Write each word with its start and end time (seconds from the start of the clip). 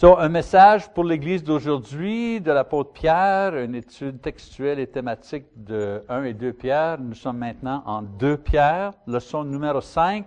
So, 0.00 0.16
un 0.18 0.30
message 0.30 0.88
pour 0.94 1.04
l'Église 1.04 1.44
d'aujourd'hui 1.44 2.40
de 2.40 2.50
l'apôtre 2.50 2.90
Pierre, 2.90 3.54
une 3.54 3.74
étude 3.74 4.22
textuelle 4.22 4.78
et 4.78 4.86
thématique 4.86 5.44
de 5.54 6.02
1 6.08 6.24
et 6.24 6.32
2 6.32 6.54
Pierre. 6.54 6.98
Nous 6.98 7.12
sommes 7.12 7.36
maintenant 7.36 7.82
en 7.84 8.00
2 8.00 8.38
Pierre, 8.38 8.94
leçon 9.06 9.44
numéro 9.44 9.82
5, 9.82 10.24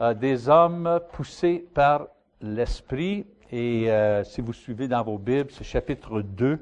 euh, 0.00 0.14
des 0.14 0.48
hommes 0.48 0.98
poussés 1.12 1.64
par 1.74 2.08
l'Esprit. 2.40 3.28
Et 3.52 3.88
euh, 3.88 4.24
si 4.24 4.40
vous 4.40 4.52
suivez 4.52 4.88
dans 4.88 5.04
vos 5.04 5.18
Bibles, 5.18 5.52
c'est 5.52 5.62
chapitre 5.62 6.20
2 6.20 6.58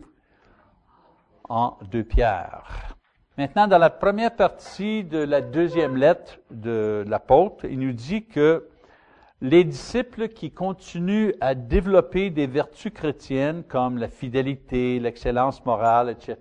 en 1.48 1.78
2 1.90 2.04
Pierre. 2.04 2.94
Maintenant, 3.38 3.66
dans 3.66 3.78
la 3.78 3.88
première 3.88 4.36
partie 4.36 5.04
de 5.04 5.20
la 5.20 5.40
deuxième 5.40 5.96
lettre 5.96 6.38
de 6.50 7.02
l'apôtre, 7.08 7.64
il 7.64 7.78
nous 7.78 7.92
dit 7.92 8.26
que 8.26 8.68
les 9.44 9.62
disciples 9.62 10.28
qui 10.28 10.50
continuent 10.50 11.34
à 11.38 11.54
développer 11.54 12.30
des 12.30 12.46
vertus 12.46 12.90
chrétiennes 12.90 13.62
comme 13.62 13.98
la 13.98 14.08
fidélité, 14.08 14.98
l'excellence 14.98 15.62
morale, 15.66 16.08
etc., 16.08 16.38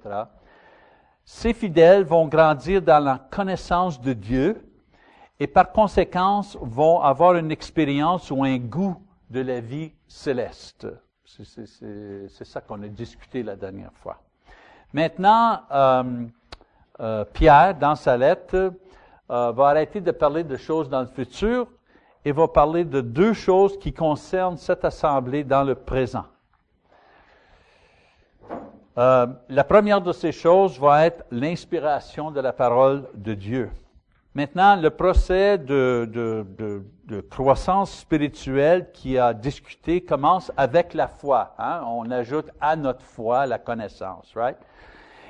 ces 1.26 1.54
fidèles 1.54 2.06
vont 2.06 2.28
grandir 2.28 2.82
dans 2.82 3.04
la 3.04 3.18
connaissance 3.30 4.00
de 4.00 4.14
Dieu 4.14 4.66
et 5.38 5.48
par 5.48 5.74
conséquent 5.74 6.44
vont 6.62 7.02
avoir 7.02 7.36
une 7.36 7.52
expérience 7.52 8.32
ou 8.32 8.42
un 8.42 8.58
goût 8.58 8.96
de 9.30 9.42
la 9.42 9.60
vie 9.60 9.92
céleste. 10.08 10.88
C'est 11.26 12.46
ça 12.46 12.62
qu'on 12.62 12.84
a 12.84 12.88
discuté 12.88 13.44
la 13.44 13.58
dernière 13.58 13.94
fois. 13.96 14.22
Maintenant, 14.94 15.60
euh, 15.72 16.26
euh, 17.02 17.26
Pierre, 17.26 17.76
dans 17.76 17.96
sa 17.96 18.16
lettre, 18.16 18.72
euh, 19.30 19.52
va 19.52 19.68
arrêter 19.68 20.00
de 20.00 20.12
parler 20.12 20.46
de 20.46 20.56
choses 20.56 20.88
dans 20.88 21.02
le 21.02 21.08
futur 21.08 21.68
et 22.26 22.32
va 22.32 22.48
parler 22.48 22.86
de 22.86 23.02
deux 23.02 23.34
choses 23.34 23.78
qui 23.78 23.94
concernent 23.94 24.58
cette 24.58 24.86
assemblée 24.86 25.44
dans 25.44 25.64
le 25.64 25.76
présent. 25.76 26.26
Euh, 28.98 29.28
la 29.50 29.64
première 29.64 30.02
de 30.02 30.12
ces 30.12 30.32
choses 30.32 30.80
va 30.80 31.06
être 31.06 31.26
l'inspiration 31.32 32.30
de 32.30 32.40
la 32.40 32.54
parole 32.54 33.10
de 33.16 33.34
Dieu. 33.34 33.72
Maintenant, 34.36 34.76
le 34.76 34.90
procès 34.90 35.58
de, 35.58 36.10
de, 36.12 36.46
de, 36.58 36.84
de, 37.06 37.22
croissance 37.22 38.00
spirituelle 38.00 38.92
qui 38.92 39.18
a 39.18 39.34
discuté 39.34 40.02
commence 40.02 40.52
avec 40.58 40.94
la 40.94 41.08
foi. 41.08 41.54
Hein? 41.60 41.84
On 41.88 42.10
ajoute 42.10 42.50
à 42.60 42.76
notre 42.76 43.04
foi 43.04 43.46
la 43.46 43.60
connaissance, 43.60 44.32
right? 44.36 44.58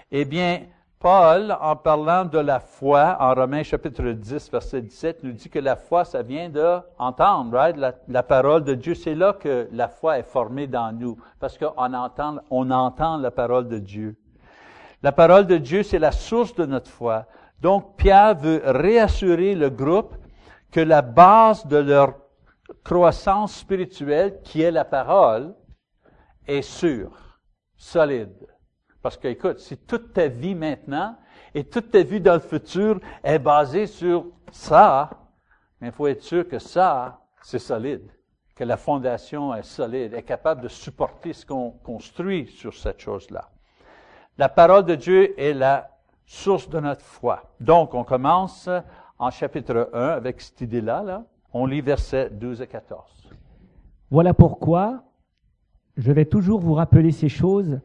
Eh 0.09 0.23
bien, 0.23 0.61
Paul, 1.03 1.57
en 1.59 1.75
parlant 1.75 2.23
de 2.23 2.39
la 2.39 2.61
foi, 2.61 3.17
en 3.19 3.33
Romains 3.33 3.63
chapitre 3.63 4.13
10, 4.13 4.49
verset 4.49 4.81
17, 4.83 5.23
nous 5.23 5.33
dit 5.33 5.49
que 5.49 5.59
la 5.59 5.75
foi, 5.75 6.05
ça 6.05 6.21
vient 6.21 6.47
d'entendre, 6.47 7.57
right? 7.57 7.75
La, 8.07 8.23
parole 8.23 8.63
de 8.63 8.73
Dieu. 8.73 8.95
C'est 8.95 9.13
là 9.13 9.33
que 9.33 9.67
la 9.73 9.89
foi 9.89 10.19
est 10.19 10.23
formée 10.23 10.65
dans 10.65 10.93
nous, 10.93 11.17
parce 11.41 11.57
qu'on 11.57 11.93
entend, 11.93 12.37
on 12.49 12.71
entend 12.71 13.17
la 13.17 13.31
parole 13.31 13.67
de 13.67 13.79
Dieu. 13.79 14.15
La 15.01 15.11
parole 15.11 15.45
de 15.45 15.57
Dieu, 15.57 15.83
c'est 15.83 15.99
la 15.99 16.13
source 16.13 16.55
de 16.55 16.65
notre 16.65 16.89
foi. 16.89 17.25
Donc, 17.59 17.97
Pierre 17.97 18.35
veut 18.35 18.61
réassurer 18.63 19.55
le 19.55 19.69
groupe 19.69 20.15
que 20.71 20.79
la 20.79 21.01
base 21.01 21.67
de 21.67 21.79
leur 21.79 22.13
croissance 22.81 23.55
spirituelle, 23.55 24.39
qui 24.41 24.61
est 24.61 24.71
la 24.71 24.85
parole, 24.85 25.53
est 26.47 26.61
sûre, 26.61 27.11
solide. 27.75 28.52
Parce 29.03 29.17
que, 29.17 29.27
écoute, 29.27 29.59
si 29.59 29.75
toute 29.75 30.13
ta 30.13 30.29
vie 30.29 30.55
maintenant 30.55 31.17
et 31.53 31.65
toute 31.65 31.91
ta 31.91 32.01
vie 32.03 32.21
dans 32.21 32.35
le 32.35 32.39
futur 32.39 33.01
est 33.21 33.37
basée 33.37 33.85
sur 33.85 34.27
ça, 34.49 35.09
il 35.81 35.91
faut 35.91 36.07
être 36.07 36.23
sûr 36.23 36.47
que 36.47 36.57
ça, 36.57 37.19
c'est 37.41 37.59
solide, 37.59 38.09
que 38.55 38.63
la 38.63 38.77
fondation 38.77 39.53
est 39.53 39.63
solide, 39.63 40.13
est 40.13 40.23
capable 40.23 40.61
de 40.61 40.69
supporter 40.69 41.33
ce 41.33 41.45
qu'on 41.45 41.71
construit 41.71 42.47
sur 42.47 42.73
cette 42.73 43.01
chose-là. 43.01 43.49
La 44.37 44.47
parole 44.47 44.85
de 44.85 44.95
Dieu 44.95 45.37
est 45.37 45.53
la 45.53 45.91
source 46.25 46.69
de 46.69 46.79
notre 46.79 47.03
foi. 47.03 47.53
Donc, 47.59 47.93
on 47.93 48.05
commence 48.05 48.69
en 49.19 49.29
chapitre 49.31 49.89
1 49.91 50.07
avec 50.07 50.39
cette 50.39 50.61
idée-là. 50.61 51.03
Là. 51.03 51.25
On 51.51 51.65
lit 51.65 51.81
versets 51.81 52.29
12 52.29 52.61
et 52.61 52.67
14. 52.67 53.03
Voilà 54.09 54.33
pourquoi 54.33 55.03
je 55.97 56.11
vais 56.13 56.25
toujours 56.25 56.61
vous 56.61 56.73
rappeler 56.73 57.11
ces 57.11 57.29
choses 57.29 57.81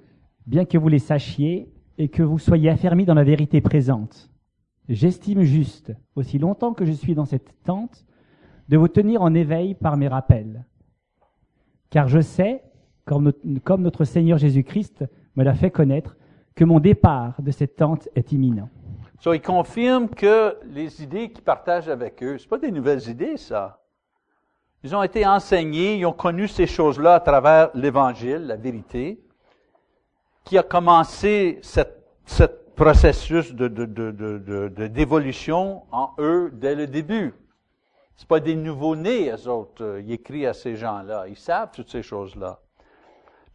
bien 0.49 0.65
que 0.65 0.79
vous 0.79 0.89
les 0.89 0.99
sachiez 0.99 1.71
et 1.99 2.09
que 2.09 2.23
vous 2.23 2.39
soyez 2.39 2.71
affermis 2.71 3.05
dans 3.05 3.15
la 3.15 3.23
vérité 3.23 3.61
présente. 3.61 4.31
J'estime 4.89 5.43
juste, 5.43 5.93
aussi 6.17 6.39
longtemps 6.39 6.73
que 6.73 6.87
je 6.87 6.93
suis 6.93 7.15
dans 7.15 7.27
cette 7.27 7.53
tente, 7.65 8.07
de 8.71 8.79
vous 8.79 8.89
tenir 8.89 9.21
en 9.21 9.35
éveil 9.35 9.75
par 9.75 9.99
mes 9.99 10.09
rappels. 10.09 10.65
Car 11.91 12.09
je 12.09 12.21
sais, 12.21 12.63
comme 13.05 13.31
notre, 13.79 14.05
Seigneur 14.05 14.39
Jésus-Christ 14.39 15.05
me 15.37 15.45
l'a 15.45 15.55
fait 15.55 15.71
connaître, 15.71 16.17
que 16.55 16.65
mon 16.65 16.81
départ 16.81 17.43
de 17.43 17.51
cette 17.51 17.77
tente 17.77 18.09
est 18.15 18.33
imminent. 18.33 18.71
So, 19.21 19.35
il 19.35 19.43
confirme 19.43 20.09
que 20.09 20.57
les 20.65 21.03
idées 21.03 21.31
qu'il 21.31 21.45
partage 21.45 21.91
avec 21.91 22.23
eux, 22.23 22.39
ce 22.39 22.49
pas 22.49 22.59
des 22.59 22.71
nouvelles 22.71 23.07
idées, 23.09 23.37
ça. 23.37 23.83
Ils 24.83 24.97
ont 24.97 25.03
été 25.03 25.27
enseignés, 25.27 25.97
ils 25.99 26.07
ont 26.07 26.13
connu 26.13 26.49
ces 26.49 26.67
choses-là 26.67 27.15
à 27.15 27.21
travers 27.21 27.71
l'Évangile, 27.75 28.47
la 28.47 28.57
vérité 28.57 29.21
qui 30.49 30.57
a 30.57 30.63
commencé 30.63 31.61
ce 31.61 32.45
processus 32.75 33.53
de, 33.53 33.69
d'évolution 34.87 35.83
en 35.93 36.15
eux 36.19 36.51
dès 36.55 36.75
le 36.75 36.87
début. 36.87 37.35
C'est 38.17 38.27
pas 38.27 38.41
des 38.41 38.57
nouveaux-nés, 38.57 39.31
eux 39.31 39.47
autres. 39.47 39.99
Il 40.01 40.11
écrit 40.11 40.47
à 40.47 40.55
ces 40.55 40.75
gens-là. 40.75 41.27
Ils 41.29 41.37
savent 41.37 41.69
toutes 41.75 41.91
ces 41.91 42.03
choses-là. 42.03 42.61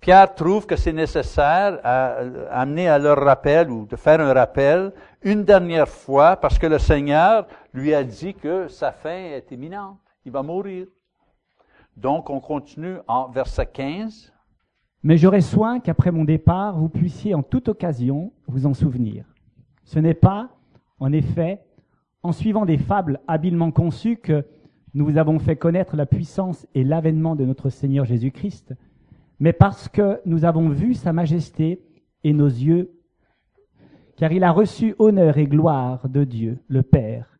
Pierre 0.01 0.35
trouve 0.35 0.67
que 0.67 0.75
c'est 0.75 0.93
nécessaire 0.93 1.79
à, 1.83 2.17
amener 2.51 2.87
à 2.87 2.99
leur 2.99 3.17
rappel 3.17 3.71
ou 3.71 3.87
de 3.87 3.95
faire 3.95 4.19
un 4.19 4.31
rappel 4.31 4.93
une 5.23 5.43
dernière 5.43 5.89
fois 5.89 6.35
parce 6.35 6.59
que 6.59 6.67
le 6.67 6.77
Seigneur 6.77 7.47
lui 7.73 7.95
a 7.95 8.03
dit 8.03 8.35
que 8.35 8.67
sa 8.67 8.91
fin 8.91 9.17
est 9.17 9.49
imminente. 9.49 9.97
Il 10.25 10.31
va 10.31 10.43
mourir. 10.43 10.85
Donc, 11.97 12.29
on 12.29 12.39
continue 12.39 12.97
en 13.07 13.29
verset 13.29 13.65
15. 13.65 14.32
Mais 15.03 15.17
j'aurai 15.17 15.41
soin 15.41 15.79
qu'après 15.79 16.11
mon 16.11 16.23
départ, 16.23 16.77
vous 16.77 16.89
puissiez 16.89 17.35
en 17.35 17.43
toute 17.43 17.67
occasion 17.67 18.31
vous 18.47 18.65
en 18.65 18.73
souvenir. 18.73 19.25
Ce 19.83 19.99
n'est 19.99 20.13
pas, 20.13 20.49
en 20.99 21.11
effet, 21.11 21.61
en 22.23 22.31
suivant 22.31 22.65
des 22.65 22.77
fables 22.77 23.19
habilement 23.27 23.71
conçues 23.71 24.15
que 24.15 24.45
nous 24.93 25.05
vous 25.05 25.17
avons 25.17 25.39
fait 25.39 25.57
connaître 25.57 25.97
la 25.97 26.05
puissance 26.05 26.65
et 26.73 26.83
l'avènement 26.83 27.35
de 27.35 27.45
notre 27.45 27.69
Seigneur 27.69 28.05
Jésus-Christ, 28.05 28.73
mais 29.39 29.51
parce 29.51 29.89
que 29.89 30.21
nous 30.25 30.45
avons 30.45 30.69
vu 30.69 30.93
sa 30.93 31.11
majesté 31.11 31.81
et 32.23 32.31
nos 32.31 32.47
yeux, 32.47 32.91
car 34.15 34.31
il 34.31 34.43
a 34.43 34.51
reçu 34.51 34.95
honneur 34.99 35.37
et 35.37 35.47
gloire 35.47 36.07
de 36.07 36.23
Dieu, 36.23 36.59
le 36.67 36.83
Père. 36.83 37.39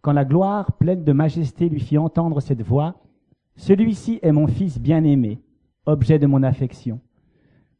Quand 0.00 0.12
la 0.12 0.24
gloire 0.24 0.72
pleine 0.78 1.04
de 1.04 1.12
majesté 1.12 1.68
lui 1.68 1.80
fit 1.80 1.98
entendre 1.98 2.40
cette 2.40 2.62
voix, 2.62 3.02
Celui-ci 3.56 4.18
est 4.22 4.32
mon 4.32 4.46
Fils 4.46 4.78
bien-aimé 4.80 5.40
objet 5.86 6.18
de 6.18 6.26
mon 6.26 6.42
affection. 6.42 7.00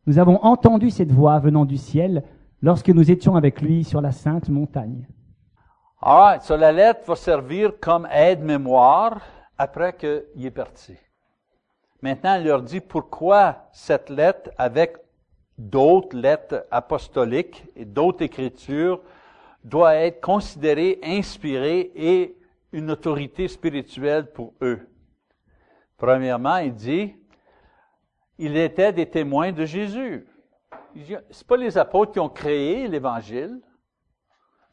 Nous 0.06 0.18
avons 0.18 0.42
entendu 0.42 0.90
cette 0.90 1.12
voix 1.12 1.38
venant 1.38 1.64
du 1.64 1.76
ciel 1.76 2.24
lorsque 2.60 2.88
nous 2.88 3.10
étions 3.10 3.36
avec 3.36 3.60
lui 3.60 3.84
sur 3.84 4.00
la 4.00 4.12
sainte 4.12 4.48
montagne. 4.48 5.06
All 6.00 6.18
right, 6.18 6.50
la 6.50 6.72
lettre 6.72 7.02
va 7.06 7.14
servir 7.14 7.78
comme 7.80 8.08
aide-mémoire 8.10 9.20
après 9.56 9.96
qu'il 9.96 10.44
est 10.44 10.50
parti. 10.50 10.96
Maintenant, 12.02 12.34
il 12.34 12.46
leur 12.46 12.62
dit 12.62 12.80
pourquoi 12.80 13.68
cette 13.70 14.10
lettre, 14.10 14.50
avec 14.58 14.96
d'autres 15.56 16.16
lettres 16.16 16.66
apostoliques 16.72 17.64
et 17.76 17.84
d'autres 17.84 18.22
écritures, 18.22 19.00
doit 19.62 19.94
être 19.94 20.20
considérée, 20.20 20.98
inspirée 21.04 21.92
et 21.94 22.36
une 22.72 22.90
autorité 22.90 23.46
spirituelle 23.46 24.32
pour 24.32 24.54
eux. 24.60 24.80
Premièrement, 25.96 26.56
il 26.56 26.74
dit, 26.74 27.14
ils 28.42 28.56
étaient 28.56 28.92
des 28.92 29.06
témoins 29.06 29.52
de 29.52 29.64
Jésus. 29.64 30.26
Ce 31.30 31.44
pas 31.44 31.56
les 31.56 31.78
apôtres 31.78 32.10
qui 32.10 32.18
ont 32.18 32.28
créé 32.28 32.88
l'Évangile. 32.88 33.60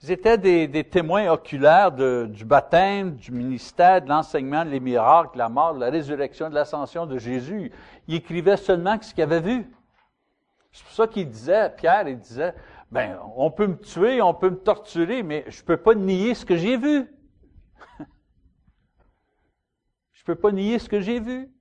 Ils 0.02 0.10
étaient 0.10 0.40
des, 0.40 0.84
témoins 0.86 1.30
oculaires 1.32 1.92
du 1.92 2.46
baptême, 2.46 3.16
du 3.16 3.32
ministère, 3.32 4.02
de 4.02 4.10
l'enseignement, 4.10 4.66
des 4.66 4.80
miracles, 4.80 5.34
de 5.34 5.38
la 5.38 5.50
mort, 5.50 5.76
de 5.76 5.82
la 5.82 5.92
résurrection, 5.92 6.50
de 6.50 6.56
l'ascension 6.56 7.06
de 7.06 7.20
Jésus. 7.20 7.72
Ils 8.08 8.16
écrivaient 8.16 8.58
seulement 8.58 8.98
ce 9.00 9.14
qu'ils 9.14 9.24
avaient 9.24 9.40
vu. 9.40 9.72
C'est 10.72 10.84
pour 10.84 10.94
ça 10.94 11.06
qu'il 11.06 11.30
disait, 11.30 11.70
Pierre, 11.78 12.08
il 12.08 12.18
disait, 12.18 12.56
ben, 12.92 13.20
on 13.36 13.52
peut 13.52 13.68
me 13.68 13.78
tuer, 13.78 14.20
on 14.20 14.34
peut 14.34 14.50
me 14.50 14.58
torturer, 14.58 15.22
mais 15.22 15.46
je 15.48 15.64
peux 15.64 15.78
pas 15.78 15.94
nier 15.94 16.34
ce 16.34 16.44
que 16.44 16.56
j'ai 16.56 16.78
vu. 16.78 17.06
je 20.14 20.24
peux 20.24 20.36
pas 20.36 20.52
nier 20.52 20.80
ce 20.80 20.90
que 20.90 21.02
j'ai 21.02 21.20
vu. 21.20 21.52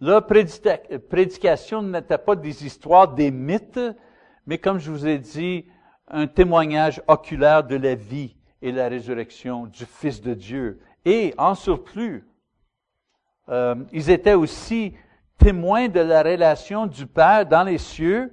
Leur 0.00 0.26
prédication 0.26 1.82
n'était 1.82 2.18
pas 2.18 2.36
des 2.36 2.66
histoires, 2.66 3.08
des 3.14 3.30
mythes, 3.30 3.80
mais 4.46 4.58
comme 4.58 4.78
je 4.78 4.90
vous 4.90 5.06
ai 5.06 5.18
dit, 5.18 5.66
un 6.08 6.26
témoignage 6.26 7.02
oculaire 7.08 7.64
de 7.64 7.76
la 7.76 7.94
vie 7.94 8.36
et 8.62 8.72
la 8.72 8.88
résurrection 8.88 9.66
du 9.66 9.84
Fils 9.84 10.20
de 10.20 10.34
Dieu. 10.34 10.80
Et 11.04 11.34
en 11.38 11.54
surplus, 11.54 12.26
euh, 13.48 13.74
ils 13.92 14.10
étaient 14.10 14.34
aussi 14.34 14.94
témoins 15.38 15.88
de 15.88 16.00
la 16.00 16.22
relation 16.22 16.86
du 16.86 17.06
Père 17.06 17.46
dans 17.46 17.62
les 17.62 17.78
cieux 17.78 18.32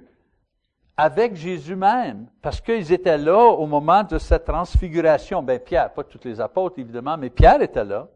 avec 0.96 1.34
Jésus 1.34 1.74
même, 1.74 2.28
parce 2.40 2.60
qu'ils 2.60 2.92
étaient 2.92 3.18
là 3.18 3.38
au 3.38 3.66
moment 3.66 4.04
de 4.04 4.18
cette 4.18 4.44
transfiguration. 4.44 5.42
Ben 5.42 5.58
Pierre, 5.58 5.92
pas 5.92 6.04
tous 6.04 6.20
les 6.24 6.40
apôtres 6.40 6.78
évidemment, 6.78 7.16
mais 7.16 7.30
Pierre 7.30 7.60
était 7.62 7.84
là. 7.84 8.08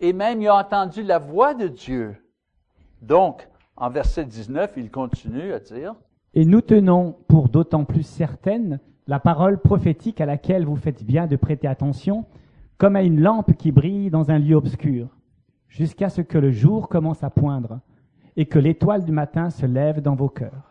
Et 0.00 0.12
même 0.12 0.40
il 0.42 0.48
a 0.48 0.56
entendu 0.56 1.02
la 1.02 1.18
voix 1.18 1.54
de 1.54 1.68
Dieu. 1.68 2.16
Donc, 3.02 3.48
en 3.76 3.90
verset 3.90 4.24
19, 4.24 4.72
il 4.76 4.90
continue 4.90 5.52
à 5.52 5.60
dire, 5.60 5.94
Et 6.34 6.44
nous 6.44 6.60
tenons 6.60 7.16
pour 7.28 7.48
d'autant 7.48 7.84
plus 7.84 8.02
certaine 8.02 8.80
la 9.06 9.20
parole 9.20 9.58
prophétique 9.60 10.20
à 10.20 10.26
laquelle 10.26 10.64
vous 10.64 10.76
faites 10.76 11.04
bien 11.04 11.26
de 11.26 11.36
prêter 11.36 11.68
attention, 11.68 12.24
comme 12.78 12.96
à 12.96 13.02
une 13.02 13.20
lampe 13.20 13.56
qui 13.56 13.70
brille 13.72 14.10
dans 14.10 14.30
un 14.30 14.38
lieu 14.38 14.56
obscur, 14.56 15.08
jusqu'à 15.68 16.08
ce 16.08 16.22
que 16.22 16.38
le 16.38 16.50
jour 16.50 16.88
commence 16.88 17.22
à 17.22 17.30
poindre 17.30 17.80
et 18.36 18.46
que 18.46 18.58
l'étoile 18.58 19.04
du 19.04 19.12
matin 19.12 19.50
se 19.50 19.66
lève 19.66 20.00
dans 20.00 20.14
vos 20.16 20.28
cœurs. 20.28 20.70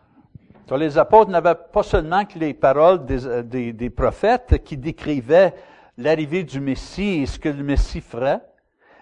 Donc, 0.66 0.78
les 0.80 0.98
apôtres 0.98 1.30
n'avaient 1.30 1.54
pas 1.72 1.82
seulement 1.82 2.24
que 2.24 2.38
les 2.38 2.52
paroles 2.54 3.04
des, 3.04 3.26
euh, 3.26 3.42
des- 3.42 3.72
des 3.72 3.90
prophètes 3.90 4.62
qui 4.64 4.76
décrivaient 4.76 5.54
l'arrivée 5.96 6.42
du 6.42 6.60
Messie 6.60 7.20
et 7.22 7.26
ce 7.26 7.38
que 7.38 7.48
le 7.50 7.62
Messie 7.62 8.00
ferait, 8.00 8.40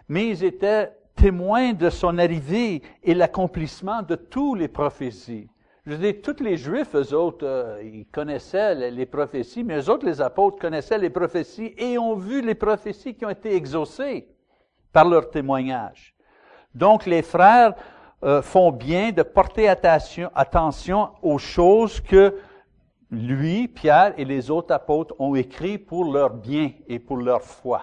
mais 0.09 0.29
ils 0.29 0.45
étaient 0.45 0.91
témoins 1.15 1.73
de 1.73 1.91
son 1.91 2.19
arrivée 2.19 2.83
et 3.03 3.15
l'accomplissement 3.15 4.03
de 4.03 4.15
toutes 4.15 4.59
les 4.59 4.69
prophéties. 4.69 5.49
Je 5.85 5.95
dire, 5.97 6.15
tous 6.23 6.41
les 6.43 6.57
Juifs, 6.57 6.95
eux 6.95 7.13
autres, 7.13 7.45
euh, 7.45 7.83
ils 7.83 8.07
connaissaient 8.07 8.91
les, 8.93 9.07
prophéties, 9.07 9.65
mais 9.65 9.79
eux 9.81 9.91
autres, 9.91 10.07
les 10.07 10.21
apôtres, 10.21 10.59
connaissaient 10.59 10.99
les 10.99 11.11
prophéties 11.11 11.75
et 11.77 11.99
ont 11.99 12.15
vu 12.15 12.41
les 12.41 12.55
prophéties 12.55 13.17
qui 13.17 13.25
ont 13.25 13.31
été 13.31 13.57
exaucées 13.57 14.29
par 14.93 15.09
leur 15.09 15.29
témoignage. 15.29 16.15
Donc, 16.73 17.05
les 17.05 17.23
frères 17.23 17.75
euh, 18.23 18.43
font 18.43 18.71
bien 18.71 19.11
de 19.11 19.25
porter 19.25 19.69
attention, 19.69 20.31
attention 20.37 21.11
aux 21.21 21.39
choses 21.39 22.01
que 22.01 22.39
lui, 23.11 23.67
Pierre 23.67 24.15
et 24.17 24.25
les 24.25 24.53
autres 24.53 24.73
apôtres 24.73 25.17
ont 25.19 25.35
écrit 25.35 25.79
pour 25.79 26.13
leur 26.13 26.31
bien 26.31 26.71
et 26.87 27.01
pour 27.01 27.17
leur 27.17 27.43
foi. 27.43 27.83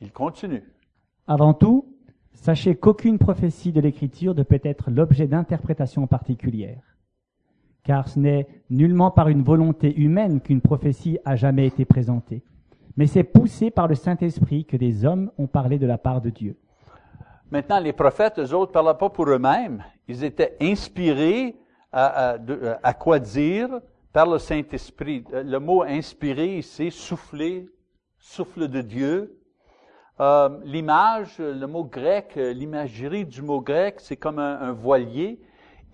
Il 0.00 0.12
continue. 0.12 0.72
Avant 1.28 1.52
tout, 1.52 1.84
sachez 2.32 2.74
qu'aucune 2.74 3.18
prophétie 3.18 3.70
de 3.70 3.80
l'Écriture 3.82 4.34
ne 4.34 4.42
peut 4.42 4.60
être 4.64 4.90
l'objet 4.90 5.26
d'interprétations 5.26 6.06
particulières, 6.06 6.82
car 7.84 8.08
ce 8.08 8.18
n'est 8.18 8.46
nullement 8.70 9.10
par 9.10 9.28
une 9.28 9.42
volonté 9.42 9.94
humaine 9.94 10.40
qu'une 10.40 10.62
prophétie 10.62 11.18
a 11.26 11.36
jamais 11.36 11.66
été 11.66 11.84
présentée, 11.84 12.42
mais 12.96 13.06
c'est 13.06 13.24
poussé 13.24 13.70
par 13.70 13.88
le 13.88 13.94
Saint-Esprit 13.94 14.64
que 14.64 14.78
des 14.78 15.04
hommes 15.04 15.30
ont 15.36 15.46
parlé 15.46 15.78
de 15.78 15.86
la 15.86 15.98
part 15.98 16.22
de 16.22 16.30
Dieu. 16.30 16.56
Maintenant, 17.50 17.78
les 17.78 17.92
prophètes, 17.92 18.38
eux 18.38 18.54
autres, 18.54 18.70
ne 18.70 18.74
parlaient 18.74 18.98
pas 18.98 19.08
pour 19.10 19.28
eux-mêmes. 19.28 19.84
Ils 20.08 20.24
étaient 20.24 20.56
inspirés 20.60 21.56
à, 21.92 22.36
à- 22.82 22.94
quoi 22.94 23.18
dire 23.18 23.68
par 24.12 24.26
le 24.26 24.38
Saint-Esprit. 24.38 25.24
Euh, 25.32 25.42
Le 25.42 25.58
mot 25.58 25.82
inspiré 25.82 26.58
ici, 26.58 26.90
souffler, 26.90 27.66
souffle 28.18 28.68
de 28.68 28.80
Dieu. 28.82 29.37
Euh, 30.20 30.48
L'image, 30.64 31.38
le 31.38 31.66
mot 31.66 31.84
grec, 31.84 32.32
euh, 32.36 32.52
l'imagerie 32.52 33.24
du 33.24 33.40
mot 33.40 33.60
grec, 33.60 33.96
c'est 33.98 34.16
comme 34.16 34.40
un, 34.40 34.72
voilier 34.72 35.38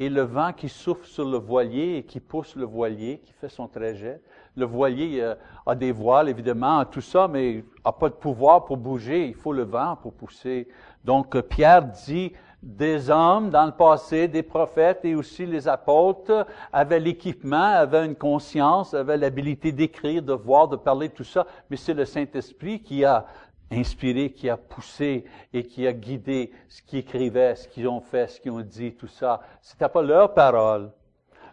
et 0.00 0.08
le 0.08 0.22
vent 0.22 0.52
qui 0.52 0.70
souffle 0.70 1.06
sur 1.06 1.26
le 1.26 1.36
voilier 1.36 1.98
et 1.98 2.02
qui 2.04 2.20
pousse 2.20 2.56
le 2.56 2.64
voilier, 2.64 3.20
qui 3.22 3.32
fait 3.34 3.50
son 3.50 3.68
trajet. 3.68 4.20
Le 4.56 4.64
voilier 4.64 5.20
euh, 5.20 5.34
a 5.66 5.74
des 5.74 5.92
voiles, 5.92 6.30
évidemment, 6.30 6.84
tout 6.86 7.02
ça, 7.02 7.28
mais 7.28 7.64
n'a 7.84 7.92
pas 7.92 8.08
de 8.08 8.14
pouvoir 8.14 8.64
pour 8.64 8.78
bouger. 8.78 9.26
Il 9.26 9.34
faut 9.34 9.52
le 9.52 9.64
vent 9.64 9.96
pour 10.00 10.14
pousser. 10.14 10.68
Donc, 11.04 11.38
Pierre 11.42 11.84
dit, 11.84 12.32
des 12.62 13.10
hommes 13.10 13.50
dans 13.50 13.66
le 13.66 13.72
passé, 13.72 14.26
des 14.26 14.42
prophètes 14.42 15.04
et 15.04 15.14
aussi 15.14 15.44
les 15.44 15.68
apôtres 15.68 16.46
avaient 16.72 16.98
l'équipement, 16.98 17.56
avaient 17.56 18.06
une 18.06 18.14
conscience, 18.14 18.94
avaient 18.94 19.18
l'habilité 19.18 19.70
d'écrire, 19.70 20.22
de 20.22 20.32
voir, 20.32 20.68
de 20.68 20.76
parler, 20.76 21.10
tout 21.10 21.24
ça, 21.24 21.46
mais 21.68 21.76
c'est 21.76 21.92
le 21.92 22.06
Saint-Esprit 22.06 22.80
qui 22.80 23.04
a 23.04 23.26
inspiré, 23.70 24.30
qui 24.30 24.48
a 24.48 24.56
poussé 24.56 25.24
et 25.52 25.64
qui 25.64 25.86
a 25.86 25.92
guidé 25.92 26.52
ce 26.68 26.82
qu'ils 26.82 27.00
écrivaient, 27.00 27.54
ce 27.56 27.68
qu'ils 27.68 27.88
ont 27.88 28.00
fait, 28.00 28.28
ce 28.28 28.40
qu'ils 28.40 28.52
ont 28.52 28.60
dit, 28.60 28.94
tout 28.94 29.06
ça. 29.06 29.40
C'était 29.60 29.88
pas 29.88 30.02
leur 30.02 30.34
parole. 30.34 30.92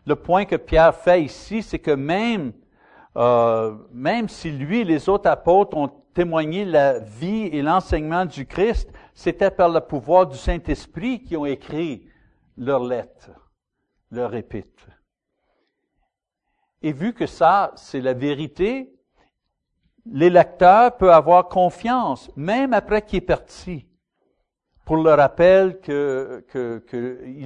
Le 0.06 0.16
point 0.16 0.46
que 0.46 0.56
Pierre 0.56 0.96
fait 0.96 1.24
ici, 1.24 1.62
c'est 1.62 1.80
que 1.80 1.92
même, 1.92 2.54
euh, 3.16 3.76
même 3.92 4.30
si 4.30 4.52
lui 4.52 4.80
et 4.80 4.84
les 4.84 5.10
autres 5.10 5.30
apôtres 5.30 5.78
ont 5.78 5.92
témoigné 6.14 6.66
la 6.66 7.00
vie 7.00 7.46
et 7.48 7.62
l'enseignement 7.62 8.26
du 8.26 8.46
Christ, 8.46 8.90
c'était 9.14 9.52
par 9.52 9.70
le 9.70 9.80
pouvoir 9.80 10.28
du 10.28 10.38
Saint-Esprit 10.38 11.24
qu'ils 11.24 11.38
ont 11.38 11.46
écrit 11.46 12.08
leurs 12.58 12.84
lettres, 12.84 13.32
leurs 14.10 14.36
épîtres. 14.36 14.90
Et 16.82 16.92
vu 16.92 17.14
que 17.14 17.28
ça, 17.28 17.72
c'est 17.76 18.02
la 18.02 18.14
vérité, 18.14 18.92
les 20.06 20.30
lecteurs 20.30 20.98
peuvent 20.98 21.10
avoir 21.10 21.48
confiance, 21.48 22.30
même 22.36 22.74
après 22.74 23.02
qu'il 23.02 23.18
est 23.18 23.22
parti, 23.22 23.86
pour 24.86 24.98
le 24.98 25.14
rappel 25.14 25.80
que, 25.80 26.44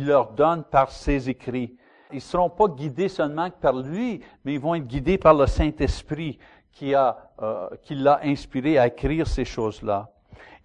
leur 0.06 0.32
donne 0.32 0.64
par 0.64 0.92
ses 0.92 1.30
écrits. 1.30 1.78
Ils 2.12 2.16
ne 2.16 2.20
seront 2.22 2.50
pas 2.50 2.68
guidés 2.68 3.10
seulement 3.10 3.50
par 3.50 3.74
lui, 3.74 4.22
mais 4.44 4.54
ils 4.54 4.60
vont 4.60 4.76
être 4.76 4.88
guidés 4.88 5.18
par 5.18 5.34
le 5.34 5.48
Saint-Esprit 5.48 6.40
qui 6.72 6.94
euh, 6.96 7.70
qui 7.84 7.96
l'a 7.96 8.20
inspiré 8.24 8.78
à 8.78 8.88
écrire 8.88 9.28
ces 9.28 9.46
choses-là. 9.46 10.10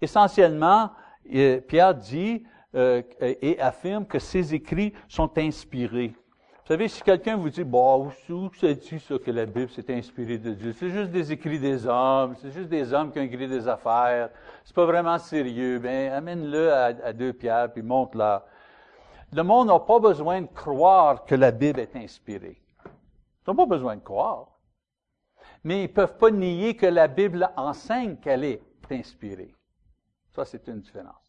Essentiellement, 0.01 0.91
euh, 1.33 1.59
Pierre 1.61 1.95
dit 1.95 2.43
euh, 2.75 3.01
et 3.19 3.59
affirme 3.59 4.05
que 4.05 4.19
ces 4.19 4.53
écrits 4.53 4.93
sont 5.09 5.37
inspirés. 5.37 6.13
Savez, 6.71 6.87
si 6.87 7.01
quelqu'un 7.01 7.35
vous 7.35 7.49
dit, 7.49 7.65
bon, 7.65 8.13
où, 8.29 8.33
où 8.33 8.53
sais-tu 8.53 8.97
ça 8.97 9.19
que 9.19 9.29
la 9.29 9.45
Bible 9.45 9.69
s'est 9.71 9.93
inspirée 9.93 10.37
de 10.37 10.53
Dieu? 10.53 10.71
C'est 10.71 10.89
juste 10.89 11.11
des 11.11 11.29
écrits 11.33 11.59
des 11.59 11.85
hommes, 11.85 12.33
c'est 12.37 12.49
juste 12.49 12.69
des 12.69 12.93
hommes 12.93 13.11
qui 13.11 13.19
ont 13.19 13.23
écrit 13.23 13.49
des 13.49 13.67
affaires, 13.67 14.29
c'est 14.63 14.73
pas 14.73 14.85
vraiment 14.85 15.17
sérieux. 15.17 15.79
Ben, 15.79 16.13
amène-le 16.13 16.71
à, 16.71 16.85
à 16.85 17.11
deux 17.11 17.33
pierres, 17.33 17.73
puis 17.73 17.81
montre-la. 17.81 18.45
Le 19.33 19.43
monde 19.43 19.67
n'a 19.67 19.79
pas 19.79 19.99
besoin 19.99 20.43
de 20.43 20.47
croire 20.47 21.25
que 21.25 21.35
la 21.35 21.51
Bible 21.51 21.81
est 21.81 21.93
inspirée. 21.97 22.61
Ils 22.85 23.49
n'ont 23.49 23.55
pas 23.57 23.65
besoin 23.65 23.97
de 23.97 24.01
croire. 24.01 24.47
Mais 25.65 25.79
ils 25.79 25.89
ne 25.89 25.93
peuvent 25.93 26.15
pas 26.15 26.31
nier 26.31 26.77
que 26.77 26.85
la 26.85 27.09
Bible 27.09 27.49
enseigne 27.57 28.15
qu'elle 28.15 28.45
est 28.45 28.61
inspirée. 28.89 29.53
Ça, 30.29 30.45
c'est 30.45 30.65
une 30.69 30.79
différence. 30.79 31.20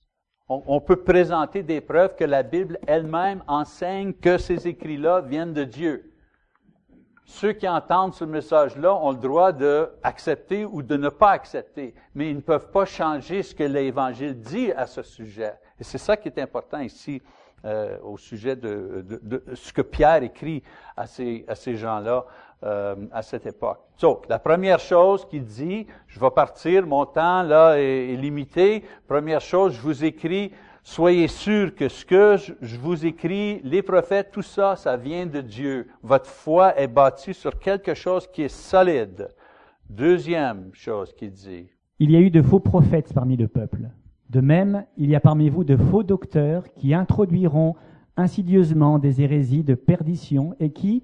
On, 0.66 0.80
peut 0.80 0.96
présenter 0.96 1.62
des 1.62 1.80
preuves 1.80 2.14
que 2.14 2.24
la 2.24 2.42
Bible 2.42 2.78
elle-même 2.86 3.42
enseigne 3.46 4.12
que 4.12 4.36
ces 4.36 4.68
écrits-là 4.68 5.22
viennent 5.22 5.54
de 5.54 5.64
Dieu. 5.64 6.12
Ceux 7.24 7.52
qui 7.52 7.66
entendent 7.66 8.12
ce 8.12 8.24
message-là 8.24 8.94
ont 8.94 9.12
le 9.12 9.16
droit 9.16 9.52
d'accepter 9.52 10.66
ou 10.66 10.82
de 10.82 10.96
ne 10.98 11.08
pas 11.08 11.30
accepter, 11.30 11.94
mais 12.14 12.28
ils 12.28 12.36
ne 12.36 12.42
peuvent 12.42 12.70
pas 12.70 12.84
changer 12.84 13.42
ce 13.42 13.54
que 13.54 13.64
l'Évangile 13.64 14.38
dit 14.38 14.72
à 14.72 14.86
ce 14.86 15.02
sujet. 15.02 15.54
Et 15.80 15.84
c'est 15.84 15.98
ça 15.98 16.16
qui 16.18 16.28
est 16.28 16.38
important 16.38 16.80
ici 16.80 17.22
euh, 17.64 17.96
au 18.02 18.18
sujet 18.18 18.54
de, 18.54 19.04
ce 19.54 19.72
que 19.72 19.82
Pierre 19.82 20.22
écrit 20.22 20.62
à 20.96 21.06
ces 21.06 21.76
gens-là 21.76 22.26
euh, 22.64 22.94
à 23.12 23.22
cette 23.22 23.46
époque. 23.46 23.80
Donc, 24.00 24.28
la 24.28 24.38
première 24.38 24.78
chose 24.78 25.24
qu'il 25.24 25.44
dit, 25.44 25.86
je 26.06 26.20
vais 26.20 26.30
partir, 26.30 26.86
mon 26.86 27.04
temps 27.06 27.42
là 27.42 27.74
est, 27.76 28.16
limité. 28.16 28.84
Première 29.06 29.40
chose, 29.40 29.74
je 29.74 29.80
vous 29.80 30.04
écris, 30.04 30.52
soyez 30.82 31.28
sûrs 31.28 31.74
que 31.74 31.88
ce 31.88 32.04
que 32.04 32.36
je, 32.36 32.52
je, 32.60 32.76
vous 32.76 33.04
écris, 33.04 33.60
les 33.64 33.82
prophètes, 33.82 34.30
tout 34.32 34.42
ça, 34.42 34.76
ça 34.76 34.96
vient 34.96 35.26
de 35.26 35.40
Dieu. 35.40 35.88
Votre 36.02 36.30
foi 36.30 36.78
est 36.78 36.88
bâtie 36.88 37.34
sur 37.34 37.58
quelque 37.58 37.94
chose 37.94 38.26
qui 38.26 38.42
est 38.42 38.48
solide. 38.48 39.28
Deuxième 39.88 40.70
chose 40.72 41.12
qu'il 41.14 41.32
dit. 41.32 41.68
Il 41.98 42.10
y 42.10 42.16
a 42.16 42.20
eu 42.20 42.30
de 42.30 42.42
faux 42.42 42.60
prophètes 42.60 43.12
parmi 43.12 43.36
le 43.36 43.48
peuple. 43.48 43.90
De 44.30 44.40
même, 44.40 44.86
il 44.96 45.10
y 45.10 45.14
a 45.14 45.20
parmi 45.20 45.50
vous 45.50 45.64
de 45.64 45.76
faux 45.76 46.02
docteurs 46.02 46.64
qui 46.74 46.94
introduiront 46.94 47.74
insidieusement 48.16 48.98
des 48.98 49.20
hérésies 49.20 49.62
de 49.62 49.74
perdition 49.74 50.54
et 50.58 50.70
qui, 50.70 51.02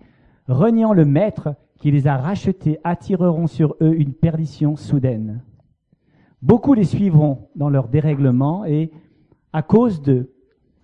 reniant 0.48 0.92
le 0.92 1.04
Maître 1.04 1.54
qui 1.78 1.90
les 1.90 2.06
a 2.06 2.16
rachetés, 2.16 2.80
attireront 2.84 3.46
sur 3.46 3.76
eux 3.80 3.94
une 3.94 4.12
perdition 4.12 4.76
soudaine. 4.76 5.42
Beaucoup 6.42 6.74
les 6.74 6.84
suivront 6.84 7.48
dans 7.54 7.70
leur 7.70 7.88
dérèglement 7.88 8.64
et, 8.64 8.90
à 9.52 9.62
cause 9.62 10.02
d'eux, 10.02 10.32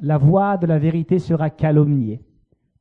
la 0.01 0.19
voix 0.19 0.57
de 0.57 0.67
la 0.67 0.79
vérité 0.79 1.19
sera 1.19 1.51
calomniée. 1.51 2.21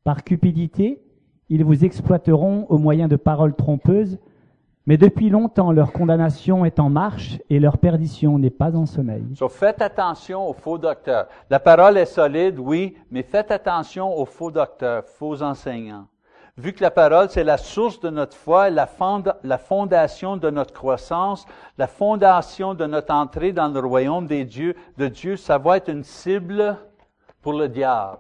Par 0.03 0.23
cupidité, 0.23 1.01
ils 1.49 1.63
vous 1.63 1.85
exploiteront 1.85 2.65
au 2.69 2.77
moyen 2.77 3.07
de 3.07 3.15
paroles 3.15 3.55
trompeuses, 3.55 4.19
mais 4.85 4.97
depuis 4.97 5.29
longtemps 5.29 5.71
leur 5.71 5.93
condamnation 5.93 6.65
est 6.65 6.79
en 6.79 6.89
marche 6.89 7.39
et 7.49 7.59
leur 7.59 7.77
perdition 7.77 8.37
n'est 8.37 8.49
pas 8.49 8.75
en 8.75 8.85
sommeil. 8.85 9.23
So, 9.35 9.47
faites 9.47 9.81
attention 9.81 10.49
aux 10.49 10.53
faux 10.53 10.77
docteurs. 10.77 11.27
La 11.49 11.59
parole 11.59 11.97
est 11.97 12.05
solide, 12.05 12.59
oui, 12.59 12.95
mais 13.09 13.23
faites 13.23 13.51
attention 13.51 14.17
aux 14.17 14.25
faux 14.25 14.51
docteurs, 14.51 15.05
faux 15.05 15.41
enseignants. 15.41 16.07
Vu 16.55 16.71
que 16.71 16.83
la 16.83 16.91
parole, 16.91 17.29
c'est 17.31 17.43
la 17.43 17.57
source 17.57 17.99
de 17.99 18.11
notre 18.11 18.37
foi, 18.37 18.69
la, 18.69 18.85
fonda, 18.85 19.39
la 19.43 19.57
fondation 19.57 20.37
de 20.37 20.51
notre 20.51 20.71
croissance, 20.71 21.47
la 21.79 21.87
fondation 21.87 22.75
de 22.75 22.85
notre 22.85 23.11
entrée 23.11 23.53
dans 23.53 23.69
le 23.69 23.79
royaume 23.79 24.27
des 24.27 24.45
dieux, 24.45 24.75
de 24.97 25.07
Dieu, 25.07 25.35
ça 25.35 25.57
va 25.57 25.77
être 25.77 25.89
une 25.89 26.03
cible 26.03 26.77
pour 27.41 27.53
le 27.53 27.67
diable. 27.67 28.19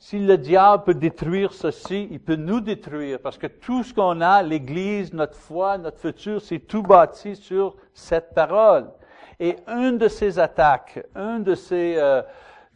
Si 0.00 0.18
le 0.18 0.36
diable 0.36 0.82
peut 0.82 0.94
détruire 0.94 1.52
ceci, 1.52 2.08
il 2.10 2.18
peut 2.18 2.34
nous 2.34 2.60
détruire 2.60 3.20
parce 3.20 3.38
que 3.38 3.46
tout 3.46 3.84
ce 3.84 3.94
qu'on 3.94 4.20
a, 4.20 4.42
l'Église, 4.42 5.12
notre 5.14 5.36
foi, 5.36 5.78
notre 5.78 5.98
futur, 5.98 6.42
c'est 6.42 6.58
tout 6.58 6.82
bâti 6.82 7.36
sur 7.36 7.76
cette 7.94 8.34
parole. 8.34 8.90
Et 9.38 9.56
une 9.68 9.98
de 9.98 10.08
ces 10.08 10.40
attaques, 10.40 11.06
un 11.14 11.38
de 11.38 11.54
ces 11.54 11.94
euh, 11.96 12.22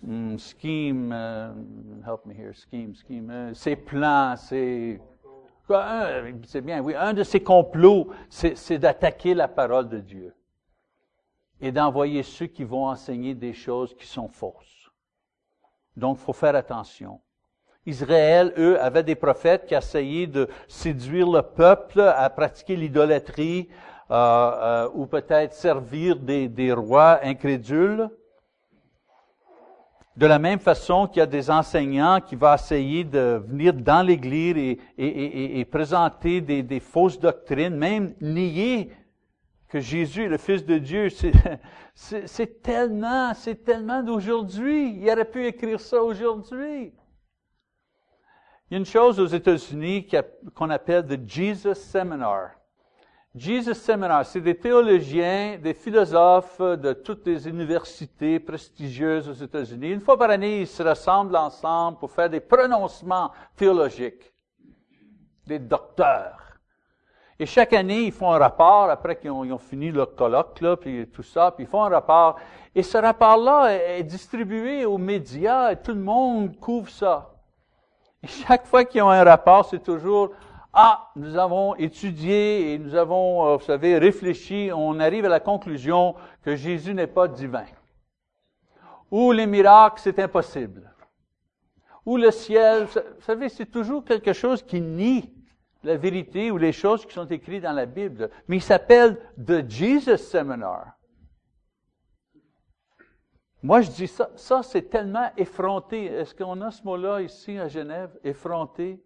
hmm, 0.02 0.36
schemes, 0.38 1.12
euh, 1.12 1.52
help 2.06 2.26
me 2.26 2.34
here, 2.34 2.54
scheme, 2.54 2.94
scheme, 2.94 3.30
euh, 3.30 3.54
ces 3.54 3.76
plans, 3.76 4.36
ces 4.36 5.00
c'est 6.46 6.60
bien, 6.60 6.80
oui, 6.80 6.94
un 6.96 7.12
de 7.12 7.22
ces 7.22 7.40
complots, 7.40 8.08
c'est 8.28 8.78
d'attaquer 8.78 9.34
la 9.34 9.48
parole 9.48 9.88
de 9.88 9.98
Dieu 9.98 10.34
et 11.60 11.70
d'envoyer 11.70 12.22
ceux 12.22 12.46
qui 12.46 12.64
vont 12.64 12.86
enseigner 12.86 13.34
des 13.34 13.52
choses 13.52 13.94
qui 13.94 14.06
sont 14.06 14.28
fausses. 14.28 14.90
Donc, 15.96 16.18
il 16.18 16.24
faut 16.24 16.32
faire 16.32 16.54
attention. 16.54 17.20
Israël, 17.86 18.52
eux, 18.56 18.80
avaient 18.80 19.02
des 19.02 19.14
prophètes 19.14 19.66
qui 19.66 19.74
essayaient 19.74 20.26
de 20.26 20.48
séduire 20.68 21.30
le 21.30 21.42
peuple 21.42 22.00
à 22.00 22.28
pratiquer 22.30 22.76
l'idolâtrie 22.76 23.68
euh, 24.10 24.14
euh, 24.14 24.88
ou 24.94 25.06
peut-être 25.06 25.52
servir 25.54 26.16
des, 26.16 26.48
des 26.48 26.72
rois 26.72 27.20
incrédules. 27.22 28.10
De 30.16 30.26
la 30.26 30.38
même 30.38 30.58
façon 30.58 31.06
qu'il 31.06 31.20
y 31.20 31.22
a 31.22 31.26
des 31.26 31.50
enseignants 31.50 32.20
qui 32.20 32.34
vont 32.34 32.52
essayer 32.52 33.04
de 33.04 33.42
venir 33.46 33.72
dans 33.72 34.02
l'Église 34.02 34.76
et, 34.98 35.64
présenter 35.70 36.40
des, 36.40 36.62
des, 36.62 36.80
fausses 36.80 37.18
doctrines, 37.18 37.76
même 37.76 38.14
nier 38.20 38.90
que 39.70 39.78
Jésus 39.78 40.24
est 40.24 40.28
le 40.28 40.38
Fils 40.38 40.64
de 40.66 40.78
Dieu, 40.78 41.08
c'est 41.94 42.62
tellement, 42.62 43.32
c'est 43.34 43.64
tellement 43.64 44.02
d'aujourd'hui. 44.02 44.96
Il 45.00 45.08
aurait 45.10 45.24
pu 45.24 45.46
écrire 45.46 45.80
ça 45.80 46.02
aujourd'hui. 46.02 46.92
Il 48.68 48.74
y 48.74 48.74
a 48.74 48.78
une 48.78 48.86
chose 48.86 49.18
aux 49.18 49.26
États-Unis 49.26 50.08
qu'on 50.54 50.70
appelle 50.70 51.06
le 51.06 51.18
Jesus 51.26 51.74
Seminar. 51.74 52.50
Jesus 53.34 53.74
Seminar, 53.74 54.26
c'est 54.26 54.40
des 54.40 54.56
théologiens, 54.56 55.56
des 55.56 55.72
philosophes 55.72 56.60
de 56.60 56.92
toutes 56.92 57.24
les 57.26 57.48
universités 57.48 58.40
prestigieuses 58.40 59.28
aux 59.28 59.44
États-Unis. 59.44 59.92
Une 59.92 60.00
fois 60.00 60.18
par 60.18 60.30
année, 60.30 60.62
ils 60.62 60.66
se 60.66 60.82
rassemblent 60.82 61.36
ensemble 61.36 61.98
pour 61.98 62.10
faire 62.10 62.28
des 62.28 62.40
prononcements 62.40 63.30
théologiques. 63.54 64.32
Des 65.46 65.60
docteurs. 65.60 66.40
Et 67.38 67.46
chaque 67.46 67.72
année, 67.72 68.02
ils 68.02 68.12
font 68.12 68.32
un 68.32 68.38
rapport, 68.38 68.90
après 68.90 69.16
qu'ils 69.16 69.30
ont, 69.30 69.58
fini 69.58 69.92
leur 69.92 70.14
colloque, 70.16 70.60
là, 70.60 70.76
puis 70.76 71.08
tout 71.08 71.22
ça, 71.22 71.52
puis 71.52 71.64
ils 71.64 71.70
font 71.70 71.84
un 71.84 71.88
rapport. 71.88 72.36
Et 72.74 72.82
ce 72.82 72.98
rapport-là 72.98 73.72
est, 73.96 74.02
distribué 74.02 74.84
aux 74.84 74.98
médias, 74.98 75.70
et 75.70 75.76
tout 75.76 75.92
le 75.92 76.00
monde 76.00 76.58
couvre 76.58 76.90
ça. 76.90 77.30
Et 78.24 78.26
chaque 78.26 78.66
fois 78.66 78.84
qu'ils 78.84 79.02
ont 79.02 79.08
un 79.08 79.24
rapport, 79.24 79.64
c'est 79.64 79.82
toujours, 79.82 80.32
ah, 80.72 81.10
nous 81.16 81.36
avons 81.36 81.74
étudié 81.76 82.72
et 82.72 82.78
nous 82.78 82.94
avons, 82.94 83.46
euh, 83.46 83.56
vous 83.56 83.64
savez, 83.64 83.98
réfléchi, 83.98 84.70
on 84.72 85.00
arrive 85.00 85.24
à 85.24 85.28
la 85.28 85.40
conclusion 85.40 86.14
que 86.42 86.54
Jésus 86.54 86.94
n'est 86.94 87.08
pas 87.08 87.26
divin. 87.26 87.66
Ou 89.10 89.32
les 89.32 89.46
miracles, 89.46 90.00
c'est 90.00 90.18
impossible. 90.20 90.92
Ou 92.06 92.16
le 92.16 92.30
ciel, 92.30 92.84
vous 92.84 93.22
savez, 93.22 93.48
c'est 93.48 93.66
toujours 93.66 94.04
quelque 94.04 94.32
chose 94.32 94.62
qui 94.62 94.80
nie 94.80 95.34
la 95.82 95.96
vérité 95.96 96.50
ou 96.50 96.58
les 96.58 96.72
choses 96.72 97.04
qui 97.06 97.14
sont 97.14 97.26
écrites 97.26 97.62
dans 97.62 97.72
la 97.72 97.86
Bible. 97.86 98.30
Mais 98.46 98.56
il 98.56 98.62
s'appelle 98.62 99.18
The 99.44 99.68
Jesus 99.68 100.18
Seminar. 100.18 100.96
Moi, 103.62 103.82
je 103.82 103.90
dis 103.90 104.08
ça, 104.08 104.30
ça 104.36 104.62
c'est 104.62 104.88
tellement 104.88 105.30
effronté. 105.36 106.06
Est-ce 106.06 106.34
qu'on 106.34 106.60
a 106.62 106.70
ce 106.70 106.82
mot-là 106.84 107.22
ici 107.22 107.58
à 107.58 107.68
Genève, 107.68 108.18
effronté? 108.24 109.02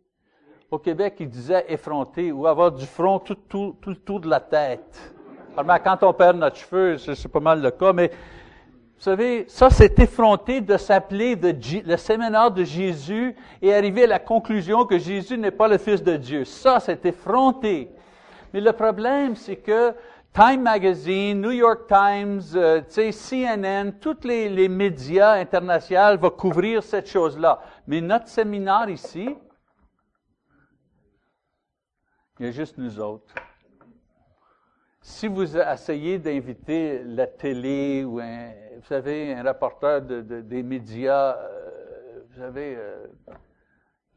Au 0.75 0.79
Québec, 0.79 1.15
il 1.21 1.29
disait 1.29 1.65
effronté 1.69 2.33
ou 2.33 2.49
avoir 2.49 2.73
du 2.73 2.85
front 2.85 3.21
tout, 3.21 3.77
le 3.87 3.95
tour 3.95 4.19
de 4.19 4.29
la 4.29 4.41
tête. 4.41 5.15
Quand 5.55 6.03
on 6.03 6.13
perd 6.13 6.37
notre 6.37 6.57
cheveu, 6.57 6.99
c'est 6.99 7.29
pas 7.29 7.39
mal 7.39 7.63
le 7.63 7.71
cas, 7.71 7.93
mais 7.93 8.09
vous 8.09 9.03
savez, 9.03 9.45
ça 9.47 9.71
c'est 9.71 9.97
effronté 10.01 10.61
de 10.61 10.77
s'appeler 10.77 11.37
le 11.37 11.97
séminaire 11.97 12.51
de 12.51 12.65
Jésus 12.65 13.37
et 13.63 13.73
arriver 13.73 14.03
à 14.03 14.09
la 14.09 14.19
conclusion 14.19 14.85
que 14.85 14.99
Jésus 14.99 15.39
n'est 15.39 15.53
pas 15.53 15.69
le 15.69 15.79
Fils 15.79 16.03
de 16.03 16.17
Dieu. 16.17 16.45
Ça 16.45 16.81
c'est 16.81 17.07
effronté. 17.07 17.89
Mais 18.53 18.61
le 18.61 18.73
problème, 18.73 19.37
c'est 19.37 19.59
que 19.59 19.95
Time 20.33 20.63
Magazine, 20.63 21.41
New 21.41 21.53
York 21.53 21.83
Times, 21.87 22.43
euh, 22.57 22.81
CNN, 22.89 23.93
tous 24.01 24.25
les, 24.25 24.69
médias 24.69 25.35
internationaux 25.35 26.19
vont 26.19 26.31
couvrir 26.31 26.83
cette 26.83 27.09
chose-là. 27.09 27.61
Mais 27.87 28.01
notre 28.01 28.27
séminaire 28.27 28.89
ici, 28.89 29.37
il 32.39 32.47
y 32.47 32.49
a 32.49 32.53
juste 32.53 32.79
nous 32.79 33.01
autres 33.01 33.35
si 35.07 35.29
vous 35.29 35.55
essayez 35.55 36.19
d'inviter 36.19 37.05
la 37.05 37.27
télé 37.27 38.05
ou 38.05 38.21
un, 38.21 38.53
vous 38.77 38.87
savez, 38.87 39.35
un 39.35 39.43
rapporteur 39.43 40.01
de, 40.01 40.23
des 40.41 40.63
médias, 40.63 41.37
euh, 41.37 42.25
vous 42.27 42.41
savez, 42.41 42.75
euh, 42.75 43.07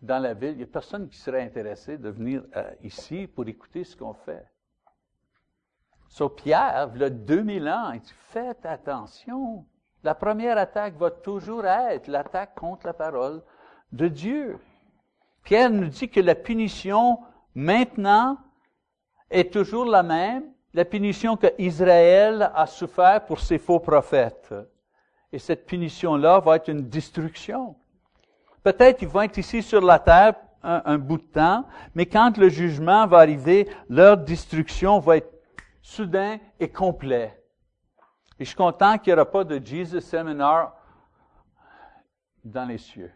dans 0.02 0.20
la 0.20 0.34
ville, 0.34 0.52
il 0.52 0.58
n'y 0.60 0.64
a 0.64 0.68
personne 0.68 1.10
qui 1.10 1.18
serait 1.18 1.42
intéressé 1.42 1.98
de 1.98 2.08
venir 2.08 2.42
euh, 2.56 2.72
ici 2.84 3.28
pour 3.28 3.46
écouter 3.50 3.84
ce 3.84 3.98
qu'on 3.98 4.14
fait. 4.14 4.48
Sauf 6.08 6.36
Pierre, 6.36 6.90
il 6.96 7.04
a 7.04 7.10
2000 7.10 7.68
ans, 7.68 7.92
il 7.92 8.00
dit, 8.00 8.14
faites 8.30 8.66
attention. 8.66 9.66
La 10.04 10.16
première 10.16 10.58
attaque 10.58 10.96
va 10.96 11.12
toujours 11.12 11.66
être 11.66 12.08
l'attaque 12.08 12.56
contre 12.56 12.88
la 12.88 12.94
parole 12.94 13.44
de 13.92 14.08
Dieu. 14.08 14.58
Pierre 15.44 15.70
nous 15.70 15.90
dit 15.90 16.10
que 16.10 16.22
la 16.22 16.36
punition 16.36 17.20
maintenant 17.58 18.38
est 19.32 19.52
toujours 19.52 19.86
la 19.86 20.04
même, 20.04 20.44
la 20.76 20.86
punition 20.86 21.36
que 21.36 21.48
Israël 21.58 22.52
a 22.54 22.68
souffert 22.68 23.26
pour 23.26 23.40
ses 23.40 23.58
faux 23.58 23.80
prophètes. 23.80 24.54
Et 25.32 25.40
cette 25.40 25.66
punition-là 25.66 26.40
va 26.40 26.58
être 26.58 26.70
une 26.70 26.88
destruction. 26.88 27.76
Peut-être 28.62 29.02
ils 29.02 29.08
vont 29.08 29.24
être 29.24 29.40
ici 29.40 29.64
sur 29.64 29.82
la 29.82 29.98
terre 29.98 30.36
un, 30.62 30.98
bout 30.98 31.18
de 31.18 31.24
temps, 31.24 31.66
mais 31.96 32.06
quand 32.06 32.38
le 32.38 32.50
jugement 32.50 33.08
va 33.08 33.20
arriver, 33.20 33.68
leur 33.90 34.18
destruction 34.18 35.00
va 35.00 35.18
être 35.18 35.34
soudain 35.82 36.38
et 36.60 36.70
complet. 36.70 37.42
Et 38.38 38.44
je 38.44 38.50
suis 38.50 38.58
content 38.58 38.98
qu'il 38.98 39.14
n'y 39.14 39.20
aura 39.20 39.32
pas 39.32 39.44
de 39.44 39.66
Jesus 39.66 40.02
Seminar 40.02 40.76
dans 42.44 42.66
les 42.66 42.78
cieux. 42.78 43.12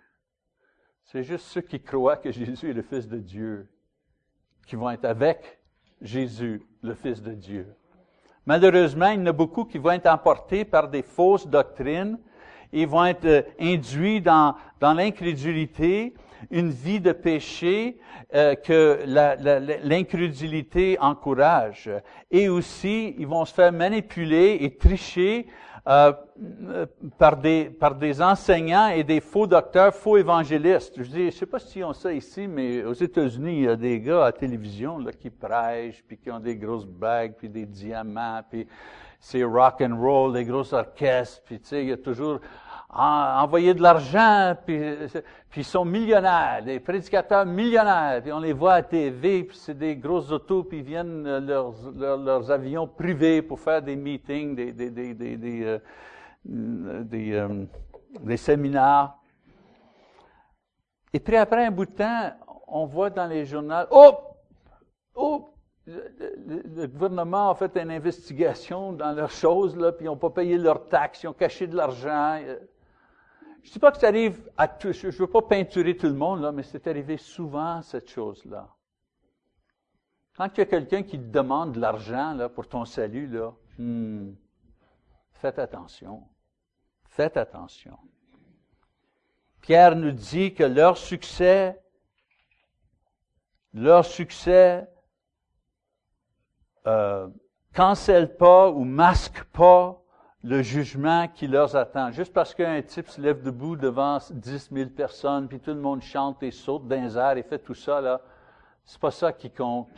C'est 1.04 1.24
juste 1.24 1.46
ceux 1.46 1.62
qui 1.62 1.82
croient 1.82 2.18
que 2.18 2.32
Jésus 2.32 2.70
est 2.70 2.74
le 2.74 2.82
Fils 2.82 3.08
de 3.08 3.18
Dieu 3.18 3.70
qui 4.66 4.76
vont 4.76 4.90
être 4.90 5.06
avec 5.06 5.60
Jésus, 6.02 6.62
le 6.82 6.94
Fils 6.94 7.22
de 7.22 7.32
Dieu. 7.32 7.68
Malheureusement, 8.46 9.10
il 9.10 9.20
y 9.20 9.24
en 9.24 9.28
a 9.28 9.32
beaucoup 9.32 9.66
qui 9.66 9.78
vont 9.78 9.92
être 9.92 10.08
emportés 10.08 10.66
par 10.66 10.90
des 10.90 11.04
fausses 11.04 11.48
doctrines. 11.48 12.18
Ils 12.74 12.88
vont 12.88 13.06
être 13.06 13.26
euh, 13.26 13.42
induits 13.60 14.22
dans, 14.22 14.56
dans 14.80 14.94
l'incrédulité, 14.94 16.14
une 16.50 16.72
vie 16.72 17.00
de 17.00 17.12
péché 17.12 18.00
euh, 18.34 18.56
que 18.56 19.00
l'incrédulité 19.84 20.98
encourage. 21.00 21.90
Et 22.32 22.50
aussi, 22.50 23.14
ils 23.18 23.28
vont 23.28 23.46
se 23.46 23.54
faire 23.54 23.72
manipuler 23.72 24.58
et 24.62 24.76
tricher 24.76 25.48
euh, 25.88 26.14
par, 27.18 27.38
des, 27.38 27.66
par 27.66 27.96
des 27.96 28.22
enseignants 28.22 28.90
et 28.90 29.04
des 29.04 29.20
faux 29.20 29.48
docteurs, 29.48 29.94
faux 29.96 30.18
évangélistes. 30.18 31.02
Je 31.02 31.10
dis, 31.10 31.26
je 31.32 31.38
sais 31.38 31.46
pas 31.48 31.58
si 31.58 31.84
on 31.84 31.92
ça 31.94 32.14
ici, 32.14 32.48
mais 32.48 32.84
aux 32.84 32.94
États-Unis, 32.94 33.58
il 33.58 33.64
y 33.64 33.68
a 33.68 33.76
des 33.76 34.00
gars 34.00 34.22
à 34.22 34.26
la 34.26 34.32
télévision 34.32 35.00
là, 35.00 35.12
qui 35.12 35.32
prêchent, 35.32 36.04
puis 36.08 36.18
qui 36.18 36.30
ont 36.30 36.40
des 36.40 36.56
grosses 36.56 36.86
bagues, 36.86 37.34
puis 37.36 37.50
des 37.50 37.66
diamants, 37.66 38.42
puis 38.48 38.68
c'est 39.20 39.44
rock 39.44 39.82
and 39.82 40.00
roll, 40.00 40.34
des 40.34 40.46
grosses 40.46 40.74
orchestres, 40.74 41.42
puis 41.46 41.60
tu 41.60 41.68
sais, 41.68 41.84
il 41.84 41.90
y 41.90 41.94
a 41.94 41.98
toujours 41.98 42.40
envoyer 42.94 43.74
de 43.74 43.82
l'argent, 43.82 44.56
puis, 44.66 44.80
puis 45.50 45.62
ils 45.62 45.66
sont 45.66 45.86
millionnaires, 45.86 46.62
des 46.64 46.80
prédicateurs 46.80 47.46
millionnaires, 47.46 48.22
puis 48.22 48.34
on 48.34 48.40
les 48.40 48.54
voit 48.54 48.74
à 48.74 48.84
TV, 48.84 49.44
puis 49.44 49.58
c'est 49.58 49.78
des 49.78 49.96
grosses 49.96 50.32
autos, 50.32 50.64
puis 50.64 50.80
ils 50.80 50.84
viennent 50.84 51.26
euh, 51.26 51.40
leurs, 51.40 51.74
leurs, 52.18 52.52
avions 52.52 52.88
privés 52.88 53.42
pour 53.42 53.60
faire 53.60 53.82
des 53.82 53.96
meetings, 53.96 54.56
des, 54.56 54.74
des, 54.74 54.90
des, 54.90 55.14
des, 55.14 55.38
des, 55.38 55.64
euh, 55.64 55.80
des, 57.04 57.34
euh, 57.34 57.66
des 58.20 58.38
séminaires. 58.38 59.14
Et 61.14 61.20
puis 61.20 61.38
après 61.38 61.66
un 61.66 61.72
bout 61.72 61.86
de 61.86 61.92
temps, 61.92 62.32
on 62.68 62.86
voit 62.86 63.10
dans 63.10 63.28
les 63.28 63.46
journaux, 63.46 63.86
oh, 63.92 64.18
oh, 65.16 65.54
le, 65.86 66.88
gouvernement 66.88 67.52
a 67.52 67.56
fait 67.56 67.76
une 67.78 67.92
investigation 67.92 68.92
dans 68.92 69.14
leurs 69.14 69.32
choses, 69.32 69.78
là, 69.78 69.94
puis 69.94 70.06
ils 70.06 70.10
n'ont 70.10 70.18
pas 70.18 70.30
payé 70.30 70.58
leurs 70.58 70.88
taxes, 70.90 71.24
ils 71.24 71.28
ont 71.28 71.34
caché 71.34 71.68
de 71.68 71.76
l'argent. 71.76 72.40
Je 73.64 73.70
ne 73.70 73.74
dis 73.74 73.80
pas 73.80 73.92
que 73.92 74.00
ça 74.00 74.08
arrive 74.08 74.50
à 74.58 74.68
tous, 74.68 74.94
je 74.94 75.08
ne 75.08 75.12
veux 75.12 75.28
pas 75.28 75.42
peinturer 75.42 75.96
tout 75.96 76.08
le 76.08 76.14
monde, 76.14 76.42
là, 76.42 76.52
mais 76.52 76.64
c'est 76.64 76.88
arrivé 76.88 77.18
souvent, 77.18 77.82
cette 77.82 78.10
chose-là. 78.10 78.68
Quand 80.36 80.48
il 80.56 80.58
y 80.58 80.62
a 80.62 80.66
quelqu'un 80.66 81.04
qui 81.04 81.20
te 81.20 81.32
demande 81.32 81.74
de 81.74 81.80
l'argent 81.80 82.34
là, 82.34 82.50
pour 82.50 82.68
ton 82.68 82.86
salut, 82.86 83.28
là, 83.28 83.54
hmm, 83.78 84.32
faites 85.34 85.60
attention. 85.60 86.28
Faites 87.10 87.38
attention. 87.38 87.98
Pierre 89.62 89.96
nous 89.96 90.12
dit 90.12 90.56
que 90.56 90.64
leur 90.64 90.98
succès, 90.98 91.80
leur 93.74 94.06
succès 94.06 94.90
euh, 96.88 97.28
cancelle 97.74 98.36
pas 98.38 98.72
ou 98.72 98.84
masque 98.84 99.44
pas 99.46 100.01
le 100.44 100.62
jugement 100.62 101.28
qui 101.28 101.48
leur 101.48 101.76
attend. 101.76 102.12
Juste 102.12 102.34
parce 102.34 102.56
qu'un 102.56 102.82
type 102.82 103.10
se 103.10 103.22
lève 103.22 103.44
debout 103.44 103.76
devant 103.76 104.18
10 104.32 104.70
000 104.72 104.90
personnes, 104.90 105.48
puis 105.48 105.60
tout 105.60 105.72
le 105.72 105.80
monde 105.80 106.02
chante 106.02 106.42
et 106.42 106.52
saute 106.52 106.88
dans 106.88 107.02
les 107.02 107.18
airs 107.18 107.38
et 107.38 107.44
fait 107.44 107.60
tout 107.60 107.76
ça, 107.76 108.02
là, 108.02 108.22
c'est 108.84 109.00
pas 109.00 109.12
ça 109.12 109.32
qui 109.32 109.52
compte. 109.52 109.92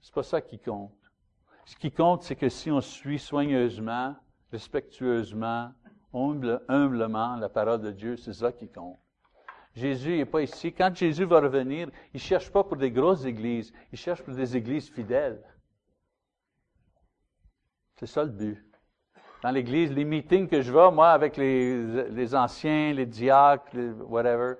C'est 0.00 0.14
pas 0.14 0.24
ça 0.24 0.40
qui 0.40 0.58
compte. 0.58 0.92
Ce 1.64 1.76
qui 1.76 1.92
compte, 1.92 2.24
c'est 2.24 2.34
que 2.34 2.48
si 2.48 2.70
on 2.70 2.80
suit 2.80 3.20
soigneusement, 3.20 4.16
respectueusement, 4.50 5.72
humblement 6.12 7.36
la 7.36 7.48
parole 7.48 7.80
de 7.80 7.92
Dieu, 7.92 8.16
c'est 8.16 8.32
ça 8.32 8.50
qui 8.50 8.68
compte. 8.68 8.98
Jésus 9.74 10.16
n'est 10.18 10.26
pas 10.26 10.42
ici. 10.42 10.72
Quand 10.72 10.94
Jésus 10.94 11.24
va 11.24 11.40
revenir, 11.40 11.88
il 12.12 12.16
ne 12.16 12.20
cherche 12.20 12.50
pas 12.50 12.64
pour 12.64 12.76
des 12.76 12.90
grosses 12.90 13.24
églises, 13.24 13.72
il 13.92 13.98
cherche 13.98 14.22
pour 14.22 14.34
des 14.34 14.56
églises 14.56 14.90
fidèles. 14.90 15.42
C'est 17.96 18.06
ça 18.06 18.24
le 18.24 18.30
but. 18.30 18.71
Dans 19.42 19.50
l'église, 19.50 19.92
les 19.92 20.04
meetings 20.04 20.46
que 20.46 20.62
je 20.62 20.72
vais, 20.72 20.90
moi, 20.92 21.10
avec 21.10 21.36
les, 21.36 22.34
anciens, 22.34 22.92
les 22.92 23.06
diacres, 23.06 23.74
les 23.74 23.90
whatever, 23.90 24.54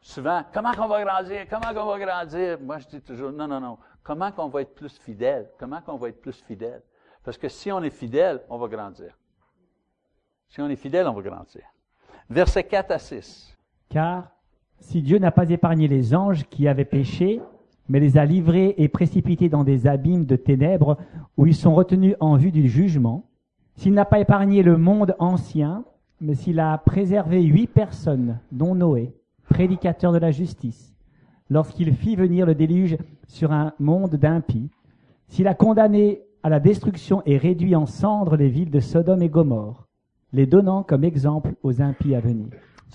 souvent, 0.00 0.42
comment 0.52 0.72
on 0.78 0.88
va 0.88 1.04
grandir? 1.04 1.46
Comment 1.50 1.68
on 1.76 1.86
va 1.86 1.98
grandir? 1.98 2.58
Moi, 2.58 2.78
je 2.78 2.86
dis 2.88 3.02
toujours, 3.02 3.32
non, 3.32 3.46
non, 3.46 3.60
non. 3.60 3.76
Comment 4.02 4.32
qu'on 4.32 4.48
va 4.48 4.62
être 4.62 4.74
plus 4.74 4.96
fidèle? 4.98 5.50
Comment 5.58 5.82
qu'on 5.82 5.96
va 5.96 6.08
être 6.08 6.22
plus 6.22 6.42
fidèle? 6.42 6.82
Parce 7.22 7.36
que 7.36 7.48
si 7.48 7.70
on 7.70 7.82
est 7.82 7.90
fidèle, 7.90 8.40
on 8.48 8.56
va 8.56 8.66
grandir. 8.68 9.14
Si 10.48 10.60
on 10.62 10.68
est 10.70 10.76
fidèle, 10.76 11.06
on 11.06 11.12
va 11.12 11.22
grandir. 11.22 11.62
Verset 12.30 12.64
4 12.64 12.90
à 12.92 12.98
6. 12.98 13.54
Car 13.90 14.30
si 14.78 15.02
Dieu 15.02 15.18
n'a 15.18 15.32
pas 15.32 15.48
épargné 15.50 15.86
les 15.86 16.14
anges 16.14 16.44
qui 16.44 16.66
avaient 16.66 16.84
péché, 16.86 17.42
mais 17.88 18.00
les 18.00 18.16
a 18.16 18.24
livrés 18.24 18.74
et 18.78 18.88
précipités 18.88 19.50
dans 19.50 19.64
des 19.64 19.86
abîmes 19.86 20.24
de 20.24 20.36
ténèbres 20.36 20.96
où 21.36 21.46
ils 21.46 21.54
sont 21.54 21.74
retenus 21.74 22.16
en 22.20 22.36
vue 22.36 22.52
du 22.52 22.68
jugement, 22.68 23.26
s'il 23.76 23.94
n'a 23.94 24.04
pas 24.04 24.20
épargné 24.20 24.62
le 24.62 24.76
monde 24.76 25.14
ancien, 25.18 25.84
mais 26.20 26.34
s'il 26.34 26.60
a 26.60 26.78
préservé 26.78 27.42
huit 27.42 27.66
personnes, 27.66 28.38
dont 28.52 28.74
Noé, 28.74 29.12
prédicateur 29.48 30.12
de 30.12 30.18
la 30.18 30.30
justice, 30.30 30.94
lorsqu'il 31.50 31.94
fit 31.94 32.16
venir 32.16 32.46
le 32.46 32.54
déluge 32.54 32.96
sur 33.28 33.52
un 33.52 33.72
monde 33.78 34.16
d'impies, 34.16 34.70
s'il 35.28 35.48
a 35.48 35.54
condamné 35.54 36.22
à 36.42 36.48
la 36.48 36.60
destruction 36.60 37.22
et 37.26 37.36
réduit 37.36 37.74
en 37.74 37.86
cendres 37.86 38.36
les 38.36 38.48
villes 38.48 38.70
de 38.70 38.80
Sodome 38.80 39.22
et 39.22 39.28
Gomorre, 39.28 39.88
les 40.32 40.46
donnant 40.46 40.82
comme 40.82 41.04
exemple 41.04 41.54
aux 41.62 41.80
impies 41.80 42.14
à 42.14 42.20
venir. 42.20 42.48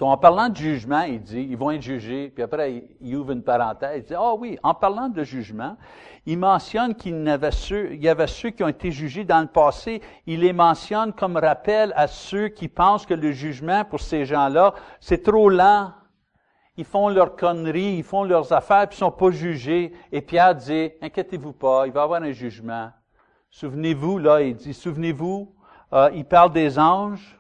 En 0.08 0.18
parlant 0.18 0.50
de 0.50 0.56
jugement, 0.56 1.02
il 1.02 1.22
dit, 1.22 1.48
ils 1.50 1.58
vont 1.58 1.72
être 1.72 1.82
jugés, 1.82 2.30
puis 2.30 2.44
après, 2.44 2.84
il 3.02 3.16
ouvre 3.16 3.32
une 3.32 3.44
parenthèse, 3.44 3.98
il 3.98 4.04
dit, 4.04 4.14
ah 4.16 4.22
oh 4.22 4.38
oui, 4.40 4.58
en 4.64 4.74
parlant 4.74 5.10
de 5.10 5.24
jugement, 5.24 5.76
il 6.26 6.38
mentionne 6.38 6.96
qu'il 6.96 7.24
y 7.24 7.30
avait, 7.30 8.28
ceux, 8.28 8.50
qui 8.52 8.64
ont 8.64 8.68
été 8.68 8.92
jugés 8.92 9.24
dans 9.24 9.42
le 9.42 9.48
passé, 9.48 10.02
il 10.26 10.42
les 10.42 10.54
mentionne 10.54 11.14
comme 11.14 11.38
rappel 11.38 11.94
à 11.96 12.08
ceux 12.08 12.50
qui 12.50 12.68
pensent 12.68 13.06
que 13.06 13.14
le 13.14 13.32
jugement 13.32 13.84
pour 13.84 14.00
ces 14.00 14.26
gens-là, 14.26 14.74
c'est 15.00 15.24
trop 15.24 15.50
lent, 15.50 15.92
ils 16.78 16.86
font 16.86 17.10
leurs 17.10 17.36
conneries, 17.36 17.98
ils 17.98 18.04
font 18.04 18.24
leurs 18.24 18.54
affaires, 18.54 18.88
puis 18.88 18.96
ils 18.96 19.00
sont 19.00 19.12
pas 19.12 19.32
jugés. 19.32 19.92
Et 20.12 20.22
Pierre 20.22 20.56
dit, 20.56 20.92
inquiétez-vous 21.02 21.54
pas, 21.54 21.88
il 21.88 21.92
va 21.92 22.02
y 22.02 22.04
avoir 22.04 22.22
un 22.22 22.32
jugement. 22.32 22.90
Souvenez-vous, 23.50 24.20
là, 24.20 24.42
il 24.42 24.56
dit, 24.56 24.74
souvenez-vous, 24.74 25.54
euh, 25.92 26.10
il 26.14 26.26
parle 26.26 26.54
des 26.54 26.78
anges, 26.78 27.39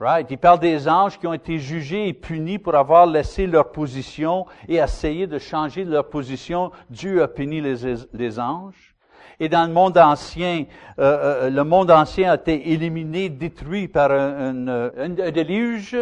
right? 0.00 0.26
Il 0.30 0.38
parle 0.38 0.60
des 0.60 0.88
anges 0.88 1.18
qui 1.18 1.26
ont 1.26 1.32
été 1.32 1.58
jugés 1.58 2.08
et 2.08 2.12
punis 2.12 2.58
pour 2.58 2.74
avoir 2.74 3.06
laissé 3.06 3.46
leur 3.46 3.72
position 3.72 4.46
et 4.68 4.76
essayé 4.76 5.26
de 5.26 5.38
changer 5.38 5.84
leur 5.84 6.08
position. 6.08 6.70
Dieu 6.90 7.22
a 7.22 7.28
puni 7.28 7.60
les, 7.60 8.38
anges. 8.38 8.94
Et 9.40 9.48
dans 9.48 9.66
le 9.66 9.72
monde 9.72 9.98
ancien, 9.98 10.64
euh, 10.98 11.46
euh, 11.46 11.50
le 11.50 11.64
monde 11.64 11.90
ancien 11.90 12.30
a 12.30 12.34
été 12.36 12.72
éliminé, 12.72 13.28
détruit 13.28 13.88
par 13.88 14.10
un, 14.10 15.08
déluge. 15.08 15.96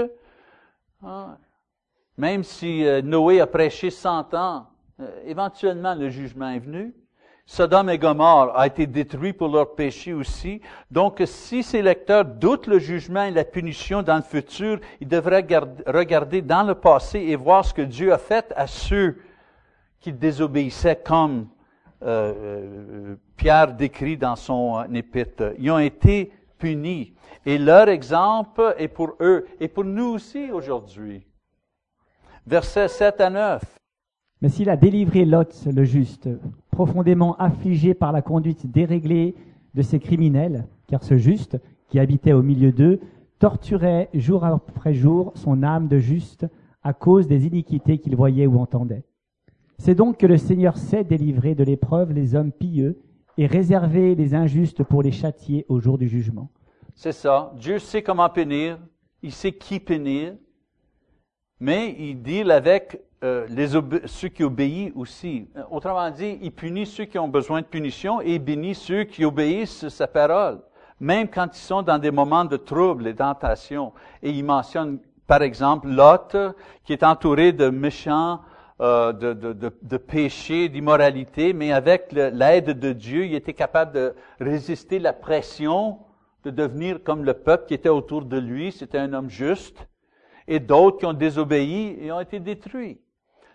Ah, 1.04 1.36
même 2.16 2.44
si 2.44 2.86
euh, 2.86 3.00
Noé 3.02 3.40
a 3.40 3.46
prêché 3.46 3.90
cent 3.90 4.32
ans, 4.34 4.66
éventuellement 5.24 5.94
le 5.94 6.10
jugement 6.10 6.50
est 6.50 6.58
venu. 6.58 6.94
Sodome 7.52 7.90
et 7.90 7.98
Gomorre 7.98 8.58
a 8.58 8.66
été 8.66 8.86
détruit 8.86 9.34
pour 9.34 9.48
leur 9.48 9.74
péché 9.74 10.14
aussi. 10.14 10.62
Donc, 10.90 11.20
si 11.26 11.62
ces 11.62 11.82
lecteurs 11.82 12.24
doutent 12.24 12.66
le 12.66 12.78
jugement 12.78 13.24
et 13.24 13.30
la 13.30 13.44
punition 13.44 14.02
dans 14.02 14.16
le 14.16 14.22
futur, 14.22 14.80
ils 15.02 15.06
devraient 15.06 15.46
regarder 15.86 16.40
dans 16.40 16.62
le 16.62 16.74
passé 16.74 17.18
et 17.18 17.36
voir 17.36 17.62
ce 17.62 17.74
que 17.74 17.82
Dieu 17.82 18.10
a 18.10 18.16
fait 18.16 18.50
à 18.56 18.66
ceux 18.66 19.18
qui 20.00 20.14
désobéissaient 20.14 21.02
comme 21.04 21.46
euh, 22.02 23.16
Pierre 23.36 23.74
décrit 23.74 24.16
dans 24.16 24.36
son 24.36 24.84
épître. 24.94 25.52
Ils 25.58 25.70
ont 25.70 25.78
été 25.78 26.32
punis. 26.56 27.12
Et 27.44 27.58
leur 27.58 27.90
exemple 27.90 28.74
est 28.78 28.88
pour 28.88 29.14
eux 29.20 29.46
et 29.60 29.68
pour 29.68 29.84
nous 29.84 30.14
aussi 30.14 30.50
aujourd'hui 30.50 31.26
versets 32.46 32.88
7 32.88 33.20
à 33.20 33.28
9. 33.28 33.62
Mais 34.40 34.48
s'il 34.48 34.70
a 34.70 34.76
délivré 34.76 35.26
Lot, 35.26 35.66
le 35.66 35.84
juste, 35.84 36.28
profondément 36.72 37.36
affligé 37.36 37.94
par 37.94 38.10
la 38.10 38.22
conduite 38.22 38.68
déréglée 38.68 39.36
de 39.74 39.82
ces 39.82 40.00
criminels, 40.00 40.66
car 40.88 41.04
ce 41.04 41.16
juste, 41.16 41.60
qui 41.88 42.00
habitait 42.00 42.32
au 42.32 42.42
milieu 42.42 42.72
d'eux, 42.72 42.98
torturait 43.38 44.08
jour 44.14 44.44
après 44.44 44.94
jour 44.94 45.32
son 45.36 45.62
âme 45.62 45.86
de 45.86 45.98
juste 45.98 46.46
à 46.82 46.92
cause 46.92 47.28
des 47.28 47.46
iniquités 47.46 47.98
qu'il 47.98 48.16
voyait 48.16 48.46
ou 48.46 48.58
entendait. 48.58 49.04
C'est 49.78 49.94
donc 49.94 50.16
que 50.16 50.26
le 50.26 50.38
Seigneur 50.38 50.76
sait 50.76 51.04
délivrer 51.04 51.54
de 51.54 51.62
l'épreuve 51.62 52.12
les 52.12 52.34
hommes 52.34 52.52
pieux 52.52 53.00
et 53.36 53.46
réserver 53.46 54.14
les 54.14 54.34
injustes 54.34 54.82
pour 54.82 55.02
les 55.02 55.12
châtier 55.12 55.66
au 55.68 55.80
jour 55.80 55.98
du 55.98 56.08
jugement. 56.08 56.50
C'est 56.94 57.12
ça. 57.12 57.52
Dieu 57.58 57.78
sait 57.78 58.02
comment 58.02 58.28
punir. 58.28 58.78
Il 59.22 59.32
sait 59.32 59.52
qui 59.52 59.80
punir 59.80 60.34
mais 61.62 61.94
il 61.96 62.20
deal 62.20 62.50
avec 62.50 63.00
euh, 63.22 63.46
ceux 64.06 64.26
qui 64.26 64.42
obéissent 64.42 64.90
aussi. 64.96 65.46
Autrement 65.70 66.10
dit, 66.10 66.36
il 66.42 66.50
punit 66.50 66.86
ceux 66.86 67.04
qui 67.04 67.20
ont 67.20 67.28
besoin 67.28 67.60
de 67.60 67.66
punition 67.66 68.20
et 68.20 68.34
il 68.34 68.40
bénit 68.40 68.74
ceux 68.74 69.04
qui 69.04 69.24
obéissent 69.24 69.88
sa 69.88 70.08
parole, 70.08 70.58
même 70.98 71.28
quand 71.28 71.56
ils 71.56 71.62
sont 71.62 71.82
dans 71.82 71.98
des 71.98 72.10
moments 72.10 72.44
de 72.44 72.56
trouble 72.56 73.06
et 73.06 73.14
tentation. 73.14 73.92
Et 74.24 74.30
il 74.30 74.44
mentionne, 74.44 74.98
par 75.28 75.40
exemple, 75.42 75.86
Lot, 75.86 76.36
qui 76.84 76.94
est 76.94 77.04
entouré 77.04 77.52
de 77.52 77.70
méchants, 77.70 78.40
euh, 78.80 79.12
de, 79.12 79.32
de, 79.32 79.72
de 79.80 79.96
péchés, 79.98 80.68
d'immoralité, 80.68 81.52
mais 81.52 81.70
avec 81.70 82.10
l'aide 82.10 82.76
de 82.76 82.92
Dieu, 82.92 83.26
il 83.26 83.36
était 83.36 83.54
capable 83.54 83.92
de 83.92 84.14
résister 84.40 84.98
la 84.98 85.12
pression 85.12 85.98
de 86.44 86.50
devenir 86.50 87.04
comme 87.04 87.24
le 87.24 87.34
peuple 87.34 87.66
qui 87.68 87.74
était 87.74 87.88
autour 87.88 88.24
de 88.24 88.36
lui. 88.36 88.72
C'était 88.72 88.98
un 88.98 89.12
homme 89.12 89.30
juste 89.30 89.86
et 90.48 90.60
d'autres 90.60 90.98
qui 90.98 91.06
ont 91.06 91.12
désobéi 91.12 91.96
et 92.00 92.12
ont 92.12 92.20
été 92.20 92.40
détruits. 92.40 93.00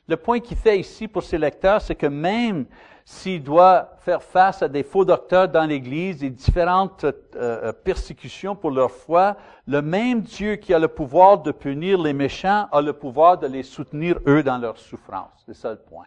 Le 0.07 0.15
point 0.15 0.39
qu'il 0.39 0.57
fait 0.57 0.79
ici 0.79 1.07
pour 1.07 1.23
ses 1.23 1.37
lecteurs, 1.37 1.81
c'est 1.81 1.95
que 1.95 2.07
même 2.07 2.65
s'il 3.03 3.41
doit 3.43 3.91
faire 3.99 4.21
face 4.21 4.61
à 4.61 4.67
des 4.67 4.83
faux 4.83 5.05
docteurs 5.05 5.47
dans 5.47 5.65
l'Église 5.65 6.23
et 6.23 6.29
différentes 6.29 7.05
euh, 7.05 7.13
euh, 7.35 7.71
persécutions 7.71 8.55
pour 8.55 8.71
leur 8.71 8.91
foi, 8.91 9.37
le 9.65 9.81
même 9.81 10.21
Dieu 10.21 10.55
qui 10.55 10.73
a 10.73 10.79
le 10.79 10.89
pouvoir 10.89 11.37
de 11.39 11.51
punir 11.51 12.01
les 12.01 12.13
méchants 12.13 12.67
a 12.71 12.81
le 12.81 12.93
pouvoir 12.93 13.37
de 13.37 13.47
les 13.47 13.63
soutenir 13.63 14.19
eux 14.27 14.43
dans 14.43 14.57
leur 14.57 14.77
souffrance. 14.77 15.31
C'est 15.45 15.55
ça 15.55 15.71
le 15.71 15.77
point. 15.77 16.05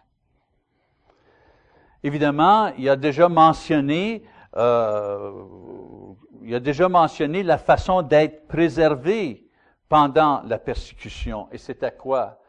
Évidemment, 2.03 2.71
il 2.77 2.89
a 2.89 2.95
déjà 2.95 3.29
mentionné, 3.29 4.23
euh, 4.55 5.31
il 6.43 6.53
a 6.53 6.59
déjà 6.59 6.89
mentionné 6.89 7.43
la 7.43 7.57
façon 7.57 8.01
d'être 8.01 8.47
préservé 8.47 9.47
pendant 9.91 10.41
la 10.45 10.57
persécution. 10.57 11.49
Et 11.51 11.57
c'était 11.57 11.91
quoi? 11.91 12.39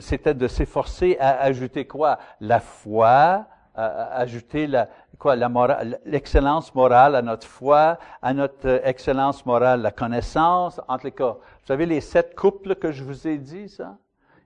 C'était 0.00 0.34
de 0.34 0.48
s'efforcer 0.48 1.16
à 1.20 1.40
ajouter 1.42 1.86
quoi? 1.86 2.18
La 2.40 2.58
foi, 2.58 3.46
à 3.76 4.16
ajouter 4.16 4.66
la, 4.66 4.88
quoi? 5.16 5.36
La 5.36 5.48
morale, 5.48 6.00
l'excellence 6.04 6.74
morale 6.74 7.14
à 7.14 7.22
notre 7.22 7.46
foi, 7.46 7.96
à 8.20 8.34
notre 8.34 8.66
euh, 8.66 8.80
excellence 8.82 9.46
morale, 9.46 9.82
la 9.82 9.92
connaissance. 9.92 10.80
Entre 10.88 11.04
les 11.04 11.12
cas, 11.12 11.34
vous 11.34 11.66
savez 11.66 11.86
les 11.86 12.00
sept 12.00 12.34
couples 12.34 12.74
que 12.74 12.90
je 12.90 13.04
vous 13.04 13.28
ai 13.28 13.38
dit, 13.38 13.68
ça? 13.68 13.96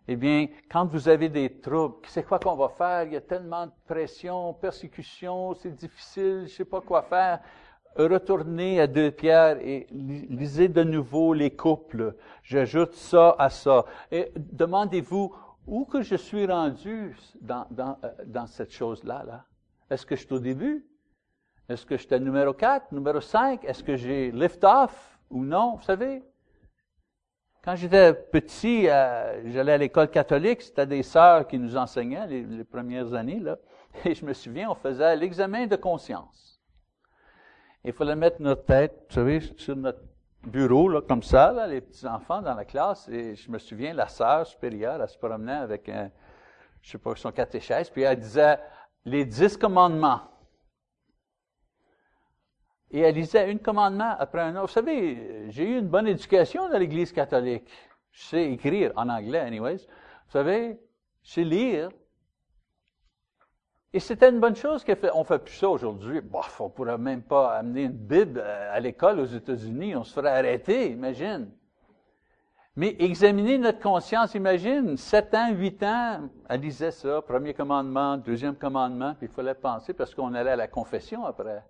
Eh 0.06 0.14
bien, 0.14 0.48
quand 0.70 0.84
vous 0.84 1.08
avez 1.08 1.30
des 1.30 1.48
troubles, 1.48 1.94
c'est 2.08 2.24
quoi 2.24 2.38
qu'on 2.38 2.56
va 2.56 2.68
faire? 2.68 3.04
Il 3.04 3.14
y 3.14 3.16
a 3.16 3.22
tellement 3.22 3.64
de 3.64 3.72
pression, 3.86 4.52
persécution, 4.52 5.54
c'est 5.54 5.74
difficile, 5.74 6.44
je 6.46 6.52
sais 6.56 6.66
pas 6.66 6.82
quoi 6.82 7.00
faire 7.00 7.40
retournez 7.96 8.80
à 8.80 8.86
deux 8.86 9.10
pierres 9.10 9.58
et 9.60 9.86
lisez 9.90 10.68
de 10.68 10.82
nouveau 10.82 11.34
les 11.34 11.50
couples. 11.50 12.14
J'ajoute 12.42 12.94
ça 12.94 13.34
à 13.38 13.50
ça. 13.50 13.84
Et 14.10 14.32
demandez-vous 14.36 15.34
où 15.66 15.84
que 15.84 16.02
je 16.02 16.16
suis 16.16 16.46
rendu 16.46 17.16
dans, 17.40 17.66
dans, 17.70 17.98
euh, 18.04 18.10
dans 18.26 18.46
cette 18.46 18.72
chose-là. 18.72 19.24
Là? 19.26 19.44
Est-ce 19.90 20.04
que 20.04 20.16
je 20.16 20.24
suis 20.24 20.34
au 20.34 20.38
début? 20.38 20.86
Est-ce 21.68 21.86
que 21.86 21.96
j'étais 21.96 22.20
numéro 22.20 22.52
4, 22.52 22.92
numéro 22.92 23.20
5? 23.20 23.64
Est-ce 23.64 23.82
que 23.82 23.96
j'ai 23.96 24.30
lift 24.30 24.62
off 24.64 25.18
ou 25.30 25.44
non? 25.44 25.76
Vous 25.76 25.82
savez? 25.82 26.22
Quand 27.64 27.76
j'étais 27.76 28.12
petit, 28.12 28.88
euh, 28.90 29.50
j'allais 29.50 29.72
à 29.72 29.78
l'école 29.78 30.10
catholique, 30.10 30.60
c'était 30.60 30.86
des 30.86 31.02
sœurs 31.02 31.46
qui 31.46 31.58
nous 31.58 31.78
enseignaient 31.78 32.26
les, 32.26 32.42
les, 32.42 32.64
premières 32.64 33.14
années, 33.14 33.40
là. 33.40 33.56
Et 34.04 34.14
je 34.14 34.26
me 34.26 34.34
souviens, 34.34 34.70
on 34.70 34.74
faisait 34.74 35.16
l'examen 35.16 35.66
de 35.66 35.76
conscience. 35.76 36.53
Il 37.84 37.92
fallait 37.92 38.16
mettre 38.16 38.40
notre 38.40 38.64
tête, 38.64 39.06
vous 39.08 39.14
savez, 39.14 39.40
sur 39.40 39.76
notre 39.76 40.00
bureau, 40.42 40.88
là, 40.88 41.02
comme 41.02 41.22
ça, 41.22 41.52
là, 41.52 41.66
les 41.66 41.80
petits-enfants 41.80 42.40
dans 42.40 42.54
la 42.54 42.64
classe. 42.64 43.08
Et 43.08 43.34
je 43.34 43.50
me 43.50 43.58
souviens, 43.58 43.92
la 43.92 44.08
sœur 44.08 44.46
supérieure, 44.46 45.00
elle 45.02 45.08
se 45.08 45.18
promenait 45.18 45.52
avec 45.52 45.88
un, 45.88 46.10
je 46.80 46.92
sais 46.92 46.98
pas, 46.98 47.14
son 47.14 47.30
catéchèse, 47.30 47.90
puis 47.90 48.02
elle 48.02 48.18
disait 48.18 48.58
les 49.04 49.24
dix 49.24 49.56
commandements. 49.56 50.22
Et 52.90 53.00
elle 53.00 53.16
lisait 53.16 53.50
un 53.50 53.58
commandement 53.58 54.14
après 54.18 54.40
un 54.40 54.54
autre. 54.54 54.66
Vous 54.66 54.72
savez, 54.72 55.50
j'ai 55.50 55.64
eu 55.64 55.78
une 55.78 55.88
bonne 55.88 56.06
éducation 56.06 56.68
dans 56.68 56.78
l'Église 56.78 57.12
catholique. 57.12 57.68
Je 58.12 58.22
sais 58.22 58.52
écrire 58.52 58.92
en 58.94 59.08
anglais, 59.08 59.40
anyways. 59.40 59.78
Vous 59.78 60.30
savez, 60.30 60.78
je 61.24 61.32
sais 61.32 61.44
lire. 61.44 61.88
Et 63.94 64.00
c'était 64.00 64.28
une 64.28 64.40
bonne 64.40 64.56
chose 64.56 64.82
qu'on 64.82 64.96
fait. 64.96 65.10
On 65.14 65.22
fait 65.22 65.38
plus 65.38 65.54
ça 65.54 65.68
aujourd'hui. 65.68 66.20
Bof, 66.20 66.60
on 66.60 66.68
pourrait 66.68 66.98
même 66.98 67.22
pas 67.22 67.54
amener 67.54 67.84
une 67.84 67.92
Bible 67.92 68.40
à 68.40 68.80
l'école 68.80 69.20
aux 69.20 69.24
États-Unis. 69.24 69.94
On 69.94 70.02
se 70.02 70.12
ferait 70.12 70.36
arrêter, 70.36 70.90
imagine. 70.90 71.48
Mais 72.74 72.96
examiner 72.98 73.56
notre 73.56 73.78
conscience, 73.78 74.34
imagine, 74.34 74.96
sept 74.96 75.32
ans, 75.32 75.52
huit 75.52 75.80
ans, 75.84 76.28
elle 76.48 76.60
lisait 76.60 76.90
ça, 76.90 77.22
premier 77.22 77.54
commandement, 77.54 78.16
deuxième 78.16 78.56
commandement, 78.56 79.14
puis 79.14 79.28
il 79.28 79.32
fallait 79.32 79.54
penser 79.54 79.94
parce 79.94 80.12
qu'on 80.12 80.34
allait 80.34 80.50
à 80.50 80.56
la 80.56 80.66
confession 80.66 81.24
après. 81.24 81.62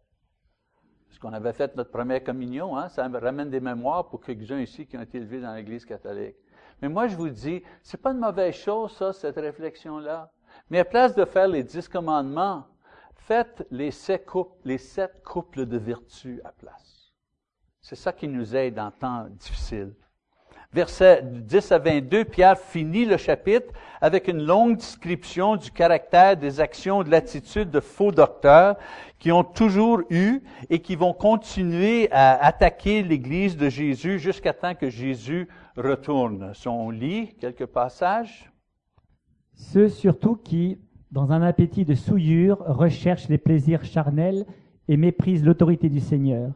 Parce 1.07 1.19
qu'on 1.19 1.35
avait 1.35 1.53
fait 1.53 1.77
notre 1.77 1.91
première 1.91 2.25
communion, 2.25 2.75
hein, 2.79 2.89
ça 2.89 3.07
me 3.07 3.19
ramène 3.19 3.51
des 3.51 3.61
mémoires 3.61 4.09
pour 4.09 4.23
quelques-uns 4.23 4.61
ici 4.61 4.87
qui 4.87 4.97
ont 4.97 5.03
été 5.03 5.19
élevés 5.19 5.43
dans 5.43 5.55
l'Église 5.55 5.85
catholique. 5.85 6.37
Mais 6.81 6.89
moi, 6.89 7.07
je 7.07 7.17
vous 7.17 7.29
dis, 7.29 7.63
c'est 7.83 8.01
pas 8.01 8.13
une 8.13 8.21
mauvaise 8.21 8.55
chose, 8.55 8.97
ça, 8.97 9.13
cette 9.13 9.37
réflexion-là. 9.37 10.33
Mais 10.71 10.79
à 10.79 10.85
place 10.85 11.15
de 11.15 11.25
faire 11.25 11.49
les 11.49 11.63
dix 11.63 11.89
commandements, 11.89 12.65
faites 13.15 13.67
les 13.71 13.91
sept 13.91 14.27
couples, 14.27 14.57
les 14.65 14.79
sept 14.79 15.23
couples 15.25 15.67
de 15.67 15.79
vertu 15.79 16.41
à 16.45 16.53
place. 16.53 17.13
C'est 17.81 17.97
ça 17.97 18.13
qui 18.13 18.29
nous 18.29 18.57
aide 18.57 18.79
en 18.79 18.91
temps 18.91 19.27
difficile. 19.29 19.95
Verset 20.75 21.23
10 21.23 21.71
à 21.71 21.79
22, 21.79 22.25
Pierre 22.25 22.59
finit 22.59 23.05
le 23.05 23.17
chapitre 23.17 23.73
avec 24.01 24.27
une 24.27 24.43
longue 24.43 24.79
description 24.79 25.55
du 25.55 25.71
caractère, 25.71 26.37
des 26.37 26.59
actions, 26.59 27.05
de 27.05 27.11
l'attitude 27.11 27.71
de 27.71 27.79
faux 27.79 28.11
docteurs 28.11 28.77
qui 29.21 29.31
ont 29.31 29.45
toujours 29.45 30.01
eu 30.11 30.43
et 30.71 30.81
qui 30.81 30.97
vont 30.97 31.13
continuer 31.13 32.09
à 32.11 32.45
attaquer 32.45 33.05
l'Église 33.05 33.57
de 33.57 33.69
Jésus 33.69 34.19
jusqu'à 34.19 34.53
temps 34.53 34.75
que 34.75 34.91
Jésus 34.91 35.47
retourne. 35.77 36.53
Si 36.55 36.67
on 36.67 36.91
lit 36.91 37.37
quelques 37.41 37.67
passages. 37.67 38.51
Ceux 39.55 39.89
surtout 39.89 40.37
qui, 40.37 40.79
dans 41.11 41.33
un 41.33 41.43
appétit 41.43 41.85
de 41.85 41.95
souillure, 41.95 42.59
recherchent 42.67 43.29
les 43.29 43.39
plaisirs 43.39 43.85
charnels 43.85 44.45
et 44.89 44.97
méprisent 44.97 45.45
l'autorité 45.45 45.89
du 45.89 46.01
Seigneur. 46.01 46.51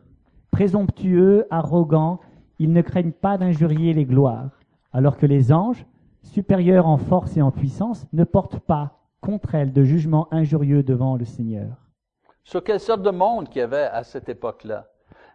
Présomptueux, 0.51 1.47
arrogants, 1.51 2.21
ils 2.59 2.73
ne 2.73 2.83
craignent 2.83 3.13
pas 3.13 3.39
d'injurier 3.39 3.95
les 3.95 4.05
gloires, 4.05 4.51
alors 4.93 5.17
que 5.17 5.27
les 5.27 5.53
anges, 5.53 5.87
supérieurs 6.23 6.87
en 6.87 6.97
force 6.97 7.37
et 7.37 7.43
en 7.43 7.53
puissance, 7.53 8.07
ne 8.13 8.25
portent 8.25 8.59
pas 8.59 8.99
contre 9.21 9.55
elles 9.55 9.73
de 9.73 9.85
jugement 9.85 10.27
injurieux 10.33 10.83
devant 10.83 11.17
le 11.17 11.25
Seigneur. 11.25 11.77
Sur 12.45 12.65
quelle 12.65 12.81
sorte 12.81 13.03
de 13.03 13.11
monde 13.11 13.49
qu'il 13.49 13.61
y 13.61 13.63
avait 13.63 13.89
à 13.93 14.03
cette 14.03 14.29
époque-là? 14.29 14.89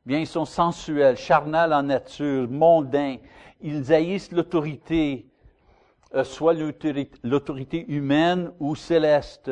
Bien, 0.05 0.19
ils 0.19 0.27
sont 0.27 0.45
sensuels, 0.45 1.15
charnels 1.15 1.73
en 1.73 1.83
nature, 1.83 2.49
mondains. 2.49 3.17
Ils 3.61 3.93
haïssent 3.93 4.31
l'autorité, 4.33 5.31
soit 6.23 6.53
l'autorité 7.23 7.85
humaine 7.87 8.51
ou 8.59 8.75
céleste. 8.75 9.49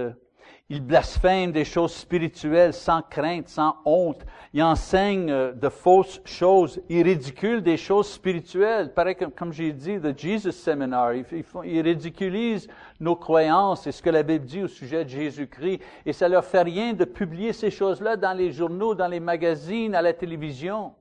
Ils 0.72 0.80
blasphèment 0.80 1.52
des 1.52 1.66
choses 1.66 1.94
spirituelles 1.94 2.74
sans 2.74 3.02
crainte, 3.02 3.50
sans 3.50 3.76
honte. 3.84 4.26
Ils 4.54 4.64
enseignent 4.64 5.30
euh, 5.30 5.52
de 5.52 5.68
fausses 5.68 6.22
choses. 6.24 6.82
Ils 6.88 7.04
ridiculent 7.04 7.62
des 7.62 7.76
choses 7.76 8.08
spirituelles. 8.08 8.94
Pareil 8.94 9.18
comme, 9.18 9.32
comme 9.32 9.52
j'ai 9.52 9.74
dit, 9.74 10.00
the 10.00 10.18
Jesus 10.18 10.54
Seminar. 10.54 11.14
Ils, 11.14 11.26
ils, 11.66 11.82
ridiculisent 11.82 12.70
nos 13.02 13.18
croyances 13.18 13.86
et 13.86 13.92
ce 13.92 14.02
que 14.02 14.10
la 14.10 14.24
Bible 14.24 14.46
dit 14.46 14.64
au 14.64 14.70
sujet 14.70 15.04
de 15.04 15.10
Jésus-Christ. 15.10 15.82
Et 16.06 16.14
ça 16.14 16.30
leur 16.30 16.46
fait 16.46 16.62
rien 16.62 16.94
de 16.94 17.04
publier 17.04 17.52
ces 17.52 17.70
choses-là 17.70 18.16
dans 18.16 18.32
les 18.32 18.54
journaux, 18.54 18.96
dans 18.96 19.10
les 19.10 19.20
magazines, 19.20 19.94
à 19.94 20.02
la 20.02 20.14
télévision. 20.14 20.94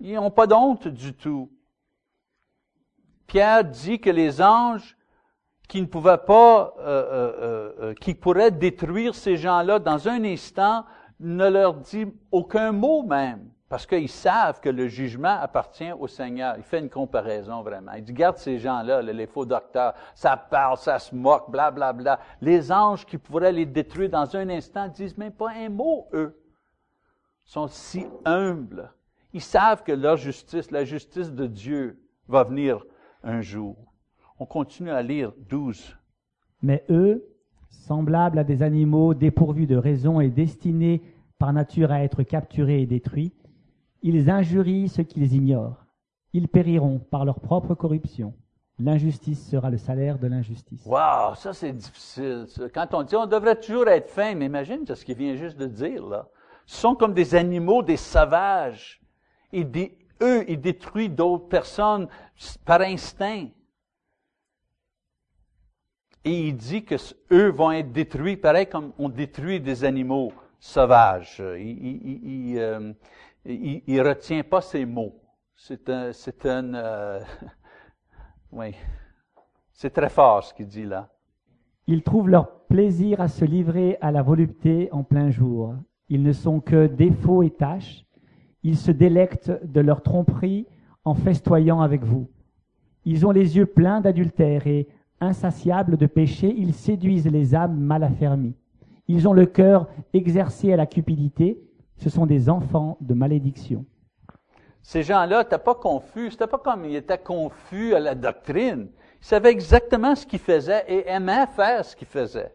Ils 0.00 0.14
n'ont 0.14 0.30
pas 0.30 0.46
d'honte 0.46 0.88
du 0.88 1.12
tout. 1.12 1.50
Pierre 3.26 3.64
dit 3.64 4.00
que 4.00 4.10
les 4.10 4.40
anges 4.40 4.96
qui 5.68 5.80
ne 5.80 5.86
pouvait 5.86 6.18
pas, 6.18 6.74
euh, 6.78 6.82
euh, 6.82 7.72
euh, 7.80 7.94
qui 7.94 8.14
pourrait 8.14 8.50
détruire 8.50 9.14
ces 9.14 9.36
gens-là 9.36 9.78
dans 9.78 10.08
un 10.08 10.22
instant, 10.24 10.84
ne 11.20 11.48
leur 11.48 11.74
dit 11.74 12.06
aucun 12.30 12.72
mot 12.72 13.02
même, 13.02 13.48
parce 13.68 13.86
qu'ils 13.86 14.10
savent 14.10 14.60
que 14.60 14.68
le 14.68 14.88
jugement 14.88 15.38
appartient 15.40 15.92
au 15.92 16.06
Seigneur. 16.06 16.54
Il 16.58 16.64
fait 16.64 16.80
une 16.80 16.90
comparaison 16.90 17.62
vraiment. 17.62 17.92
Il 17.92 18.04
dit, 18.04 18.12
garde 18.12 18.36
ces 18.36 18.58
gens-là, 18.58 19.00
les 19.00 19.26
faux 19.26 19.46
docteurs, 19.46 19.94
ça 20.14 20.36
parle, 20.36 20.76
ça 20.76 20.98
se 20.98 21.14
moque, 21.14 21.50
bla 21.50 21.70
bla 21.70 21.92
bla. 21.92 22.20
Les 22.40 22.70
anges 22.70 23.06
qui 23.06 23.16
pourraient 23.16 23.52
les 23.52 23.66
détruire 23.66 24.10
dans 24.10 24.36
un 24.36 24.48
instant 24.50 24.88
disent 24.88 25.16
même 25.16 25.32
pas 25.32 25.50
un 25.50 25.70
mot, 25.70 26.08
eux. 26.12 26.38
Ils 27.46 27.50
sont 27.50 27.68
si 27.68 28.06
humbles. 28.24 28.92
Ils 29.32 29.42
savent 29.42 29.82
que 29.82 29.92
leur 29.92 30.16
justice, 30.16 30.70
la 30.70 30.84
justice 30.84 31.32
de 31.32 31.46
Dieu, 31.46 32.00
va 32.28 32.44
venir 32.44 32.84
un 33.24 33.40
jour. 33.40 33.76
On 34.38 34.46
continue 34.46 34.90
à 34.90 35.02
lire 35.02 35.32
12. 35.48 35.96
Mais 36.62 36.84
eux, 36.90 37.24
semblables 37.70 38.38
à 38.38 38.44
des 38.44 38.62
animaux 38.62 39.14
dépourvus 39.14 39.66
de 39.66 39.76
raison 39.76 40.20
et 40.20 40.30
destinés 40.30 41.02
par 41.38 41.52
nature 41.52 41.92
à 41.92 42.02
être 42.02 42.22
capturés 42.22 42.82
et 42.82 42.86
détruits, 42.86 43.32
ils 44.02 44.30
injurient 44.30 44.88
ceux 44.88 45.02
qu'ils 45.02 45.34
ignorent. 45.34 45.84
Ils 46.32 46.48
périront 46.48 46.98
par 46.98 47.24
leur 47.24 47.40
propre 47.40 47.74
corruption. 47.74 48.34
L'injustice 48.78 49.48
sera 49.48 49.70
le 49.70 49.78
salaire 49.78 50.18
de 50.18 50.26
l'injustice. 50.26 50.84
Wow, 50.84 51.34
ça 51.36 51.52
c'est 51.52 51.72
difficile. 51.72 52.46
Quand 52.74 52.92
on 52.92 53.02
dit 53.04 53.14
on 53.14 53.26
devrait 53.26 53.60
toujours 53.60 53.88
être 53.88 54.10
fin, 54.10 54.34
mais 54.34 54.46
imagine 54.46 54.84
ce 54.84 55.04
qu'il 55.04 55.16
vient 55.16 55.36
juste 55.36 55.56
de 55.56 55.66
dire 55.66 56.04
là. 56.06 56.28
Ce 56.66 56.80
sont 56.80 56.94
comme 56.94 57.14
des 57.14 57.34
animaux, 57.34 57.82
des 57.82 57.96
sauvages. 57.96 59.00
Et 59.52 59.64
eux, 60.22 60.44
ils 60.48 60.60
détruisent 60.60 61.10
d'autres 61.10 61.48
personnes 61.48 62.08
par 62.64 62.80
instinct. 62.80 63.48
Et 66.24 66.48
il 66.48 66.56
dit 66.56 66.84
que 66.84 66.94
eux 67.32 67.50
vont 67.50 67.70
être 67.72 67.92
détruits, 67.92 68.36
pareil 68.36 68.66
comme 68.66 68.92
on 68.98 69.08
détruit 69.08 69.60
des 69.60 69.84
animaux 69.84 70.32
sauvages. 70.58 71.42
Il, 71.58 72.54
ne 72.54 72.94
euh, 73.46 74.02
retient 74.02 74.42
pas 74.42 74.62
ses 74.62 74.86
mots. 74.86 75.20
C'est 75.54 75.88
un, 75.90 76.12
c'est 76.12 76.46
un, 76.46 76.74
euh, 76.74 77.20
oui, 78.52 78.74
c'est 79.72 79.90
très 79.90 80.08
fort 80.08 80.42
ce 80.42 80.54
qu'il 80.54 80.66
dit 80.66 80.84
là. 80.84 81.10
Ils 81.86 82.02
trouvent 82.02 82.30
leur 82.30 82.64
plaisir 82.66 83.20
à 83.20 83.28
se 83.28 83.44
livrer 83.44 83.98
à 84.00 84.10
la 84.10 84.22
volupté 84.22 84.88
en 84.92 85.04
plein 85.04 85.30
jour. 85.30 85.74
Ils 86.08 86.22
ne 86.22 86.32
sont 86.32 86.60
que 86.60 86.86
défauts 86.86 87.42
et 87.42 87.50
tâches. 87.50 88.03
Ils 88.64 88.78
se 88.78 88.90
délectent 88.90 89.52
de 89.62 89.80
leur 89.80 90.02
tromperie 90.02 90.66
en 91.04 91.14
festoyant 91.14 91.82
avec 91.82 92.02
vous. 92.02 92.28
Ils 93.04 93.26
ont 93.26 93.30
les 93.30 93.56
yeux 93.56 93.66
pleins 93.66 94.00
d'adultère 94.00 94.66
et 94.66 94.88
insatiables 95.20 95.96
de 95.96 96.06
péché, 96.06 96.52
ils 96.56 96.74
séduisent 96.74 97.30
les 97.30 97.54
âmes 97.54 97.78
mal 97.78 98.02
affermies. 98.02 98.56
Ils 99.06 99.28
ont 99.28 99.34
le 99.34 99.46
cœur 99.46 99.86
exercé 100.14 100.72
à 100.72 100.76
la 100.76 100.86
cupidité. 100.86 101.60
Ce 101.98 102.08
sont 102.08 102.26
des 102.26 102.48
enfants 102.48 102.96
de 103.00 103.14
malédiction. 103.14 103.84
Ces 104.82 105.02
gens-là 105.02 105.42
n'étaient 105.42 105.58
pas 105.58 105.74
confus. 105.74 106.30
C'était 106.30 106.46
pas 106.46 106.58
comme 106.58 106.84
ils 106.86 106.96
étaient 106.96 107.18
confus 107.18 107.94
à 107.94 108.00
la 108.00 108.14
doctrine. 108.14 108.88
Ils 109.20 109.26
savaient 109.26 109.50
exactement 109.50 110.14
ce 110.14 110.26
qu'ils 110.26 110.38
faisaient 110.38 110.84
et 110.88 111.08
aimaient 111.08 111.46
faire 111.48 111.84
ce 111.84 111.94
qu'ils 111.94 112.08
faisaient. 112.08 112.52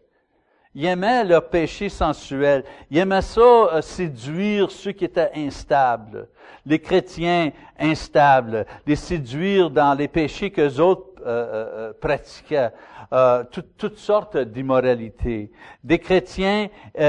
Ils 0.74 0.86
aimaient 0.86 1.24
leur 1.24 1.48
péché 1.48 1.88
sensuel. 1.88 2.62
Ils 2.90 2.98
aimaient 2.98 3.22
ça 3.22 3.40
euh, 3.40 3.82
séduire 3.82 4.70
ceux 4.70 4.92
qui 4.92 5.04
étaient 5.04 5.32
instables. 5.34 6.28
Les 6.64 6.78
chrétiens 6.78 7.50
instables. 7.78 8.64
Les 8.86 8.94
séduire 8.94 9.68
dans 9.70 9.94
les 9.94 10.06
péchés 10.06 10.50
que 10.50 10.80
autres 10.80 11.08
euh, 11.26 11.90
euh, 11.90 11.92
pratiquaient 12.00 12.70
toutes 13.50 13.98
sortes 13.98 14.36
d'immoralités. 14.36 15.50
Des 15.82 15.98
chrétiens 15.98 16.68
et, 16.94 17.08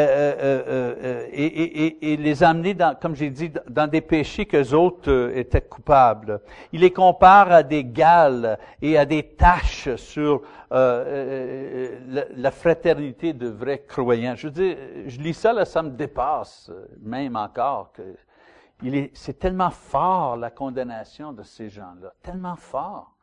les 2.19 2.43
amener, 2.43 2.73
dans, 2.73 2.95
comme 2.95 3.15
j'ai 3.15 3.29
dit, 3.29 3.51
dans 3.69 3.85
des 3.85 4.01
péchés 4.01 4.47
que 4.47 4.73
autres 4.73 5.31
étaient 5.35 5.61
coupables. 5.61 6.41
Il 6.73 6.81
les 6.81 6.89
compare 6.89 7.51
à 7.51 7.61
des 7.61 7.83
gales 7.83 8.57
et 8.81 8.97
à 8.97 9.05
des 9.05 9.21
taches 9.21 9.93
sur 9.97 10.41
la, 10.71 12.51
fraternité 12.51 13.33
de 13.33 13.49
vrais 13.49 13.83
croyants. 13.83 14.35
Je 14.35 14.47
veux 14.47 14.77
je 15.07 15.19
lis 15.19 15.33
ça 15.33 15.51
là, 15.53 15.65
ça 15.65 15.83
me 15.83 15.89
dépasse 15.89 16.71
même 17.01 17.35
encore 17.35 17.91
que 17.91 18.15
il 18.83 18.95
est, 18.95 19.11
c'est 19.15 19.37
tellement 19.37 19.69
fort 19.69 20.37
la 20.37 20.49
condamnation 20.49 21.33
de 21.33 21.43
ces 21.43 21.69
gens-là, 21.69 22.13
tellement 22.21 22.55
fort. 22.55 23.15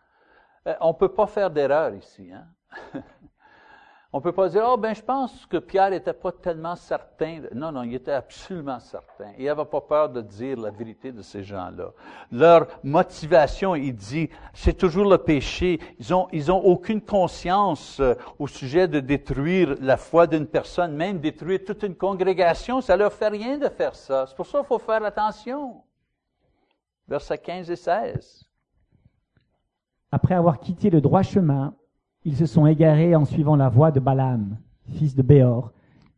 Euh, 0.66 0.74
on 0.80 0.94
peut 0.94 1.12
pas 1.12 1.26
faire 1.26 1.50
d'erreur 1.50 1.94
ici. 1.94 2.30
Hein? 2.32 2.46
On 4.10 4.22
peut 4.22 4.32
pas 4.32 4.48
dire, 4.48 4.64
oh 4.66 4.78
ben 4.78 4.94
je 4.94 5.02
pense 5.02 5.44
que 5.44 5.58
Pierre 5.58 5.90
n'était 5.90 6.14
pas 6.14 6.32
tellement 6.32 6.76
certain. 6.76 7.42
Non, 7.54 7.70
non, 7.70 7.82
il 7.82 7.94
était 7.94 8.12
absolument 8.12 8.80
certain. 8.80 9.32
Il 9.38 9.44
n'avait 9.44 9.66
pas 9.66 9.82
peur 9.82 10.08
de 10.08 10.22
dire 10.22 10.58
la 10.58 10.70
vérité 10.70 11.12
de 11.12 11.20
ces 11.20 11.42
gens-là. 11.42 11.92
Leur 12.32 12.68
motivation, 12.82 13.74
il 13.74 13.94
dit, 13.94 14.30
c'est 14.54 14.72
toujours 14.72 15.04
le 15.04 15.18
péché. 15.18 15.78
Ils 15.98 16.14
ont, 16.14 16.26
ils 16.32 16.50
ont 16.50 16.58
aucune 16.58 17.02
conscience 17.02 18.00
euh, 18.00 18.14
au 18.38 18.46
sujet 18.46 18.88
de 18.88 19.00
détruire 19.00 19.74
la 19.82 19.98
foi 19.98 20.26
d'une 20.26 20.46
personne, 20.46 20.96
même 20.96 21.18
détruire 21.18 21.60
toute 21.66 21.82
une 21.82 21.94
congrégation. 21.94 22.80
Ça 22.80 22.96
leur 22.96 23.12
fait 23.12 23.28
rien 23.28 23.58
de 23.58 23.68
faire 23.68 23.94
ça. 23.94 24.24
C'est 24.26 24.36
pour 24.36 24.46
ça 24.46 24.60
qu'il 24.60 24.68
faut 24.68 24.78
faire 24.78 25.04
attention. 25.04 25.82
Versets 27.06 27.36
15 27.36 27.70
et 27.70 27.76
16. 27.76 28.48
Après 30.10 30.34
avoir 30.34 30.58
quitté 30.58 30.88
le 30.88 31.02
droit 31.02 31.20
chemin, 31.20 31.74
ils 32.28 32.36
se 32.36 32.44
sont 32.44 32.66
égarés 32.66 33.16
en 33.16 33.24
suivant 33.24 33.56
la 33.56 33.70
voie 33.70 33.90
de 33.90 34.00
Balaam, 34.00 34.58
fils 34.92 35.14
de 35.14 35.22
Béor, 35.22 35.72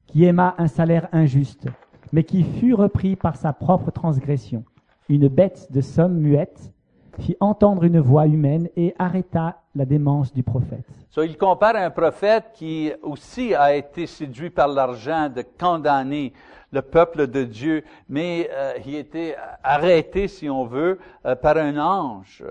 qui 0.09 0.25
aima 0.25 0.57
un 0.59 0.67
salaire 0.67 1.09
injuste, 1.13 1.69
mais 2.13 2.25
qui 2.25 2.43
fut 2.43 2.75
repris 2.75 3.15
par 3.15 3.37
sa 3.37 3.53
propre 3.53 3.93
transgression. 3.93 4.65
Une 5.09 5.29
bête 5.29 5.69
de 5.71 5.81
somme 5.81 6.19
muette 6.19 6.73
fit 7.21 7.37
entendre 7.39 7.85
une 7.85 8.01
voix 8.01 8.27
humaine 8.27 8.69
et 8.77 8.93
arrêta 8.99 9.63
la 9.77 9.85
démence 9.85 10.33
du 10.33 10.43
prophète. 10.43 10.85
So, 11.11 11.23
il 11.23 11.39
compare 11.39 11.77
un 11.77 11.91
prophète 11.91 12.47
qui 12.55 12.91
aussi 13.03 13.55
a 13.55 13.73
été 13.77 14.09
séduit 14.09 14.51
par 14.51 14.67
l'argent 14.67 15.29
de 15.29 15.45
condamner 15.61 16.33
le 16.73 16.83
peuple 16.83 17.29
de 17.29 17.45
Dieu, 17.45 17.85
mais 18.09 18.51
euh, 18.53 18.73
il 18.85 18.97
été 18.97 19.37
arrêté, 19.63 20.27
si 20.27 20.51
on 20.51 20.65
veut, 20.65 20.99
euh, 21.25 21.37
par 21.37 21.57
un 21.57 21.79
ange. 21.79 22.43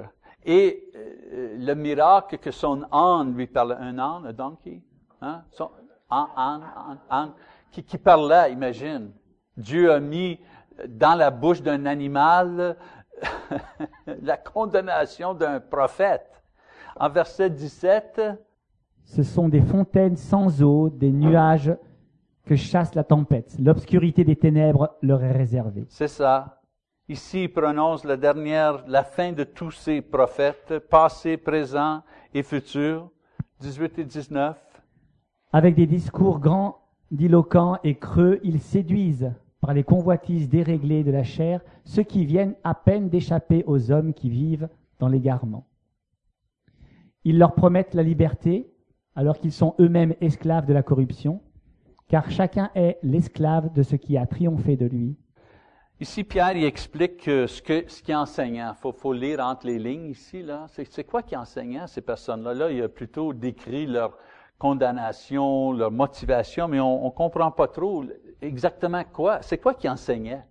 Et 0.45 0.89
euh, 0.95 1.56
le 1.58 1.73
miracle 1.75 2.38
que 2.38 2.52
son 2.52 2.84
âne 2.91 3.36
lui 3.36 3.47
parlait, 3.47 3.75
un 3.80 3.97
âne, 3.99 4.25
un 4.25 4.34
donkey, 4.34 4.82
hein? 5.21 5.43
son, 5.52 5.69
âne, 6.10 6.62
âne, 7.10 7.32
qui, 7.71 7.84
qui 7.84 7.97
parlait, 7.97 8.52
imagine. 8.52 9.12
Dieu 9.58 9.91
a 9.91 9.99
mis 9.99 10.39
dans 10.88 11.17
la 11.17 11.30
bouche 11.30 11.62
d'un 11.62 11.86
animal 11.86 12.78
la 14.21 14.38
condamnation 14.38 15.34
d'un 15.34 15.60
prophète. 15.60 16.41
En 16.95 17.10
verset 17.10 17.49
17, 17.49 18.21
Ce 19.04 19.23
sont 19.23 19.49
des 19.49 19.62
fontaines 19.62 20.17
sans 20.17 20.63
eau, 20.63 20.89
des 20.89 21.12
nuages 21.12 21.73
que 22.45 22.56
chasse 22.56 22.95
la 22.95 23.04
tempête. 23.04 23.56
L'obscurité 23.60 24.23
des 24.23 24.36
ténèbres 24.36 24.95
leur 25.02 25.23
est 25.23 25.32
réservée. 25.32 25.86
c'est 25.89 26.08
ça. 26.08 26.59
Ici, 27.12 27.48
prononce 27.48 28.04
la 28.04 28.17
dernière, 28.17 28.84
la 28.88 29.04
fin 29.04 29.32
de 29.32 29.43
tous 29.43 29.72
ces 29.72 30.00
prophètes, 30.00 30.78
passé, 30.91 31.38
présent 31.38 32.04
et 32.36 32.43
futur, 32.43 33.10
18 33.62 33.98
et 33.98 34.06
19. 34.06 34.56
Avec 35.52 35.74
des 35.74 35.88
discours 35.88 36.39
grandiloquents 36.39 37.80
et 37.84 37.95
creux, 37.95 38.39
ils 38.43 38.62
séduisent 38.62 39.34
par 39.60 39.74
les 39.74 39.84
convoitises 39.84 40.50
déréglées 40.50 41.04
de 41.04 41.10
la 41.10 41.24
chair 41.24 41.62
ceux 41.84 42.04
qui 42.04 42.26
viennent 42.26 42.54
à 42.63 42.76
peine 42.76 43.10
d'échapper 43.10 43.63
aux 43.65 43.89
hommes 43.89 44.13
qui 44.13 44.30
vivent 44.30 44.69
dans 45.00 45.08
l'égarement. 45.08 45.65
Ils 47.24 47.39
leur 47.39 47.56
promettent 47.56 47.95
la 47.95 48.04
liberté 48.04 48.72
alors 49.15 49.39
qu'ils 49.39 49.52
sont 49.52 49.74
eux-mêmes 49.80 50.13
esclaves 50.22 50.67
de 50.67 50.74
la 50.74 50.84
corruption, 50.84 51.41
car 52.08 52.30
chacun 52.30 52.69
est 52.76 53.00
l'esclave 53.02 53.74
de 53.74 53.82
ce 53.82 53.95
qui 53.95 54.15
a 54.15 54.28
triomphé 54.28 54.78
de 54.78 54.86
lui. 54.86 55.17
Ici, 56.02 56.24
Pierre, 56.24 56.56
il 56.56 56.64
explique 56.64 57.18
que 57.26 57.46
ce 57.46 57.62
que 57.62 57.84
ce 57.90 58.14
enseignant. 58.14 58.74
Faut, 58.74 59.12
lire 59.12 59.42
entre 59.42 59.68
les 59.68 59.78
lignes 59.78 60.12
ici 60.12 60.42
là. 60.42 60.66
C'est, 60.70 61.04
quoi 61.04 61.22
qui 61.22 61.34
est 61.34 61.38
enseignant 61.38 61.88
ces 61.88 62.00
personnes-là? 62.00 62.54
Là, 62.54 62.72
il 62.72 62.82
a 62.82 62.88
plutôt 62.88 63.34
décrit 63.34 63.86
leur 63.86 64.18
condamnation, 64.58 65.74
leur 65.74 65.92
motivation, 65.92 66.70
mais 66.70 66.80
on, 66.80 67.06
on 67.06 67.12
comprend 67.12 67.52
pas 67.52 67.68
trop 67.68 68.06
exactement 68.42 69.04
quoi. 69.04 69.42
C'est 69.42 69.58
quoi 69.58 69.74
qui 69.74 69.90
enseignait? 69.90 70.42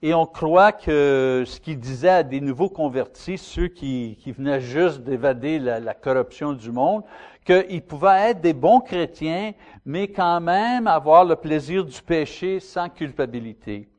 Et 0.00 0.14
on 0.14 0.26
croit 0.26 0.70
que 0.70 1.42
ce 1.44 1.58
qu'il 1.58 1.80
disait 1.80 2.08
à 2.08 2.22
des 2.22 2.40
nouveaux 2.40 2.70
convertis, 2.70 3.38
ceux 3.38 3.66
qui, 3.66 4.16
qui 4.20 4.30
venaient 4.30 4.60
juste 4.60 5.00
d'évader 5.00 5.58
la, 5.58 5.80
la 5.80 5.94
corruption 5.94 6.52
du 6.52 6.70
monde, 6.70 7.02
qu'ils 7.44 7.82
pouvaient 7.82 8.30
être 8.30 8.40
des 8.40 8.52
bons 8.52 8.80
chrétiens, 8.80 9.54
mais 9.84 10.06
quand 10.06 10.40
même 10.40 10.86
avoir 10.86 11.24
le 11.24 11.34
plaisir 11.34 11.84
du 11.84 12.00
péché 12.00 12.60
sans 12.60 12.88
culpabilité. 12.88 13.91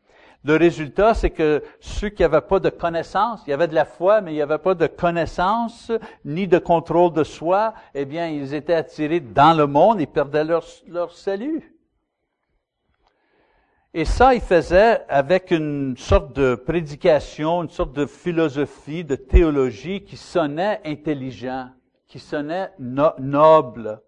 Le 0.45 0.57
résultat, 0.57 1.13
c'est 1.13 1.29
que 1.29 1.63
ceux 1.79 2.09
qui 2.09 2.21
n'avaient 2.21 2.41
pas 2.41 2.59
de 2.59 2.69
connaissance, 2.69 3.41
il 3.47 3.51
y 3.51 3.53
avait 3.53 3.69
de 3.69 3.75
la 3.75 3.85
foi, 3.85 4.19
mais 4.19 4.31
il 4.31 4.35
n'y 4.35 4.41
avait 4.41 4.57
pas 4.57 4.75
de 4.75 4.87
connaissance 4.87 5.89
ni 6.25 6.47
de 6.47 6.57
contrôle 6.57 7.13
de 7.13 7.23
soi, 7.23 7.73
eh 7.93 8.03
bien, 8.03 8.27
ils 8.27 8.53
étaient 8.53 8.73
attirés 8.73 9.21
dans 9.21 9.57
le 9.57 9.67
monde 9.67 10.01
et 10.01 10.05
perdaient 10.05 10.43
leur, 10.43 10.65
leur 10.87 11.13
salut. 11.13 11.73
Et 13.93 14.03
ça, 14.03 14.33
il 14.33 14.41
faisait 14.41 15.05
avec 15.07 15.51
une 15.51 15.95
sorte 15.95 16.35
de 16.35 16.55
prédication, 16.55 17.63
une 17.63 17.69
sorte 17.69 17.93
de 17.93 18.05
philosophie, 18.05 19.03
de 19.05 19.15
théologie 19.15 20.03
qui 20.03 20.17
sonnait 20.17 20.81
intelligent, 20.83 21.69
qui 22.07 22.19
sonnait 22.19 22.71
no- 22.79 23.13
noble. 23.19 24.01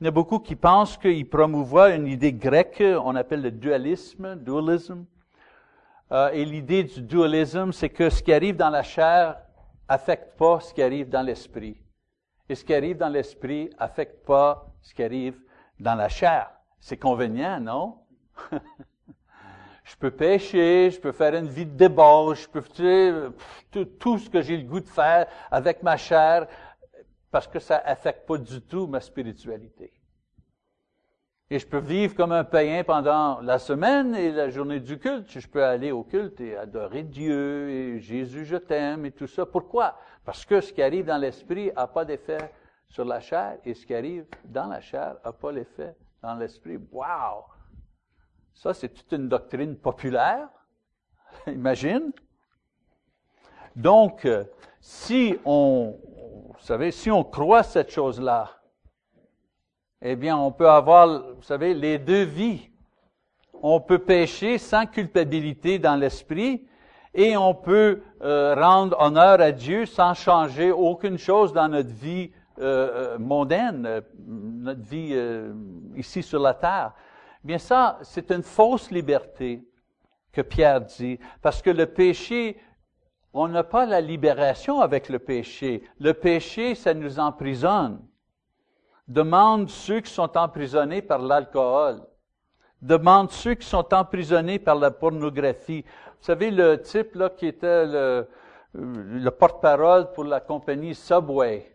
Il 0.00 0.04
y 0.04 0.08
en 0.08 0.08
a 0.08 0.10
beaucoup 0.10 0.40
qui 0.40 0.56
pensent 0.56 0.98
qu'il 0.98 1.28
promouvoit 1.30 1.94
une 1.94 2.08
idée 2.08 2.32
grecque, 2.32 2.82
on 3.04 3.14
appelle 3.14 3.40
le 3.42 3.52
dualisme, 3.52 4.34
dualism. 4.36 5.04
Euh, 6.10 6.30
et 6.32 6.44
l'idée 6.44 6.84
du 6.84 7.02
dualisme, 7.02 7.72
c'est 7.72 7.88
que 7.88 8.10
ce 8.10 8.22
qui 8.22 8.32
arrive 8.32 8.56
dans 8.56 8.70
la 8.70 8.82
chair 8.82 9.36
affecte 9.88 10.36
pas 10.36 10.60
ce 10.60 10.74
qui 10.74 10.82
arrive 10.82 11.08
dans 11.08 11.22
l'esprit. 11.22 11.80
Et 12.48 12.54
ce 12.54 12.64
qui 12.64 12.74
arrive 12.74 12.96
dans 12.96 13.08
l'esprit 13.08 13.70
affecte 13.78 14.26
pas 14.26 14.66
ce 14.82 14.92
qui 14.94 15.02
arrive 15.02 15.38
dans 15.78 15.94
la 15.94 16.08
chair. 16.08 16.50
C'est 16.80 16.96
convenient, 16.96 17.60
non? 17.60 17.98
je 19.84 19.96
peux 19.96 20.10
pécher, 20.10 20.90
je 20.90 21.00
peux 21.00 21.12
faire 21.12 21.34
une 21.34 21.48
vie 21.48 21.66
de 21.66 21.76
débauche, 21.76 22.42
je 22.42 22.48
peux 22.48 22.60
faire 22.60 23.30
tout, 23.70 23.84
tout 23.84 24.18
ce 24.18 24.28
que 24.28 24.42
j'ai 24.42 24.56
le 24.56 24.64
goût 24.64 24.80
de 24.80 24.88
faire 24.88 25.26
avec 25.50 25.82
ma 25.82 25.96
chair, 25.96 26.46
parce 27.30 27.46
que 27.46 27.58
ça 27.58 27.78
affecte 27.84 28.26
pas 28.26 28.38
du 28.38 28.60
tout 28.60 28.86
ma 28.86 29.00
spiritualité. 29.00 29.92
Et 31.52 31.58
je 31.58 31.66
peux 31.66 31.80
vivre 31.80 32.14
comme 32.14 32.32
un 32.32 32.44
païen 32.44 32.82
pendant 32.82 33.42
la 33.42 33.58
semaine 33.58 34.14
et 34.14 34.32
la 34.32 34.48
journée 34.48 34.80
du 34.80 34.98
culte. 34.98 35.38
Je 35.38 35.46
peux 35.46 35.62
aller 35.62 35.92
au 35.92 36.02
culte 36.02 36.40
et 36.40 36.56
adorer 36.56 37.02
Dieu 37.02 37.68
et 37.68 38.00
Jésus, 38.00 38.46
je 38.46 38.56
t'aime 38.56 39.04
et 39.04 39.10
tout 39.10 39.26
ça. 39.26 39.44
Pourquoi? 39.44 39.98
Parce 40.24 40.46
que 40.46 40.62
ce 40.62 40.72
qui 40.72 40.80
arrive 40.80 41.04
dans 41.04 41.18
l'esprit 41.18 41.70
n'a 41.76 41.86
pas 41.86 42.06
d'effet 42.06 42.38
sur 42.88 43.04
la 43.04 43.20
chair 43.20 43.58
et 43.66 43.74
ce 43.74 43.84
qui 43.84 43.94
arrive 43.94 44.24
dans 44.46 44.64
la 44.64 44.80
chair 44.80 45.16
n'a 45.22 45.30
pas 45.30 45.52
l'effet 45.52 45.94
dans 46.22 46.36
l'esprit. 46.36 46.78
Wow! 46.90 47.44
Ça, 48.54 48.72
c'est 48.72 48.88
toute 48.88 49.12
une 49.12 49.28
doctrine 49.28 49.76
populaire. 49.76 50.48
Imagine. 51.46 52.12
Donc, 53.76 54.24
euh, 54.24 54.44
si 54.80 55.38
on, 55.44 55.98
vous 56.48 56.60
savez, 56.60 56.92
si 56.92 57.10
on 57.10 57.22
croit 57.22 57.62
cette 57.62 57.90
chose-là, 57.90 58.61
eh 60.02 60.16
bien, 60.16 60.36
on 60.36 60.50
peut 60.50 60.68
avoir, 60.68 61.34
vous 61.36 61.42
savez, 61.42 61.74
les 61.74 61.98
deux 61.98 62.24
vies. 62.24 62.68
On 63.62 63.80
peut 63.80 64.00
pécher 64.00 64.58
sans 64.58 64.86
culpabilité 64.86 65.78
dans 65.78 65.94
l'esprit 65.94 66.66
et 67.14 67.36
on 67.36 67.54
peut 67.54 68.02
euh, 68.22 68.54
rendre 68.56 68.96
honneur 69.00 69.40
à 69.40 69.52
Dieu 69.52 69.86
sans 69.86 70.14
changer 70.14 70.72
aucune 70.72 71.18
chose 71.18 71.52
dans 71.52 71.68
notre 71.68 71.90
vie 71.90 72.32
euh, 72.58 73.16
mondaine, 73.18 73.86
euh, 73.86 74.00
notre 74.26 74.82
vie 74.82 75.16
ici 75.96 76.22
sur 76.24 76.40
la 76.40 76.54
terre. 76.54 76.92
Bien 77.44 77.58
ça, 77.58 77.98
c'est 78.02 78.32
une 78.32 78.42
fausse 78.42 78.90
liberté 78.90 79.62
que 80.32 80.40
Pierre 80.40 80.80
dit, 80.80 81.20
parce 81.42 81.62
que 81.62 81.70
le 81.70 81.86
péché, 81.86 82.58
on 83.32 83.46
n'a 83.46 83.62
pas 83.62 83.86
la 83.86 84.00
libération 84.00 84.80
avec 84.80 85.08
le 85.08 85.20
péché. 85.20 85.84
Le 86.00 86.12
péché, 86.14 86.74
ça 86.74 86.92
nous 86.92 87.20
emprisonne. 87.20 88.00
Demande 89.12 89.68
ceux 89.68 90.00
qui 90.00 90.10
sont 90.10 90.38
emprisonnés 90.38 91.02
par 91.02 91.18
l'alcool. 91.18 92.00
Demande 92.80 93.30
ceux 93.30 93.52
qui 93.52 93.66
sont 93.66 93.92
emprisonnés 93.92 94.58
par 94.58 94.76
la 94.76 94.90
pornographie. 94.90 95.82
Vous 95.82 96.24
savez, 96.24 96.50
le 96.50 96.80
type 96.80 97.14
là 97.14 97.28
qui 97.28 97.46
était 97.46 97.84
le, 97.84 98.26
le 98.72 99.30
porte-parole 99.30 100.12
pour 100.14 100.24
la 100.24 100.40
compagnie 100.40 100.94
Subway. 100.94 101.70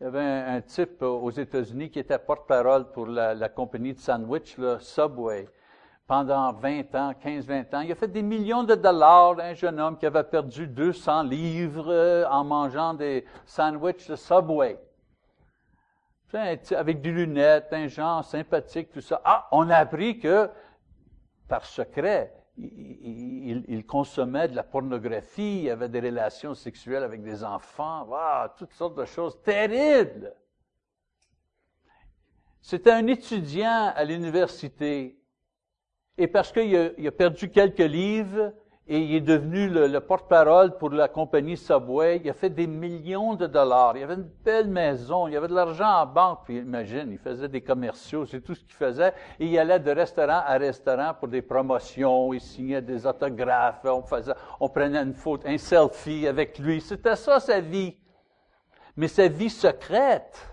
Il 0.00 0.04
y 0.04 0.06
avait 0.06 0.20
un, 0.20 0.60
type 0.60 1.02
aux 1.02 1.32
États-Unis 1.32 1.90
qui 1.90 1.98
était 1.98 2.18
porte-parole 2.18 2.92
pour 2.92 3.08
la, 3.08 3.48
compagnie 3.48 3.94
de 3.94 3.98
sandwich, 3.98 4.56
là, 4.56 4.78
Subway, 4.78 5.48
pendant 6.06 6.52
20 6.52 6.94
ans, 6.94 7.12
15-20 7.24 7.74
ans. 7.74 7.80
Il 7.80 7.90
a 7.90 7.96
fait 7.96 8.06
des 8.06 8.22
millions 8.22 8.62
de 8.62 8.76
dollars, 8.76 9.40
un 9.40 9.54
jeune 9.54 9.80
homme 9.80 9.98
qui 9.98 10.06
avait 10.06 10.22
perdu 10.22 10.68
200 10.68 11.24
livres 11.24 12.24
en 12.30 12.44
mangeant 12.44 12.94
des 12.94 13.24
sandwichs 13.46 14.08
de 14.08 14.14
Subway 14.14 14.78
avec 16.38 17.00
des 17.00 17.10
lunettes, 17.10 17.68
un 17.72 17.88
genre 17.88 18.24
sympathique, 18.24 18.90
tout 18.92 19.00
ça. 19.00 19.20
Ah, 19.24 19.48
on 19.52 19.68
a 19.70 19.76
appris 19.76 20.18
que, 20.18 20.48
par 21.48 21.64
secret, 21.64 22.34
il, 22.56 23.84
consommait 23.86 24.48
de 24.48 24.56
la 24.56 24.62
pornographie, 24.62 25.62
il 25.64 25.70
avait 25.70 25.88
des 25.88 26.00
relations 26.00 26.54
sexuelles 26.54 27.02
avec 27.02 27.22
des 27.22 27.44
enfants, 27.44 28.06
toutes 28.58 28.72
sortes 28.72 28.96
de 28.96 29.04
choses 29.04 29.40
terribles. 29.42 30.32
C'était 32.60 32.92
un 32.92 33.06
étudiant 33.08 33.92
à 33.94 34.04
l'université. 34.04 35.18
Et 36.16 36.28
parce 36.28 36.52
qu'il 36.52 37.06
a, 37.06 37.12
perdu 37.12 37.50
quelques 37.50 37.78
livres 37.78 38.52
et 38.88 38.98
il 38.98 39.14
est 39.14 39.20
devenu 39.20 39.68
le, 39.68 40.00
porte-parole 40.00 40.76
pour 40.76 40.90
la 40.90 41.06
compagnie 41.06 41.56
Subway, 41.56 42.20
il 42.24 42.28
a 42.28 42.32
fait 42.32 42.50
des 42.50 42.66
millions 42.66 43.34
de 43.34 43.46
dollars. 43.46 43.96
Il 43.96 44.02
avait 44.02 44.14
une 44.14 44.28
belle 44.44 44.68
maison, 44.68 45.28
il 45.28 45.36
avait 45.36 45.46
de 45.46 45.54
l'argent 45.54 45.88
en 45.88 46.06
banque. 46.06 46.40
Puis 46.44 46.58
imagine, 46.58 47.12
il 47.12 47.18
faisait 47.18 47.48
des 47.48 47.60
commerciaux, 47.60 48.26
c'est 48.26 48.40
tout 48.40 48.56
ce 48.56 48.64
qu'il 48.64 48.74
faisait. 48.74 49.14
Et 49.38 49.46
il 49.46 49.56
allait 49.56 49.78
de 49.78 49.90
restaurant 49.92 50.42
à 50.44 50.58
restaurant 50.58 51.14
pour 51.14 51.28
des 51.28 51.42
promotions, 51.42 52.32
il 52.32 52.40
signait 52.40 52.82
des 52.82 53.06
autographes, 53.06 53.84
on, 53.84 54.02
faisait, 54.02 54.34
on 54.58 54.68
prenait 54.68 55.02
une 55.02 55.14
photo, 55.14 55.46
un 55.46 55.58
selfie 55.58 56.26
avec 56.26 56.58
lui. 56.58 56.80
C'était 56.80 57.16
ça 57.16 57.38
sa 57.38 57.60
vie. 57.60 57.96
Mais 58.96 59.06
sa 59.08 59.28
vie 59.28 59.48
secrète, 59.48 60.44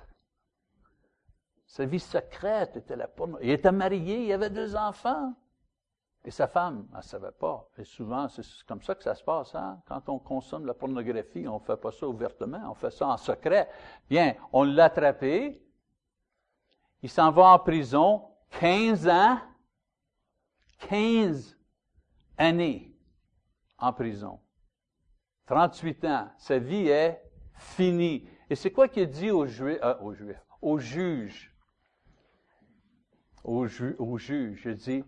sa 1.65 1.83
vie 1.83 1.99
secrète 1.99 2.77
était 2.77 2.95
la 2.95 3.07
pornographie. 3.07 3.47
Il 3.47 3.51
était 3.53 3.71
marié, 3.71 4.25
il 4.27 4.33
avait 4.33 4.51
deux 4.51 4.75
enfants. 4.75 5.33
Et 6.25 6.32
sa 6.32 6.47
femme, 6.47 6.88
elle 6.91 6.97
ne 6.97 7.01
savait 7.03 7.32
pas. 7.32 7.69
Et 7.77 7.86
souvent, 7.86 8.27
c'est 8.27 8.43
comme 8.67 8.82
ça 8.82 8.93
que 8.93 9.03
ça 9.03 9.15
se 9.15 9.23
passe. 9.23 9.55
Hein? 9.55 9.82
Quand 9.86 10.10
on 10.10 10.19
consomme 10.19 10.65
la 10.65 10.73
pornographie, 10.73 11.47
on 11.47 11.55
ne 11.55 11.63
fait 11.63 11.77
pas 11.77 11.91
ça 11.91 12.08
ouvertement, 12.08 12.62
on 12.69 12.73
fait 12.73 12.91
ça 12.91 13.08
en 13.08 13.17
secret. 13.17 13.69
Bien, 14.10 14.36
on 14.51 14.63
l'a 14.63 14.86
attrapé. 14.86 15.63
Il 17.01 17.10
s'en 17.10 17.32
va 17.32 17.53
en 17.53 17.60
prison 17.60 18.27
15 18.60 19.08
ans. 19.08 19.39
15 20.79 21.58
années 22.38 22.93
en 23.77 23.93
prison. 23.93 24.39
38 25.45 26.05
ans. 26.05 26.29
Sa 26.38 26.60
vie 26.60 26.88
est 26.88 27.21
finie. 27.53 28.27
Et 28.49 28.55
c'est 28.55 28.71
quoi 28.71 28.88
qu'il 28.88 29.10
dit 29.10 29.32
aux 29.32 29.45
Juifs, 29.45 29.79
euh, 29.84 29.95
aux 30.01 30.13
Juifs, 30.13 30.41
aux 30.62 30.79
juges? 30.79 31.53
Aux, 33.43 33.67
ju 33.67 33.95
aux 33.97 34.17
juges, 34.17 34.60
je 34.62 34.69
dis, 34.71 35.03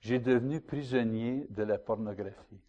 j'ai 0.00 0.18
devenu 0.18 0.60
prisonnier 0.60 1.46
de 1.50 1.62
la 1.62 1.78
pornographie. 1.78 2.60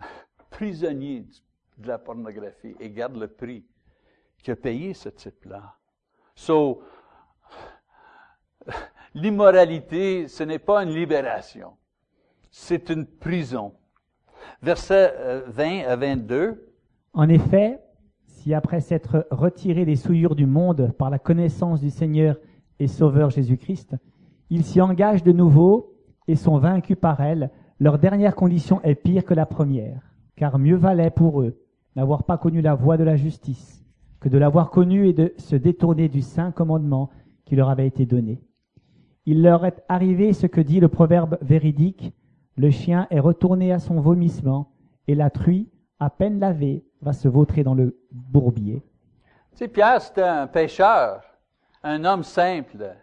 prisonnier 0.50 1.26
de 1.78 1.88
la 1.88 1.98
pornographie. 1.98 2.74
Et 2.80 2.90
garde 2.90 3.16
le 3.16 3.28
prix 3.28 3.64
qu'a 4.42 4.56
payé 4.56 4.94
ce 4.94 5.08
type-là. 5.08 5.76
So, 6.34 6.82
l'immoralité, 9.14 10.28
ce 10.28 10.42
n'est 10.42 10.58
pas 10.58 10.82
une 10.82 10.94
libération. 10.94 11.76
C'est 12.50 12.90
une 12.90 13.06
prison. 13.06 13.74
Verset 14.62 15.42
20 15.48 15.64
euh, 15.64 15.92
à 15.92 15.96
22. 15.96 16.72
En 17.12 17.28
effet, 17.28 17.80
si 18.26 18.54
après 18.54 18.80
s'être 18.80 19.26
retiré 19.30 19.84
des 19.84 19.96
souillures 19.96 20.34
du 20.36 20.46
monde 20.46 20.92
par 20.98 21.10
la 21.10 21.18
connaissance 21.18 21.80
du 21.80 21.90
Seigneur 21.90 22.38
et 22.78 22.86
Sauveur 22.86 23.30
Jésus-Christ, 23.30 23.96
ils 24.50 24.64
s'y 24.64 24.80
engagent 24.80 25.24
de 25.24 25.32
nouveau 25.32 25.94
et 26.28 26.36
sont 26.36 26.58
vaincus 26.58 26.96
par 27.00 27.20
elle. 27.20 27.50
Leur 27.78 27.98
dernière 27.98 28.34
condition 28.34 28.80
est 28.82 28.94
pire 28.94 29.24
que 29.24 29.34
la 29.34 29.46
première, 29.46 30.00
car 30.36 30.58
mieux 30.58 30.76
valait 30.76 31.10
pour 31.10 31.42
eux 31.42 31.58
n'avoir 31.94 32.24
pas 32.24 32.38
connu 32.38 32.60
la 32.60 32.74
voie 32.74 32.96
de 32.96 33.04
la 33.04 33.16
justice 33.16 33.84
que 34.20 34.28
de 34.28 34.38
l'avoir 34.38 34.70
connue 34.70 35.08
et 35.08 35.12
de 35.12 35.34
se 35.38 35.56
détourner 35.56 36.08
du 36.08 36.22
saint 36.22 36.50
commandement 36.50 37.10
qui 37.44 37.56
leur 37.56 37.70
avait 37.70 37.86
été 37.86 38.06
donné. 38.06 38.42
Il 39.24 39.42
leur 39.42 39.64
est 39.64 39.82
arrivé 39.88 40.32
ce 40.32 40.46
que 40.46 40.60
dit 40.60 40.80
le 40.80 40.88
proverbe 40.88 41.38
véridique, 41.42 42.12
le 42.56 42.70
chien 42.70 43.06
est 43.10 43.20
retourné 43.20 43.72
à 43.72 43.78
son 43.78 44.00
vomissement, 44.00 44.72
et 45.08 45.14
la 45.14 45.30
truie, 45.30 45.68
à 46.00 46.10
peine 46.10 46.38
lavée, 46.38 46.84
va 47.02 47.12
se 47.12 47.28
vautrer 47.28 47.62
dans 47.62 47.74
le 47.74 47.98
bourbier. 48.10 48.82
Tu 49.52 49.58
sais, 49.58 49.68
Pierre, 49.68 50.00
c'était 50.00 50.22
un 50.22 50.46
pêcheur, 50.46 51.22
un 51.82 52.04
homme 52.04 52.22
simple, 52.22 52.96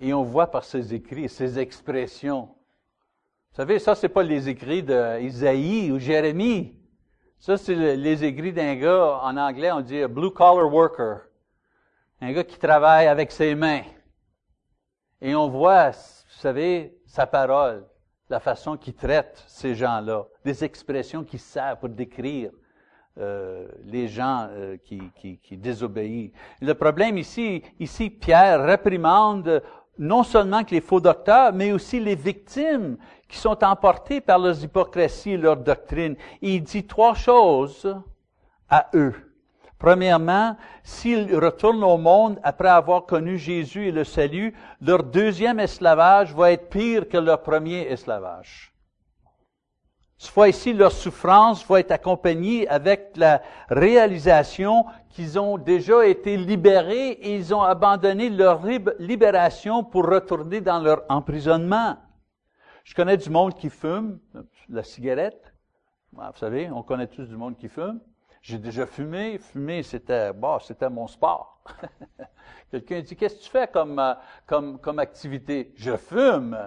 et 0.00 0.12
on 0.14 0.22
voit 0.22 0.50
par 0.50 0.64
ses 0.64 0.94
écrits, 0.94 1.28
ses 1.28 1.58
expressions. 1.58 2.42
Vous 3.50 3.56
savez, 3.56 3.78
ça, 3.78 3.94
c'est 3.94 4.08
pas 4.08 4.22
les 4.22 4.48
écrits 4.48 4.82
d'Isaïe 4.82 5.90
ou 5.90 5.98
Jérémie. 5.98 6.76
Ça, 7.38 7.56
c'est 7.56 7.96
les 7.96 8.24
écrits 8.24 8.52
d'un 8.52 8.74
gars, 8.76 9.20
en 9.22 9.36
anglais, 9.36 9.72
on 9.72 9.80
dit 9.80 10.04
blue 10.06 10.30
collar 10.30 10.72
worker. 10.72 11.22
Un 12.20 12.32
gars 12.32 12.44
qui 12.44 12.58
travaille 12.58 13.06
avec 13.06 13.30
ses 13.30 13.54
mains. 13.54 13.82
Et 15.20 15.34
on 15.34 15.48
voit, 15.48 15.90
vous 15.90 16.40
savez, 16.40 16.96
sa 17.06 17.26
parole, 17.26 17.86
la 18.28 18.40
façon 18.40 18.76
qu'il 18.76 18.94
traite 18.94 19.42
ces 19.48 19.74
gens-là, 19.74 20.26
des 20.44 20.64
expressions 20.64 21.24
qu'il 21.24 21.40
sert 21.40 21.78
pour 21.78 21.88
décrire 21.88 22.50
euh, 23.18 23.66
les 23.84 24.06
gens 24.06 24.46
euh, 24.50 24.76
qui, 24.76 25.00
qui, 25.16 25.38
qui 25.38 25.56
désobéissent. 25.56 26.30
Le 26.60 26.74
problème 26.74 27.18
ici, 27.18 27.64
ici, 27.80 28.10
Pierre 28.10 28.64
réprimande 28.64 29.60
non 29.98 30.22
seulement 30.22 30.64
que 30.64 30.70
les 30.70 30.80
faux 30.80 31.00
docteurs, 31.00 31.52
mais 31.52 31.72
aussi 31.72 32.00
les 32.00 32.14
victimes 32.14 32.96
qui 33.28 33.36
sont 33.36 33.62
emportées 33.64 34.20
par 34.20 34.38
leurs 34.38 34.62
hypocrisies 34.62 35.32
et 35.32 35.36
leurs 35.36 35.56
doctrines. 35.56 36.16
il 36.40 36.62
dit 36.62 36.86
trois 36.86 37.14
choses 37.14 37.94
à 38.68 38.88
eux. 38.94 39.14
Premièrement, 39.78 40.56
s'ils 40.82 41.36
retournent 41.36 41.84
au 41.84 41.98
monde 41.98 42.40
après 42.42 42.68
avoir 42.68 43.06
connu 43.06 43.38
Jésus 43.38 43.88
et 43.88 43.92
le 43.92 44.04
salut, 44.04 44.52
leur 44.80 45.04
deuxième 45.04 45.60
esclavage 45.60 46.34
va 46.34 46.52
être 46.52 46.68
pire 46.68 47.08
que 47.08 47.16
leur 47.16 47.42
premier 47.42 47.82
esclavage. 47.82 48.72
Cette 50.18 50.32
fois-ci, 50.32 50.72
leur 50.72 50.90
souffrance 50.90 51.64
va 51.66 51.78
être 51.78 51.92
accompagnée 51.92 52.68
avec 52.68 53.16
la 53.16 53.40
réalisation 53.68 54.84
qu'ils 55.10 55.38
ont 55.38 55.58
déjà 55.58 56.04
été 56.06 56.36
libérés 56.36 57.10
et 57.10 57.36
ils 57.36 57.54
ont 57.54 57.62
abandonné 57.62 58.28
leur 58.28 58.60
libération 58.98 59.84
pour 59.84 60.06
retourner 60.06 60.60
dans 60.60 60.80
leur 60.80 61.04
emprisonnement. 61.08 61.96
Je 62.82 62.94
connais 62.96 63.16
du 63.16 63.30
monde 63.30 63.54
qui 63.54 63.70
fume, 63.70 64.18
la 64.68 64.82
cigarette. 64.82 65.54
Vous 66.12 66.22
savez, 66.34 66.68
on 66.68 66.82
connaît 66.82 67.06
tous 67.06 67.26
du 67.26 67.36
monde 67.36 67.56
qui 67.56 67.68
fume. 67.68 68.00
J'ai 68.42 68.58
déjà 68.58 68.86
fumé. 68.86 69.38
Fumer, 69.38 69.84
c'était, 69.84 70.32
bon, 70.32 70.58
c'était 70.58 70.90
mon 70.90 71.06
sport. 71.06 71.62
Quelqu'un 72.70 73.02
dit, 73.02 73.14
qu'est-ce 73.14 73.36
que 73.36 73.42
tu 73.42 73.50
fais 73.50 73.68
comme, 73.68 73.98
euh, 74.00 74.14
comme, 74.46 74.80
comme 74.80 74.98
activité? 74.98 75.72
Je 75.76 75.96
fume 75.96 76.58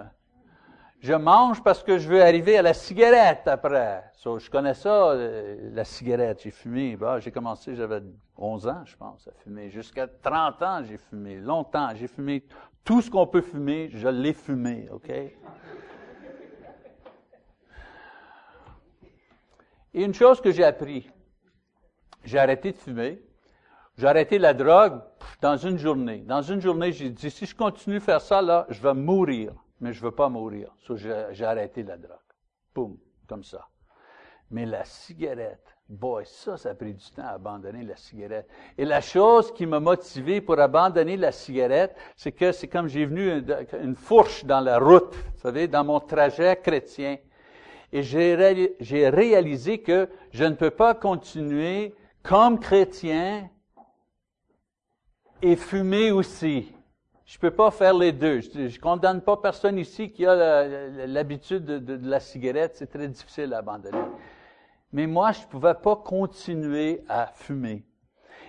je 1.02 1.14
mange 1.14 1.62
parce 1.64 1.82
que 1.82 1.98
je 1.98 2.08
veux 2.08 2.22
arriver 2.22 2.56
à 2.56 2.62
la 2.62 2.74
cigarette 2.74 3.48
après. 3.48 4.04
je 4.24 4.48
connais 4.48 4.74
ça, 4.74 5.10
euh, 5.10 5.70
la 5.72 5.84
cigarette. 5.84 6.40
J'ai 6.44 6.52
fumé. 6.52 6.94
Bah, 6.96 7.18
j'ai 7.18 7.32
commencé, 7.32 7.74
j'avais 7.74 8.00
11 8.36 8.68
ans, 8.68 8.82
je 8.84 8.96
pense, 8.96 9.26
à 9.26 9.32
fumer. 9.42 9.68
Jusqu'à 9.68 10.06
30 10.06 10.62
ans, 10.62 10.84
j'ai 10.84 10.98
fumé. 10.98 11.38
Longtemps, 11.40 11.88
j'ai 11.96 12.06
fumé. 12.06 12.44
Tout 12.84 13.02
ce 13.02 13.10
qu'on 13.10 13.26
peut 13.26 13.40
fumer, 13.40 13.90
je 13.92 14.06
l'ai 14.06 14.32
fumé, 14.32 14.88
OK? 14.92 15.10
Et 19.94 20.04
une 20.04 20.14
chose 20.14 20.40
que 20.40 20.52
j'ai 20.52 20.64
appris, 20.64 21.10
j'ai 22.24 22.38
arrêté 22.38 22.70
de 22.70 22.78
fumer. 22.78 23.20
J'ai 23.98 24.06
arrêté 24.06 24.38
la 24.38 24.54
drogue 24.54 25.00
dans 25.40 25.56
une 25.56 25.78
journée. 25.78 26.18
Dans 26.18 26.42
une 26.42 26.60
journée, 26.60 26.92
j'ai 26.92 27.10
dit, 27.10 27.30
si 27.30 27.44
je 27.44 27.56
continue 27.56 27.96
à 27.96 28.00
faire 28.00 28.20
ça, 28.20 28.40
là, 28.40 28.66
je 28.70 28.80
vais 28.80 28.94
mourir 28.94 29.52
mais 29.82 29.92
je 29.92 30.00
veux 30.00 30.12
pas 30.12 30.28
mourir. 30.28 30.72
j'ai 30.96 31.44
arrêté 31.44 31.82
la 31.82 31.96
drogue. 31.96 32.16
Boum, 32.72 32.96
comme 33.28 33.42
ça. 33.42 33.68
Mais 34.50 34.64
la 34.64 34.84
cigarette, 34.84 35.76
boy, 35.88 36.24
ça, 36.24 36.56
ça 36.56 36.70
a 36.70 36.74
pris 36.74 36.94
du 36.94 37.10
temps 37.10 37.24
à 37.24 37.30
abandonner 37.32 37.82
la 37.82 37.96
cigarette. 37.96 38.48
Et 38.78 38.84
la 38.84 39.00
chose 39.00 39.52
qui 39.52 39.66
m'a 39.66 39.80
motivé 39.80 40.40
pour 40.40 40.58
abandonner 40.60 41.16
la 41.16 41.32
cigarette, 41.32 41.96
c'est 42.16 42.30
que 42.30 42.52
c'est 42.52 42.68
comme 42.68 42.86
j'ai 42.86 43.06
venu 43.06 43.44
une, 43.82 43.96
fourche 43.96 44.44
dans 44.44 44.60
la 44.60 44.78
route, 44.78 45.14
vous 45.14 45.40
savez, 45.40 45.66
dans 45.66 45.84
mon 45.84 45.98
trajet 45.98 46.54
chrétien. 46.62 47.18
Et 47.92 48.02
j'ai 48.02 49.08
réalisé 49.08 49.82
que 49.82 50.08
je 50.30 50.44
ne 50.44 50.54
peux 50.54 50.70
pas 50.70 50.94
continuer 50.94 51.92
comme 52.22 52.60
chrétien 52.60 53.50
et 55.42 55.56
fumer 55.56 56.12
aussi. 56.12 56.72
Je 57.24 57.38
peux 57.38 57.50
pas 57.50 57.70
faire 57.70 57.94
les 57.94 58.12
deux. 58.12 58.40
Je, 58.40 58.58
ne 58.58 58.78
condamne 58.78 59.20
pas 59.20 59.36
personne 59.36 59.78
ici 59.78 60.10
qui 60.10 60.26
a 60.26 61.06
l'habitude 61.06 61.64
de, 61.64 62.08
la 62.08 62.20
cigarette. 62.20 62.72
C'est 62.76 62.90
très 62.90 63.08
difficile 63.08 63.54
à 63.54 63.58
abandonner. 63.58 64.02
Mais 64.92 65.06
moi, 65.06 65.32
je 65.32 65.40
ne 65.42 65.46
pouvais 65.46 65.74
pas 65.74 65.96
continuer 65.96 67.02
à 67.08 67.26
fumer. 67.26 67.84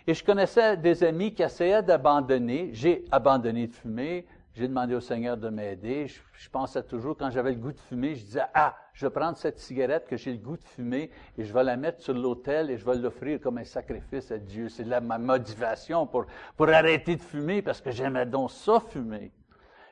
Et 0.06 0.14
je 0.14 0.24
connaissais 0.24 0.76
des 0.76 1.04
amis 1.04 1.34
qui 1.34 1.44
essayaient 1.44 1.84
d'abandonner. 1.84 2.72
J'ai 2.74 3.06
abandonné 3.12 3.68
de 3.68 3.74
fumer. 3.74 4.26
J'ai 4.56 4.68
demandé 4.68 4.94
au 4.94 5.00
Seigneur 5.00 5.36
de 5.36 5.50
m'aider. 5.50 6.08
Je, 6.08 6.50
pensais 6.50 6.84
toujours, 6.84 7.18
quand 7.18 7.32
j'avais 7.32 7.52
le 7.52 7.58
goût 7.58 7.72
de 7.72 7.80
fumer, 7.80 8.14
je 8.14 8.24
disais, 8.24 8.44
ah, 8.54 8.76
je 8.94 9.08
vais 9.08 9.10
prendre 9.10 9.36
cette 9.36 9.58
cigarette 9.58 10.06
que 10.08 10.16
j'ai 10.16 10.32
le 10.32 10.38
goût 10.38 10.58
de 10.58 10.64
fumer 10.64 11.10
et 11.40 11.44
je 11.44 11.52
vais 11.52 11.64
la 11.64 11.76
mettre 11.76 12.02
sur 12.02 12.14
l'autel 12.14 12.70
et 12.70 12.78
je 12.78 12.86
vais 12.86 12.96
l'offrir 12.96 13.42
comme 13.42 13.58
un 13.58 13.64
sacrifice 13.64 14.32
à 14.32 14.38
Dieu. 14.38 14.70
C'est 14.70 14.84
là 14.84 15.02
ma 15.02 15.18
motivation 15.18 16.06
pour, 16.06 16.26
pour 16.56 16.70
arrêter 16.70 17.16
de 17.16 17.22
fumer 17.22 17.64
parce 17.64 17.82
que 17.82 17.90
j'aimais 17.90 18.28
donc 18.28 18.52
ça 18.52 18.80
fumer. 18.80 19.32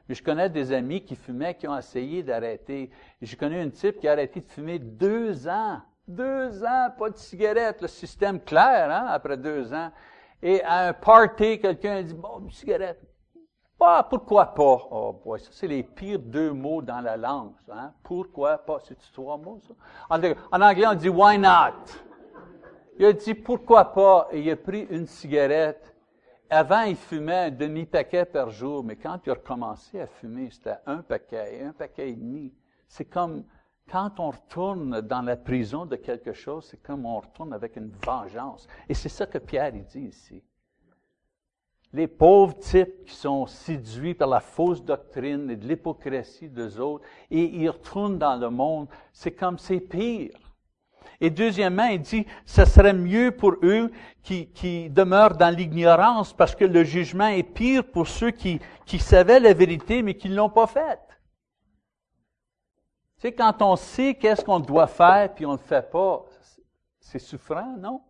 Mais 0.07 0.14
je 0.14 0.22
connais 0.22 0.49
des 0.49 0.72
amis 0.72 1.03
qui 1.03 1.16
fumaient, 1.16 1.55
qui 1.55 1.68
ont 1.68 1.78
essayé 1.78 2.22
d'arrêter. 2.22 2.91
Je 3.20 3.36
connais 3.36 3.62
un 3.62 3.70
type 3.70 3.99
qui 3.99 4.07
a 4.07 4.12
arrêté 4.12 4.41
de 4.41 4.47
fumer 4.47 4.78
deux 4.78 5.47
ans. 5.47 5.82
Deux 6.07 6.64
ans, 6.64 6.89
pas 6.99 7.09
de 7.09 7.18
cigarette. 7.18 7.82
Le 7.82 7.88
système 7.88 8.39
clair, 8.39 8.91
hein, 8.91 9.07
après 9.09 9.38
deux 9.38 9.74
ans. 9.74 9.91
Et 10.43 10.62
à 10.64 10.89
un 10.89 10.93
party, 10.93 11.59
quelqu'un 11.59 11.97
a 11.97 12.03
dit, 12.03 12.14
bon, 12.14 12.41
une 12.41 12.51
cigarette. 12.51 13.11
Ah, 13.84 14.06
pourquoi 14.08 14.46
pas? 14.46 14.88
Oh 14.92 15.20
boy, 15.26 15.40
ça, 15.40 15.50
c'est 15.52 15.68
les 15.68 15.82
pires 15.82 16.20
deux 16.20 16.52
mots 16.52 16.84
dans 16.84 17.02
la 17.02 17.18
langue, 17.18 17.54
hein? 17.72 17.92
Pourquoi 18.04 18.60
pas? 18.60 18.78
C'est 18.84 18.96
trois 19.12 19.38
mots, 19.38 19.60
ça? 19.68 19.74
En, 20.08 20.62
anglais, 20.62 20.86
on 20.86 20.94
dit 20.94 21.10
why 21.10 21.40
not? 21.40 21.74
Il 23.00 23.06
a 23.06 23.14
dit 23.14 23.34
pourquoi 23.34 23.86
pas? 23.86 24.28
Et 24.32 24.42
il 24.42 24.52
a 24.52 24.56
pris 24.56 24.82
une 24.92 25.08
cigarette. 25.08 25.96
Avant, 26.48 26.84
il 26.84 26.96
fumait 26.96 27.46
un 27.46 27.50
demi-paquet 27.50 28.26
par 28.26 28.52
jour, 28.52 28.84
mais 28.84 28.98
quand 28.98 29.20
il 29.26 29.32
a 29.32 29.34
recommencé 29.34 30.00
à 30.00 30.06
fumer, 30.06 30.52
c'était 30.52 30.78
un 30.86 30.98
paquet, 30.98 31.64
un 31.64 31.72
paquet 31.72 32.10
et 32.10 32.16
demi. 32.16 32.54
C'est 32.88 33.06
comme 33.06 33.46
quand 33.90 34.20
on 34.20 34.30
retourne 34.30 35.02
dans 35.02 35.24
la 35.24 35.38
prison 35.38 35.88
de 35.88 35.96
quelque 35.96 36.34
chose, 36.34 36.68
c'est 36.70 36.84
comme 36.84 37.08
on 37.08 37.20
retourne 37.20 37.52
avec 37.54 37.78
une 37.78 37.92
vengeance. 38.06 38.68
Et 38.88 38.94
c'est 38.94 39.10
ça 39.10 39.26
que 39.26 39.40
Pierre 39.40 39.72
dit 39.72 40.02
ici 40.02 40.44
les 41.94 42.08
pauvres 42.08 42.58
types 42.58 43.06
qui 43.06 43.16
sont 43.16 43.46
séduits 43.48 44.14
par 44.14 44.30
la 44.30 44.39
fausse 44.39 44.84
doctrine 44.84 45.50
et 45.50 45.56
de 45.56 45.68
l'hypocrisie 45.68 46.50
des 46.50 46.80
autres, 46.80 47.06
et 47.30 47.44
ils 47.44 47.70
retournent 47.70 48.18
dans 48.18 48.38
le 48.38 48.50
monde, 48.50 48.88
c'est 49.12 49.32
comme 49.32 49.58
c'est 49.58 49.82
pire. 49.82 50.32
Et 51.20 51.30
deuxièmement, 51.30 51.86
il 51.86 52.02
dit, 52.02 52.26
ce 52.46 52.66
serait 52.66 52.94
mieux 52.94 53.32
pour 53.32 53.56
eux 53.62 53.92
qui, 54.24 54.48
qui 54.48 54.89
demeurent 54.89 55.38
dans 55.38 55.56
l'ignorance, 55.56 56.34
parce 56.34 56.56
que 56.56 56.66
le 56.66 56.84
jugement 56.84 57.28
est 57.28 57.44
pire 57.44 57.84
pour 57.84 58.08
ceux 58.08 58.32
qui, 58.32 58.60
qui 58.86 58.98
savaient 58.98 59.39
la 59.39 59.54
vérité, 59.54 60.02
mais 60.02 60.16
qui 60.16 60.30
ne 60.30 60.36
l'ont 60.36 60.50
pas 60.50 60.68
faite. 60.68 61.00
Tu 63.18 63.28
sais, 63.28 63.34
quand 63.34 63.62
on 63.62 63.76
sait 63.76 64.16
qu'est-ce 64.16 64.44
qu'on 64.44 64.60
doit 64.60 64.88
faire, 64.88 65.32
puis 65.34 65.46
on 65.46 65.52
ne 65.52 65.58
le 65.58 65.64
fait 65.64 65.92
pas, 65.92 66.26
c'est 67.00 67.20
souffrant, 67.20 67.76
non? 67.78 68.02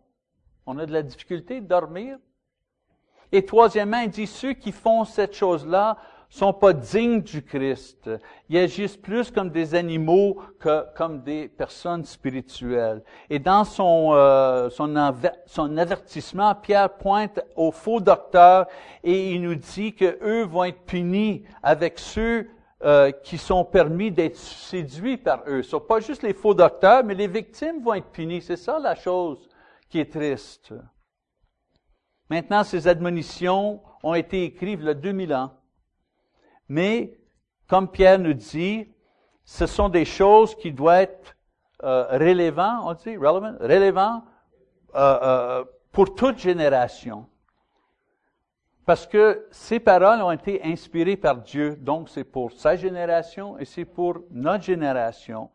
On 0.64 0.78
a 0.78 0.86
de 0.86 0.92
la 0.92 1.02
difficulté 1.02 1.60
de 1.60 1.66
dormir, 1.66 2.16
et 3.32 3.44
troisièmement, 3.44 4.00
il 4.00 4.10
dit, 4.10 4.26
ceux 4.26 4.52
qui 4.52 4.72
font 4.72 5.04
cette 5.04 5.34
chose-là 5.34 5.96
sont 6.32 6.54
pas 6.54 6.72
dignes 6.72 7.20
du 7.20 7.42
Christ. 7.42 8.08
Ils 8.48 8.56
agissent 8.56 8.96
plus 8.96 9.30
comme 9.30 9.50
des 9.50 9.74
animaux 9.74 10.38
que 10.58 10.86
comme 10.96 11.22
des 11.22 11.46
personnes 11.46 12.06
spirituelles. 12.06 13.02
Et 13.28 13.38
dans 13.38 13.64
son, 13.64 14.12
euh, 14.14 14.70
son, 14.70 14.96
avertissement, 15.76 16.54
Pierre 16.54 16.88
pointe 16.88 17.40
aux 17.54 17.70
faux 17.70 18.00
docteurs 18.00 18.66
et 19.04 19.32
il 19.34 19.42
nous 19.42 19.56
dit 19.56 19.94
que 19.94 20.18
eux 20.22 20.44
vont 20.44 20.64
être 20.64 20.80
punis 20.86 21.44
avec 21.62 21.98
ceux 21.98 22.48
euh, 22.82 23.10
qui 23.10 23.36
sont 23.36 23.64
permis 23.66 24.10
d'être 24.10 24.36
séduits 24.36 25.18
par 25.18 25.42
eux. 25.46 25.62
Ce 25.62 25.70
sont 25.70 25.80
pas 25.80 26.00
juste 26.00 26.22
les 26.22 26.32
faux 26.32 26.54
docteurs, 26.54 27.04
mais 27.04 27.14
les 27.14 27.28
victimes 27.28 27.82
vont 27.82 27.92
être 27.92 28.10
punies. 28.10 28.40
C'est 28.40 28.56
ça 28.56 28.78
la 28.78 28.94
chose 28.94 29.50
qui 29.90 30.00
est 30.00 30.10
triste. 30.10 30.72
Maintenant, 32.32 32.64
ces 32.64 32.88
admonitions 32.88 33.82
ont 34.02 34.14
été 34.14 34.44
écrites 34.44 34.78
il 34.80 34.86
y 34.86 34.88
a 34.88 34.94
2000 34.94 35.34
ans. 35.34 35.52
Mais, 36.66 37.12
comme 37.68 37.90
Pierre 37.90 38.18
nous 38.18 38.32
dit, 38.32 38.88
ce 39.44 39.66
sont 39.66 39.90
des 39.90 40.06
choses 40.06 40.54
qui 40.54 40.72
doivent 40.72 41.02
être 41.02 41.36
euh, 41.84 42.06
on 42.10 42.94
dit, 42.94 43.18
relevant, 43.18 43.52
relevant 43.60 44.24
euh, 44.94 45.18
euh, 45.22 45.64
pour 45.92 46.14
toute 46.14 46.38
génération. 46.38 47.26
Parce 48.86 49.06
que 49.06 49.46
ces 49.50 49.78
paroles 49.78 50.22
ont 50.22 50.30
été 50.30 50.64
inspirées 50.64 51.18
par 51.18 51.36
Dieu, 51.36 51.76
donc 51.76 52.08
c'est 52.08 52.24
pour 52.24 52.50
sa 52.52 52.76
génération 52.76 53.58
et 53.58 53.66
c'est 53.66 53.84
pour 53.84 54.20
notre 54.30 54.64
génération. 54.64 55.50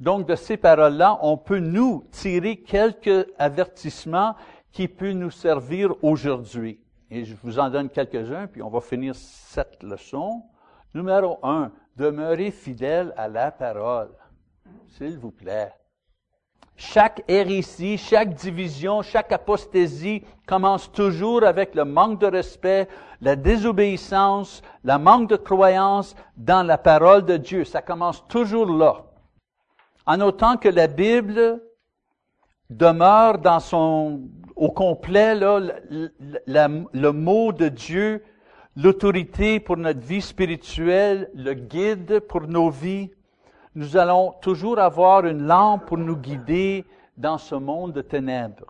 Donc 0.00 0.26
de 0.26 0.34
ces 0.34 0.56
paroles-là, 0.56 1.18
on 1.20 1.36
peut 1.36 1.58
nous 1.58 2.08
tirer 2.10 2.56
quelques 2.56 3.26
avertissements 3.38 4.34
qui 4.72 4.88
peut 4.88 5.12
nous 5.12 5.30
servir 5.30 5.94
aujourd'hui. 6.02 6.80
Et 7.10 7.24
je 7.24 7.36
vous 7.42 7.58
en 7.58 7.68
donne 7.68 7.90
quelques-uns, 7.90 8.46
puis 8.46 8.62
on 8.62 8.70
va 8.70 8.80
finir 8.80 9.14
cette 9.14 9.82
leçon. 9.82 10.42
Numéro 10.94 11.38
un, 11.42 11.70
demeurez 11.96 12.50
fidèle 12.50 13.12
à 13.16 13.28
la 13.28 13.50
parole. 13.50 14.10
S'il 14.88 15.18
vous 15.18 15.30
plaît. 15.30 15.72
Chaque 16.74 17.22
hérésie, 17.28 17.98
chaque 17.98 18.34
division, 18.34 19.02
chaque 19.02 19.30
apostasie 19.30 20.24
commence 20.46 20.90
toujours 20.90 21.44
avec 21.44 21.74
le 21.74 21.84
manque 21.84 22.18
de 22.18 22.26
respect, 22.26 22.88
la 23.20 23.36
désobéissance, 23.36 24.62
le 24.82 24.96
manque 24.96 25.28
de 25.28 25.36
croyance 25.36 26.16
dans 26.36 26.66
la 26.66 26.78
parole 26.78 27.24
de 27.24 27.36
Dieu. 27.36 27.64
Ça 27.64 27.82
commence 27.82 28.26
toujours 28.26 28.66
là. 28.66 29.04
En 30.06 30.20
autant 30.22 30.56
que 30.56 30.68
la 30.68 30.86
Bible 30.86 31.62
demeure 32.76 33.38
dans 33.38 33.60
son 33.60 34.22
au 34.56 34.70
complet 34.70 35.34
là, 35.34 35.60
le 36.46 37.10
mot 37.10 37.52
de 37.52 37.68
Dieu, 37.68 38.22
l'autorité 38.76 39.60
pour 39.60 39.76
notre 39.76 40.00
vie 40.00 40.20
spirituelle, 40.20 41.30
le 41.34 41.54
guide 41.54 42.20
pour 42.20 42.42
nos 42.42 42.70
vies. 42.70 43.10
Nous 43.74 43.96
allons 43.96 44.32
toujours 44.42 44.78
avoir 44.78 45.26
une 45.26 45.46
lampe 45.46 45.86
pour 45.86 45.98
nous 45.98 46.16
guider 46.16 46.84
dans 47.16 47.38
ce 47.38 47.54
monde 47.54 47.92
de 47.92 48.02
ténèbres. 48.02 48.66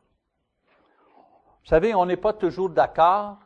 Vous 1.62 1.68
savez, 1.68 1.94
on 1.94 2.06
n'est 2.06 2.16
pas 2.16 2.32
toujours 2.32 2.70
d'accord. 2.70 3.38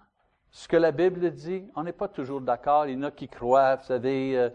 Ce 0.51 0.69
que 0.69 0.77
la 0.77 0.93
Bible 0.93 1.31
dit, 1.33 1.65
on 1.75 1.83
n'est 1.83 1.93
pas 1.93 2.09
toujours 2.09 2.41
d'accord. 2.41 2.87
Il 2.87 2.95
y 2.95 2.99
en 2.99 3.03
a 3.03 3.11
qui 3.11 3.29
croient, 3.29 3.77
vous 3.77 3.85
savez, 3.85 4.39
euh, 4.39 4.49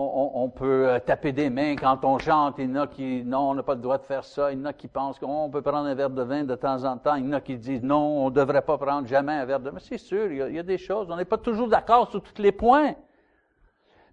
on, 0.00 0.48
peut 0.48 0.88
euh, 0.88 0.98
taper 1.00 1.32
des 1.32 1.50
mains 1.50 1.74
quand 1.74 2.04
on 2.04 2.18
chante. 2.18 2.54
Il 2.58 2.70
y 2.70 2.72
en 2.72 2.82
a 2.82 2.86
qui, 2.86 3.24
non, 3.24 3.50
on 3.50 3.54
n'a 3.54 3.62
pas 3.64 3.74
le 3.74 3.80
droit 3.80 3.98
de 3.98 4.04
faire 4.04 4.24
ça. 4.24 4.52
Il 4.52 4.58
y 4.58 4.62
en 4.62 4.66
a 4.66 4.72
qui 4.72 4.86
pensent 4.86 5.18
qu'on 5.18 5.50
peut 5.50 5.62
prendre 5.62 5.88
un 5.88 5.94
verre 5.94 6.10
de 6.10 6.22
vin 6.22 6.44
de 6.44 6.54
temps 6.54 6.84
en 6.84 6.96
temps. 6.98 7.16
Il 7.16 7.26
y 7.26 7.28
en 7.28 7.32
a 7.32 7.40
qui 7.40 7.56
disent, 7.56 7.82
non, 7.82 8.24
on 8.24 8.30
ne 8.30 8.34
devrait 8.34 8.62
pas 8.62 8.78
prendre 8.78 9.08
jamais 9.08 9.32
un 9.32 9.44
verre 9.44 9.60
de 9.60 9.70
vin. 9.70 9.78
C'est 9.80 9.98
sûr, 9.98 10.30
il 10.30 10.54
y, 10.54 10.58
a, 10.58 10.62
des 10.62 10.78
choses. 10.78 11.08
On 11.10 11.16
n'est 11.16 11.24
pas 11.24 11.38
toujours 11.38 11.68
d'accord 11.68 12.10
sur 12.10 12.22
tous 12.22 12.40
les 12.40 12.52
points. 12.52 12.94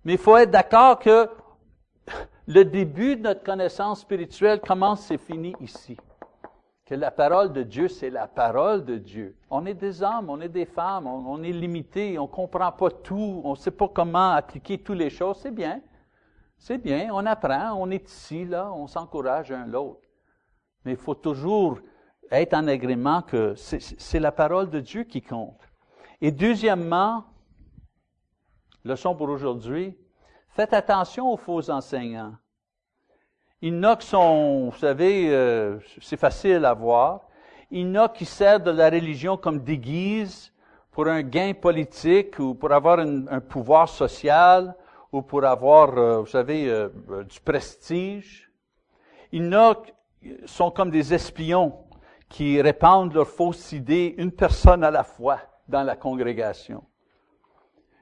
Mais 0.03 0.13
il 0.13 0.19
faut 0.19 0.35
être 0.37 0.51
d'accord 0.51 0.97
que 0.97 1.29
le 2.47 2.65
début 2.65 3.15
de 3.15 3.21
notre 3.21 3.43
connaissance 3.43 4.01
spirituelle 4.01 4.61
commence 4.61 5.11
et 5.11 5.17
finit 5.17 5.55
ici 5.59 5.97
que 6.85 6.93
la 6.93 7.09
parole 7.09 7.51
de 7.51 7.63
Dieu, 7.63 7.87
c'est 7.87 8.11
la 8.11 8.27
parole 8.27 8.85
de 8.85 8.97
Dieu. 8.97 9.35
On 9.49 9.65
est 9.65 9.73
des 9.73 10.03
hommes, 10.03 10.29
on 10.29 10.39
est 10.39 10.49
des 10.49 10.65
femmes, 10.65 11.07
on, 11.07 11.41
est 11.41 11.51
limité, 11.51 12.19
on 12.19 12.27
comprend 12.27 12.71
pas 12.71 12.91
tout, 12.91 13.41
on 13.43 13.55
sait 13.55 13.71
pas 13.71 13.87
comment 13.87 14.31
appliquer 14.31 14.77
toutes 14.77 14.97
les 14.97 15.09
choses. 15.09 15.39
C'est 15.41 15.51
bien, 15.51 15.81
c'est 16.57 16.77
bien, 16.77 17.09
on 17.11 17.25
apprend, 17.25 17.73
on 17.73 17.89
est 17.89 18.07
ici, 18.07 18.45
là, 18.45 18.71
on 18.71 18.85
s'encourage 18.85 19.51
un 19.51 19.65
l'autre. 19.65 20.01
Mais 20.83 20.91
il 20.91 20.97
faut 20.97 21.15
toujours 21.15 21.79
être 22.29 22.53
en 22.53 22.67
agrément 22.67 23.23
que 23.23 23.55
c'est 23.55 24.19
la 24.19 24.31
parole 24.31 24.69
de 24.69 24.79
Dieu 24.79 25.05
qui 25.05 25.23
compte. 25.23 25.61
Et 26.21 26.31
deuxièmement, 26.31 27.25
leçon 28.83 29.15
pour 29.15 29.29
aujourd'hui, 29.29 29.97
faites 30.49 30.73
attention 30.73 31.33
aux 31.33 31.37
faux 31.37 31.71
enseignants. 31.71 32.35
Il 33.61 33.73
y 33.73 33.77
en 33.77 33.83
a 33.83 33.95
qui 33.95 34.07
sont, 34.07 34.69
vous 34.69 34.77
savez, 34.77 35.29
euh, 35.29 35.79
c'est 36.01 36.19
facile 36.19 36.65
à 36.65 36.73
voir. 36.73 37.21
Il 37.71 37.87
y 37.87 37.89
en 37.89 38.03
a 38.03 38.09
qui 38.09 38.25
servent 38.25 38.63
de 38.63 38.71
la 38.71 38.89
religion 38.89 39.37
comme 39.37 39.59
déguise 39.59 40.51
pour 40.91 41.07
un 41.07 41.21
gain 41.21 41.53
politique 41.53 42.37
ou 42.37 42.53
pour 42.53 42.71
avoir 42.73 42.99
un, 42.99 43.39
pouvoir 43.39 43.87
social 43.87 44.75
ou 45.11 45.21
pour 45.21 45.45
avoir, 45.45 45.97
euh, 45.97 46.19
vous 46.19 46.27
savez, 46.27 46.69
euh, 46.69 46.89
du 47.23 47.39
prestige. 47.39 48.51
Il 49.31 49.45
y 49.45 49.47
en 49.47 49.53
a 49.53 49.75
qui 49.75 50.35
sont 50.45 50.69
comme 50.69 50.91
des 50.91 51.13
espions 51.13 51.73
qui 52.27 52.61
répandent 52.61 53.13
leurs 53.13 53.27
fausses 53.27 53.71
idées, 53.71 54.15
une 54.17 54.31
personne 54.31 54.83
à 54.83 54.91
la 54.91 55.03
fois, 55.03 55.39
dans 55.67 55.83
la 55.83 55.95
congrégation. 55.95 56.83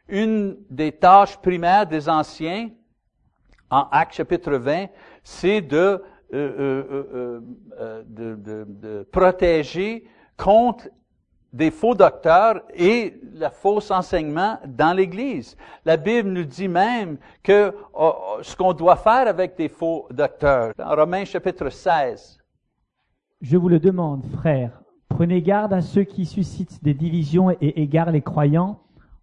Une 0.07 0.57
des 0.69 0.91
tâches 0.93 1.37
primaires 1.37 1.85
des 1.85 2.09
anciens, 2.09 2.69
en 3.69 3.87
Actes 3.91 4.13
chapitre 4.13 4.53
20, 4.53 4.87
c'est 5.23 5.61
de, 5.61 5.77
euh, 5.77 6.01
euh, 6.33 7.41
euh, 7.79 8.03
de, 8.07 8.35
de, 8.35 8.65
de, 8.67 9.03
protéger 9.11 10.05
contre 10.37 10.89
des 11.51 11.69
faux 11.69 11.93
docteurs 11.93 12.61
et 12.73 13.19
le 13.35 13.47
faux 13.49 13.91
enseignement 13.91 14.57
dans 14.65 14.95
l'Église. 14.95 15.55
La 15.85 15.97
Bible 15.97 16.29
nous 16.29 16.43
dit 16.43 16.67
même 16.67 17.17
que 17.43 17.73
oh, 17.93 18.13
oh, 18.15 18.37
ce 18.41 18.55
qu'on 18.55 18.73
doit 18.73 18.95
faire 18.95 19.27
avec 19.27 19.55
des 19.55 19.69
faux 19.69 20.07
docteurs. 20.09 20.73
Dans 20.77 20.95
Romains 20.95 21.25
chapitre 21.25 21.69
16. 21.69 22.39
Je 23.41 23.57
vous 23.57 23.69
le 23.69 23.79
demande, 23.79 24.25
frères, 24.25 24.81
prenez 25.09 25.41
garde 25.41 25.73
à 25.73 25.81
ceux 25.81 26.03
qui 26.03 26.25
suscitent 26.25 26.83
des 26.83 26.93
divisions 26.93 27.51
et 27.51 27.81
égarent 27.81 28.11
les 28.11 28.21
croyants 28.21 28.79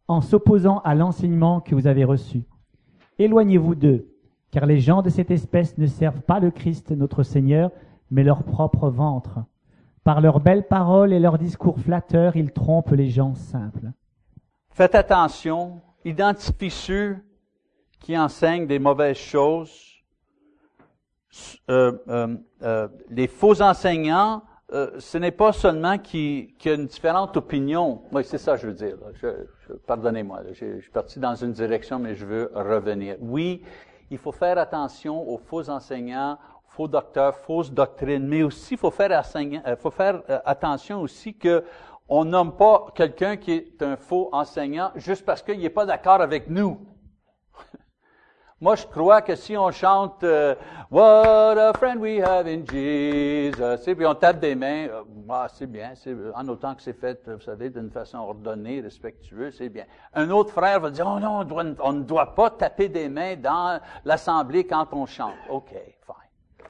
en 0.06 0.20
s'opposant 0.20 0.78
à 0.84 0.94
l'enseignement 0.94 1.60
que 1.60 1.74
vous 1.74 1.86
avez 1.86 2.04
reçu. 2.04 2.42
Éloignez-vous 3.18 3.74
d'eux 3.74 4.09
car 4.50 4.66
les 4.66 4.80
gens 4.80 5.02
de 5.02 5.10
cette 5.10 5.30
espèce 5.30 5.78
ne 5.78 5.86
servent 5.86 6.22
pas 6.22 6.40
le 6.40 6.50
Christ 6.50 6.90
notre 6.90 7.22
Seigneur, 7.22 7.70
mais 8.10 8.24
leur 8.24 8.42
propre 8.42 8.88
ventre. 8.88 9.40
Par 10.02 10.20
leurs 10.20 10.40
belles 10.40 10.66
paroles 10.66 11.12
et 11.12 11.20
leurs 11.20 11.38
discours 11.38 11.78
flatteurs, 11.78 12.36
ils 12.36 12.52
trompent 12.52 12.92
les 12.92 13.08
gens 13.08 13.34
simples. 13.34 13.92
Faites 14.70 14.94
attention, 14.94 15.80
identifiez 16.04 16.70
ceux 16.70 17.16
qui 18.00 18.16
enseignent 18.18 18.66
des 18.66 18.78
mauvaises 18.78 19.18
choses. 19.18 20.02
Euh, 21.68 21.92
euh, 22.08 22.36
euh, 22.62 22.88
les 23.10 23.28
faux 23.28 23.60
enseignants, 23.62 24.42
ce 24.98 25.18
n'est 25.18 25.32
pas 25.32 25.52
seulement 25.52 25.98
qu'il 25.98 26.54
y 26.64 26.68
a 26.68 26.74
une 26.74 26.86
différente 26.86 27.36
opinion. 27.36 28.02
Oui, 28.12 28.22
c'est 28.24 28.38
ça 28.38 28.54
que 28.54 28.62
je 28.62 28.66
veux 28.68 28.72
dire. 28.72 28.96
Pardonnez-moi, 29.86 30.42
je, 30.52 30.80
suis 30.80 30.90
parti 30.92 31.18
dans 31.18 31.34
une 31.34 31.52
direction, 31.52 31.98
mais 31.98 32.14
je 32.14 32.24
veux 32.24 32.52
revenir. 32.54 33.16
Oui, 33.20 33.62
il 34.10 34.18
faut 34.18 34.32
faire 34.32 34.58
attention 34.58 35.28
aux 35.28 35.38
faux 35.38 35.70
enseignants, 35.70 36.36
faux 36.66 36.88
docteurs, 36.88 37.36
fausses 37.36 37.70
doctrines, 37.70 38.26
mais 38.26 38.42
aussi 38.42 38.74
il 38.74 38.78
faut 38.78 38.90
faire, 38.90 39.24
faut 39.78 39.90
faire 39.90 40.22
attention 40.44 41.00
aussi 41.00 41.34
que 41.34 41.64
on 42.08 42.24
nomme 42.24 42.56
pas 42.56 42.86
quelqu'un 42.94 43.36
qui 43.36 43.52
est 43.52 43.82
un 43.82 43.96
faux 43.96 44.28
enseignant 44.32 44.90
juste 44.96 45.24
parce 45.24 45.42
qu'il 45.42 45.60
n'est 45.60 45.70
pas 45.70 45.86
d'accord 45.86 46.20
avec 46.20 46.50
nous. 46.50 46.84
Moi, 48.62 48.76
je 48.76 48.86
crois 48.86 49.22
que 49.22 49.36
si 49.36 49.56
on 49.56 49.70
chante 49.70 50.22
euh, 50.22 50.54
What 50.90 51.56
a 51.56 51.72
friend 51.72 51.98
we 51.98 52.20
have 52.20 52.46
in 52.46 52.62
Jesus, 52.66 53.88
et 53.88 53.94
puis 53.94 54.04
on 54.04 54.14
tape 54.14 54.38
des 54.38 54.54
mains, 54.54 54.88
euh, 54.88 55.02
ah, 55.30 55.46
c'est 55.48 55.66
bien, 55.66 55.94
en 56.34 56.46
autant 56.46 56.74
que 56.74 56.82
c'est 56.82 56.92
fait, 56.92 57.26
vous 57.26 57.40
savez, 57.40 57.70
d'une 57.70 57.90
façon 57.90 58.18
ordonnée, 58.18 58.82
respectueuse, 58.82 59.54
c'est 59.56 59.70
bien. 59.70 59.86
Un 60.12 60.28
autre 60.30 60.52
frère 60.52 60.78
va 60.78 60.90
dire, 60.90 61.06
oh 61.08 61.18
non, 61.18 61.46
on, 61.82 61.92
ne 61.94 62.02
doit 62.02 62.34
pas 62.34 62.50
taper 62.50 62.90
des 62.90 63.08
mains 63.08 63.34
dans 63.36 63.80
l'assemblée 64.04 64.66
quand 64.66 64.88
on 64.92 65.06
chante. 65.06 65.36
OK, 65.48 65.70
fine. 65.70 66.66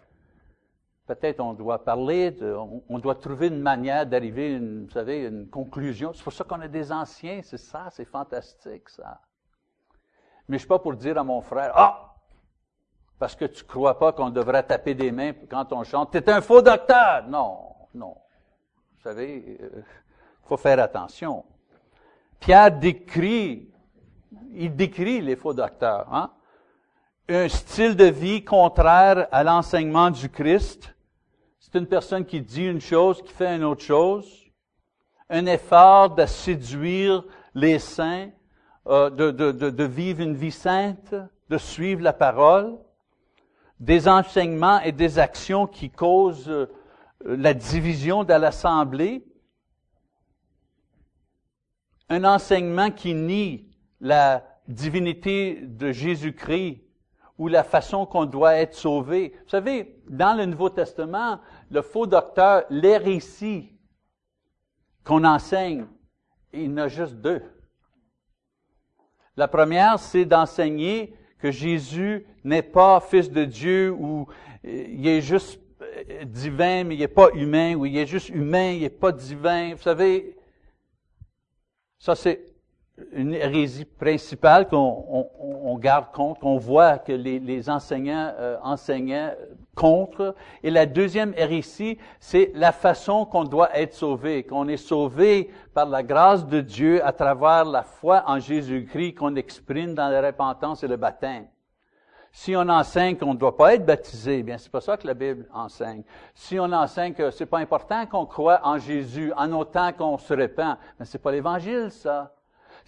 Peut-être 1.08 1.40
on 1.40 1.54
doit 1.54 1.82
parler, 1.84 2.36
on, 2.88 3.00
doit 3.00 3.16
trouver 3.16 3.48
une 3.48 3.62
manière 3.62 4.06
d'arriver, 4.06 4.52
une, 4.52 4.84
vous 4.84 4.92
savez, 4.92 5.26
une 5.26 5.48
conclusion. 5.48 6.12
C'est 6.14 6.22
pour 6.22 6.32
ça 6.32 6.44
qu'on 6.44 6.60
a 6.60 6.68
des 6.68 6.92
anciens, 6.92 7.40
c'est 7.42 7.58
ça, 7.58 7.88
c'est 7.90 8.04
fantastique, 8.04 8.88
ça. 8.90 9.18
Mais 10.50 10.56
je 10.56 10.62
suis 10.62 10.68
pas 10.68 10.80
pour 10.80 10.94
dire 10.94 11.16
à 11.16 11.22
mon 11.22 11.40
frère, 11.42 11.70
ah, 11.76 12.16
parce 13.20 13.36
que 13.36 13.44
tu 13.44 13.62
crois 13.62 13.96
pas 13.96 14.12
qu'on 14.12 14.30
devrait 14.30 14.64
taper 14.64 14.94
des 14.94 15.12
mains 15.12 15.32
quand 15.48 15.72
on 15.72 15.84
chante, 15.84 16.10
tu 16.10 16.18
es 16.18 16.28
un 16.28 16.40
faux 16.40 16.60
docteur. 16.60 17.28
Non, 17.28 17.68
non. 17.94 18.16
Vous 18.96 19.02
savez, 19.04 19.44
il 19.46 19.64
euh, 19.64 19.84
faut 20.42 20.56
faire 20.56 20.80
attention. 20.80 21.44
Pierre 22.40 22.72
décrit, 22.72 23.70
il 24.50 24.74
décrit 24.74 25.20
les 25.20 25.36
faux 25.36 25.54
docteurs. 25.54 26.12
Hein? 26.12 26.32
Un 27.28 27.48
style 27.48 27.94
de 27.94 28.06
vie 28.06 28.42
contraire 28.44 29.28
à 29.30 29.44
l'enseignement 29.44 30.10
du 30.10 30.28
Christ. 30.28 30.92
C'est 31.60 31.78
une 31.78 31.86
personne 31.86 32.24
qui 32.24 32.40
dit 32.40 32.66
une 32.66 32.80
chose, 32.80 33.22
qui 33.22 33.32
fait 33.32 33.54
une 33.54 33.62
autre 33.62 33.84
chose. 33.84 34.50
Un 35.28 35.46
effort 35.46 36.10
de 36.10 36.26
séduire 36.26 37.22
les 37.54 37.78
saints 37.78 38.30
euh, 38.86 39.10
de, 39.10 39.84
vivre 39.84 40.20
une 40.20 40.34
vie 40.34 40.50
sainte, 40.50 41.14
de 41.50 41.58
suivre 41.58 42.02
la 42.02 42.12
parole, 42.12 42.78
des 43.78 44.08
enseignements 44.08 44.80
et 44.80 44.92
des 44.92 45.18
actions 45.18 45.66
qui 45.66 45.90
causent 45.90 46.48
euh, 46.48 46.66
la 47.24 47.52
division 47.52 48.24
de 48.24 48.32
l'Assemblée, 48.32 49.24
un 52.08 52.24
enseignement 52.24 52.90
qui 52.90 53.14
nie 53.14 53.68
la 54.00 54.44
divinité 54.66 55.60
de 55.62 55.92
Jésus-Christ 55.92 56.82
ou 57.36 57.48
la 57.48 57.64
façon 57.64 58.06
qu'on 58.06 58.24
doit 58.24 58.54
être 58.54 58.74
sauvé. 58.74 59.34
Vous 59.44 59.50
savez, 59.50 60.02
dans 60.08 60.36
le 60.36 60.46
Nouveau 60.46 60.70
Testament, 60.70 61.40
le 61.70 61.82
faux 61.82 62.06
docteur, 62.06 62.64
récits 62.70 63.78
qu'on 65.04 65.24
enseigne, 65.24 65.86
il 66.52 66.64
y 66.64 66.68
en 66.68 66.76
a 66.78 66.88
juste 66.88 67.16
deux. 67.16 67.42
La 69.36 69.48
première, 69.48 69.98
c'est 69.98 70.24
d'enseigner 70.24 71.14
que 71.38 71.50
Jésus 71.50 72.26
n'est 72.44 72.62
pas 72.62 73.00
fils 73.00 73.30
de 73.30 73.44
Dieu 73.44 73.90
ou 73.92 74.26
euh, 74.64 74.84
il 74.88 75.06
est 75.06 75.20
juste 75.20 75.60
euh, 75.82 76.24
divin, 76.24 76.84
mais 76.84 76.94
il 76.96 77.00
n'est 77.00 77.08
pas 77.08 77.30
humain, 77.34 77.74
ou 77.74 77.86
il 77.86 77.96
est 77.96 78.06
juste 78.06 78.28
humain, 78.28 78.72
il 78.72 78.82
n'est 78.82 78.90
pas 78.90 79.12
divin. 79.12 79.74
Vous 79.74 79.82
savez, 79.82 80.36
ça 81.98 82.14
c'est 82.14 82.44
une 83.12 83.34
hérésie 83.34 83.86
principale 83.86 84.68
qu'on 84.68 85.78
garde 85.78 86.12
compte, 86.12 86.38
qu'on 86.38 86.58
voit 86.58 86.98
que 86.98 87.12
les, 87.12 87.70
enseignants 87.70 88.32
euh, 88.38 88.58
enseignaient 88.62 89.36
Et 90.62 90.70
la 90.70 90.86
deuxième 90.86 91.32
hérésie, 91.36 91.98
c'est 92.18 92.52
la 92.54 92.72
façon 92.72 93.24
qu'on 93.24 93.44
doit 93.44 93.76
être 93.76 93.94
sauvé, 93.94 94.44
qu'on 94.44 94.68
est 94.68 94.76
sauvé 94.76 95.50
par 95.74 95.86
la 95.86 96.02
grâce 96.02 96.46
de 96.46 96.60
Dieu 96.60 97.04
à 97.04 97.12
travers 97.12 97.64
la 97.64 97.82
foi 97.82 98.22
en 98.26 98.38
Jésus-Christ 98.38 99.14
qu'on 99.14 99.36
exprime 99.36 99.94
dans 99.94 100.08
la 100.08 100.20
repentance 100.20 100.82
et 100.82 100.88
le 100.88 100.96
baptême. 100.96 101.46
Si 102.32 102.54
on 102.54 102.68
enseigne 102.68 103.16
qu'on 103.16 103.34
ne 103.34 103.38
doit 103.38 103.56
pas 103.56 103.74
être 103.74 103.84
baptisé, 103.84 104.38
eh 104.38 104.42
bien 104.42 104.56
c'est 104.56 104.70
pas 104.70 104.80
ça 104.80 104.96
que 104.96 105.06
la 105.06 105.14
Bible 105.14 105.48
enseigne. 105.52 106.04
Si 106.34 106.60
on 106.60 106.72
enseigne 106.72 107.12
que 107.12 107.30
c'est 107.30 107.46
pas 107.46 107.58
important 107.58 108.06
qu'on 108.06 108.24
croit 108.24 108.60
en 108.62 108.78
Jésus 108.78 109.32
en 109.36 109.50
autant 109.52 109.92
qu'on 109.92 110.16
se 110.16 110.32
répand, 110.32 110.76
mais 110.98 111.06
c'est 111.06 111.18
pas 111.18 111.32
l'Évangile 111.32 111.90
ça. 111.90 112.32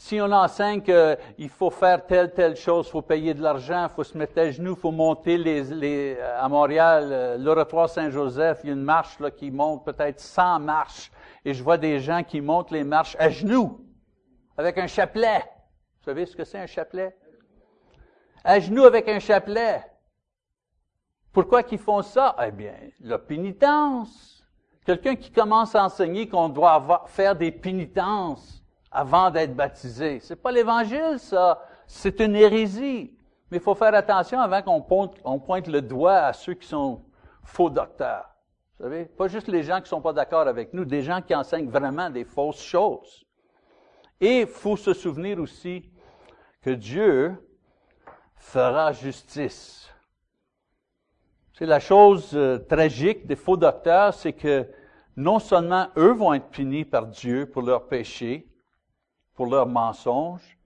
Si 0.05 0.21
on 0.21 0.33
enseigne 0.33 0.83
qu'il 0.83 1.49
faut 1.49 1.71
faire 1.71 2.05
telle, 2.05 2.35
telle 2.35 2.57
chose, 2.57 2.89
il 2.89 2.91
faut 2.91 3.03
payer 3.03 3.35
de 3.35 3.41
l'argent, 3.41 3.87
il 3.89 3.95
faut 3.95 4.03
se 4.03 4.19
mettre 4.19 4.37
à 4.37 4.51
genoux, 4.51 4.73
il 4.73 4.81
faut 4.81 4.91
monter 4.91 5.39
les, 5.39 5.63
les, 5.63 6.19
à 6.19 6.49
Montréal, 6.49 7.09
euh, 7.13 7.39
l'oratoire 7.39 7.89
Saint-Joseph, 7.89 8.63
il 8.65 8.67
y 8.67 8.71
a 8.71 8.73
une 8.73 8.83
marche 8.83 9.21
là, 9.21 9.31
qui 9.31 9.53
monte 9.53 9.85
peut-être 9.85 10.19
100 10.19 10.59
marches, 10.59 11.13
et 11.45 11.55
je 11.55 11.63
vois 11.63 11.79
des 11.79 12.01
gens 12.01 12.25
qui 12.25 12.41
montent 12.41 12.73
les 12.73 12.83
marches 12.83 13.15
à 13.21 13.31
genoux, 13.31 13.87
avec 14.57 14.77
un 14.77 14.89
chapelet. 14.89 15.45
Vous 16.01 16.07
savez 16.07 16.27
ce 16.27 16.35
que 16.35 16.43
c'est 16.43 16.59
un 16.59 16.67
chapelet? 16.67 17.17
À 18.43 18.59
genoux 18.59 18.85
avec 18.85 19.09
un 19.09 19.21
chapelet. 19.21 19.85
Pourquoi 21.33 21.63
qu'ils 21.63 21.79
font 21.79 22.03
ça? 22.03 22.35
Eh 22.45 22.51
bien, 22.51 22.75
la 22.99 23.21
pénitence. 23.21 24.45
Quelqu'un 24.85 25.15
qui 25.15 25.31
commence 25.31 25.77
à 25.77 25.85
enseigner 25.85 26.29
qu'on 26.29 26.49
doit 26.49 27.05
faire 27.07 27.37
des 27.37 27.53
pénitences 27.53 28.62
avant 28.93 29.30
d'être 29.30 29.55
baptisé. 29.55 30.20
C'est 30.20 30.36
pas 30.36 30.53
l'évangile, 30.53 31.18
ça. 31.18 31.66
C'est 31.86 32.20
une 32.20 32.36
hérésie. 32.36 33.16
Mais 33.51 33.59
il 33.59 33.62
faut 33.62 33.74
faire 33.74 33.95
attention 33.95 34.40
avant 34.40 34.62
qu'on 34.62 34.80
pointe, 34.80 35.66
le 35.68 35.82
doigt 35.82 36.18
à 36.18 36.32
ceux 36.32 36.55
qui 36.55 36.66
sont 36.66 37.03
faux 37.45 37.70
docteurs. 37.70 38.28
Vous 38.78 38.84
savez, 38.84 39.05
pas 39.05 39.28
juste 39.28 39.49
les 39.49 39.62
gens 39.62 39.80
qui 39.80 39.88
sont 39.88 40.01
pas 40.01 40.12
d'accord 40.12 40.47
avec 40.49 40.72
nous, 40.72 40.84
des 40.84 41.03
gens 41.03 41.20
qui 41.20 41.34
enseignent 41.34 41.68
vraiment 41.68 42.11
des 42.11 42.24
fausses 42.24 42.62
choses. 42.62 43.24
Et 44.20 44.40
il 44.40 44.47
faut 44.47 44.76
se 44.76 44.95
souvenir 44.95 45.38
aussi 45.38 45.90
que 46.62 46.70
Dieu 46.70 47.36
fera 48.36 48.93
justice. 48.93 49.90
C'est 51.55 51.66
la 51.66 51.80
chose 51.80 52.30
euh, 52.34 52.59
tragique 52.59 53.26
des 53.26 53.36
faux 53.36 53.57
docteurs, 53.57 54.14
c'est 54.14 54.32
que 54.32 54.66
non 55.16 55.38
seulement 55.38 55.88
eux 55.97 56.12
vont 56.12 56.32
être 56.32 56.49
punis 56.49 56.84
par 56.84 57.07
Dieu 57.07 57.47
pour 57.47 57.62
leurs 57.62 57.86
péchés, 57.88 58.49
pour 59.43 59.51
leurs 59.51 59.66
mensonges, 59.66 60.57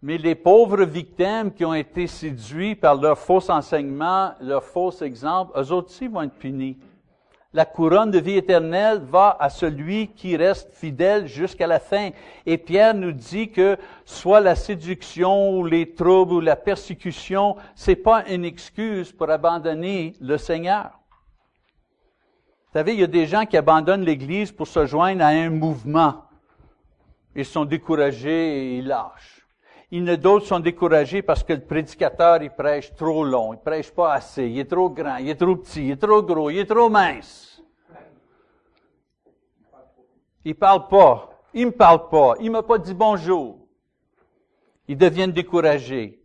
mais 0.00 0.18
les 0.18 0.36
pauvres 0.36 0.84
victimes 0.84 1.52
qui 1.52 1.64
ont 1.64 1.74
été 1.74 2.06
séduits 2.06 2.76
par 2.76 2.94
leur 2.94 3.18
faux 3.18 3.50
enseignement, 3.50 4.34
leur 4.40 4.62
faux 4.62 4.92
exemple, 5.02 5.58
eux 5.58 5.72
aussi 5.72 6.06
vont 6.06 6.22
être 6.22 6.38
punis. 6.38 6.78
La 7.52 7.64
couronne 7.64 8.12
de 8.12 8.20
vie 8.20 8.36
éternelle 8.36 9.00
va 9.00 9.36
à 9.40 9.50
celui 9.50 10.12
qui 10.12 10.36
reste 10.36 10.72
fidèle 10.72 11.26
jusqu'à 11.26 11.66
la 11.66 11.80
fin. 11.80 12.10
Et 12.46 12.56
Pierre 12.56 12.94
nous 12.94 13.10
dit 13.10 13.50
que 13.50 13.76
soit 14.04 14.40
la 14.40 14.54
séduction 14.54 15.58
ou 15.58 15.66
les 15.66 15.92
troubles 15.92 16.34
ou 16.34 16.40
la 16.40 16.54
persécution, 16.54 17.56
c'est 17.74 17.96
pas 17.96 18.24
une 18.28 18.44
excuse 18.44 19.10
pour 19.10 19.28
abandonner 19.28 20.12
le 20.20 20.38
Seigneur. 20.38 21.00
Vous 22.68 22.78
savez, 22.78 22.94
il 22.94 23.00
y 23.00 23.04
a 23.04 23.08
des 23.08 23.26
gens 23.26 23.44
qui 23.44 23.56
abandonnent 23.56 24.04
l'Église 24.04 24.52
pour 24.52 24.68
se 24.68 24.86
joindre 24.86 25.24
à 25.24 25.28
un 25.30 25.50
mouvement. 25.50 26.23
Ils 27.34 27.44
sont 27.44 27.64
découragés 27.64 28.58
et 28.58 28.78
ils 28.78 28.86
lâchent. 28.86 29.46
Il 29.90 30.00
y 30.00 30.02
en 30.02 30.14
a 30.14 30.16
d'autres 30.16 30.42
qui 30.42 30.48
sont 30.48 30.60
découragés 30.60 31.22
parce 31.22 31.42
que 31.42 31.52
le 31.52 31.60
prédicateur, 31.60 32.42
il 32.42 32.50
prêche 32.50 32.94
trop 32.94 33.24
long, 33.24 33.52
il 33.52 33.58
prêche 33.58 33.90
pas 33.90 34.14
assez, 34.14 34.48
il 34.48 34.58
est 34.58 34.70
trop 34.70 34.90
grand, 34.90 35.16
il 35.16 35.28
est 35.28 35.34
trop 35.34 35.56
petit, 35.56 35.86
il 35.86 35.90
est 35.92 35.96
trop 35.96 36.22
gros, 36.22 36.50
il 36.50 36.58
est 36.58 36.66
trop 36.66 36.88
mince. 36.88 37.62
Il 40.44 40.54
parle 40.54 40.88
pas. 40.88 41.30
Il 41.54 41.66
me 41.66 41.72
parle 41.72 42.08
pas. 42.08 42.34
Il 42.40 42.50
m'a 42.50 42.62
pas 42.62 42.78
dit 42.78 42.94
bonjour. 42.94 43.58
Ils 44.88 44.98
deviennent 44.98 45.32
découragés. 45.32 46.20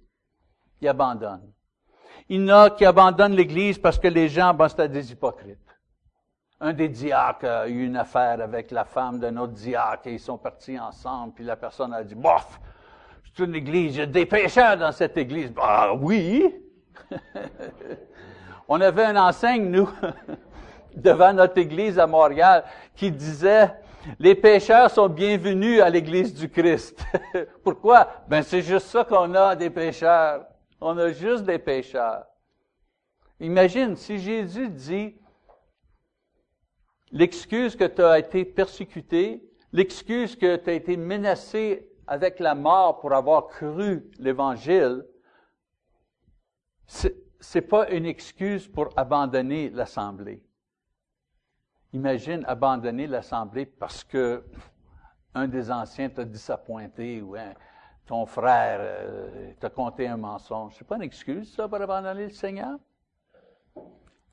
Ils 0.81 0.87
abandonnent. 0.87 1.51
Il 2.27 2.41
y 2.41 2.51
en 2.51 2.55
a 2.55 2.69
qui 2.71 2.85
abandonnent 2.85 3.35
l'Église 3.35 3.77
parce 3.77 3.97
que 3.97 4.07
les 4.07 4.27
gens, 4.27 4.53
ben, 4.53 4.67
c'est 4.67 4.89
des 4.89 5.11
hypocrites 5.11 5.68
un 6.61 6.73
des 6.73 6.89
diacres 6.89 7.45
a 7.45 7.67
eu 7.67 7.85
une 7.85 7.95
affaire 7.95 8.41
avec 8.41 8.71
la 8.71 8.83
femme 8.83 9.19
d'un 9.19 9.37
autre 9.37 9.53
diacre 9.53 10.07
et 10.07 10.13
ils 10.13 10.19
sont 10.19 10.37
partis 10.37 10.77
ensemble, 10.77 11.33
puis 11.33 11.43
la 11.43 11.55
personne 11.55 11.93
a 11.93 12.03
dit, 12.03 12.15
bof, 12.15 12.59
c'est 13.23 13.43
une 13.43 13.55
église, 13.55 13.95
il 13.95 13.99
y 13.99 14.01
a 14.03 14.05
des 14.05 14.25
pécheurs 14.25 14.77
dans 14.77 14.91
cette 14.91 15.17
église. 15.17 15.53
Ah 15.61 15.93
oui! 15.93 16.53
On 18.67 18.79
avait 18.81 19.05
un 19.05 19.15
enseigne, 19.15 19.69
nous, 19.69 19.89
devant 20.95 21.33
notre 21.33 21.57
église 21.57 21.97
à 21.97 22.07
Montréal, 22.07 22.65
qui 22.95 23.11
disait, 23.11 23.71
les 24.19 24.35
pécheurs 24.35 24.91
sont 24.91 25.07
bienvenus 25.07 25.81
à 25.81 25.89
l'église 25.89 26.33
du 26.33 26.49
Christ. 26.49 27.03
Pourquoi? 27.63 28.07
Ben, 28.27 28.41
c'est 28.41 28.61
juste 28.61 28.87
ça 28.87 29.03
qu'on 29.03 29.33
a 29.33 29.55
des 29.55 29.69
pécheurs. 29.69 30.45
On 30.81 30.97
a 30.97 31.11
juste 31.11 31.43
des 31.43 31.59
pécheurs. 31.59 32.25
Imagine 33.39 33.95
si 33.95 34.19
Jésus 34.19 34.69
dit, 34.69 35.15
l'excuse 37.11 37.75
que 37.75 37.85
tu 37.85 38.01
as 38.01 38.19
été 38.19 38.45
persécuté, 38.45 39.43
l'excuse 39.71 40.35
que 40.35 40.55
tu 40.57 40.69
as 40.69 40.73
été 40.73 40.97
menacé 40.97 41.89
avec 42.07 42.39
la 42.39 42.55
mort 42.55 42.99
pour 42.99 43.13
avoir 43.13 43.47
cru 43.47 44.09
l'Évangile, 44.17 45.05
c'est, 46.87 47.15
n'est 47.55 47.61
pas 47.61 47.89
une 47.89 48.05
excuse 48.05 48.67
pour 48.67 48.89
abandonner 48.95 49.69
l'Assemblée. 49.69 50.43
Imagine 51.93 52.43
abandonner 52.47 53.07
l'Assemblée 53.07 53.65
parce 53.65 54.03
que 54.03 54.43
un 55.33 55.47
des 55.47 55.71
anciens 55.71 56.09
t'a 56.09 56.25
disappointé 56.25 57.21
ou 57.21 57.35
ton 58.07 58.25
frère 58.25 58.79
euh, 58.81 59.53
t'a 59.59 59.69
conté 59.69 60.07
un 60.07 60.17
mensonge. 60.17 60.73
C'est 60.77 60.87
pas 60.87 60.95
une 60.95 61.03
excuse, 61.03 61.53
ça, 61.53 61.67
pour 61.67 61.79
abandonner 61.79 62.23
le 62.23 62.31
Seigneur? 62.31 62.79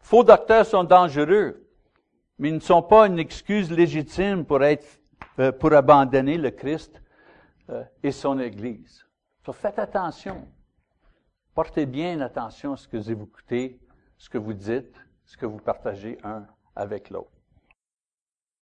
Faux 0.00 0.24
docteurs 0.24 0.64
sont 0.64 0.84
dangereux, 0.84 1.65
mais 2.38 2.48
ils 2.50 2.54
ne 2.54 2.60
sont 2.60 2.82
pas 2.82 3.06
une 3.06 3.18
excuse 3.18 3.70
légitime 3.70 4.44
pour 4.44 4.62
être, 4.62 5.00
euh, 5.38 5.52
pour 5.52 5.72
abandonner 5.72 6.36
le 6.36 6.50
Christ 6.50 7.00
euh, 7.70 7.84
et 8.02 8.12
son 8.12 8.38
Église. 8.38 9.04
faites 9.52 9.78
attention. 9.78 10.46
Portez 11.54 11.86
bien 11.86 12.20
attention 12.20 12.74
à 12.74 12.76
ce 12.76 12.86
que 12.86 12.98
vous 12.98 13.10
écoutez, 13.10 13.80
ce 14.18 14.28
que 14.28 14.38
vous 14.38 14.52
dites, 14.52 14.94
ce 15.24 15.36
que 15.36 15.46
vous 15.46 15.58
partagez 15.58 16.18
un 16.22 16.46
avec 16.74 17.10
l'autre. 17.10 17.35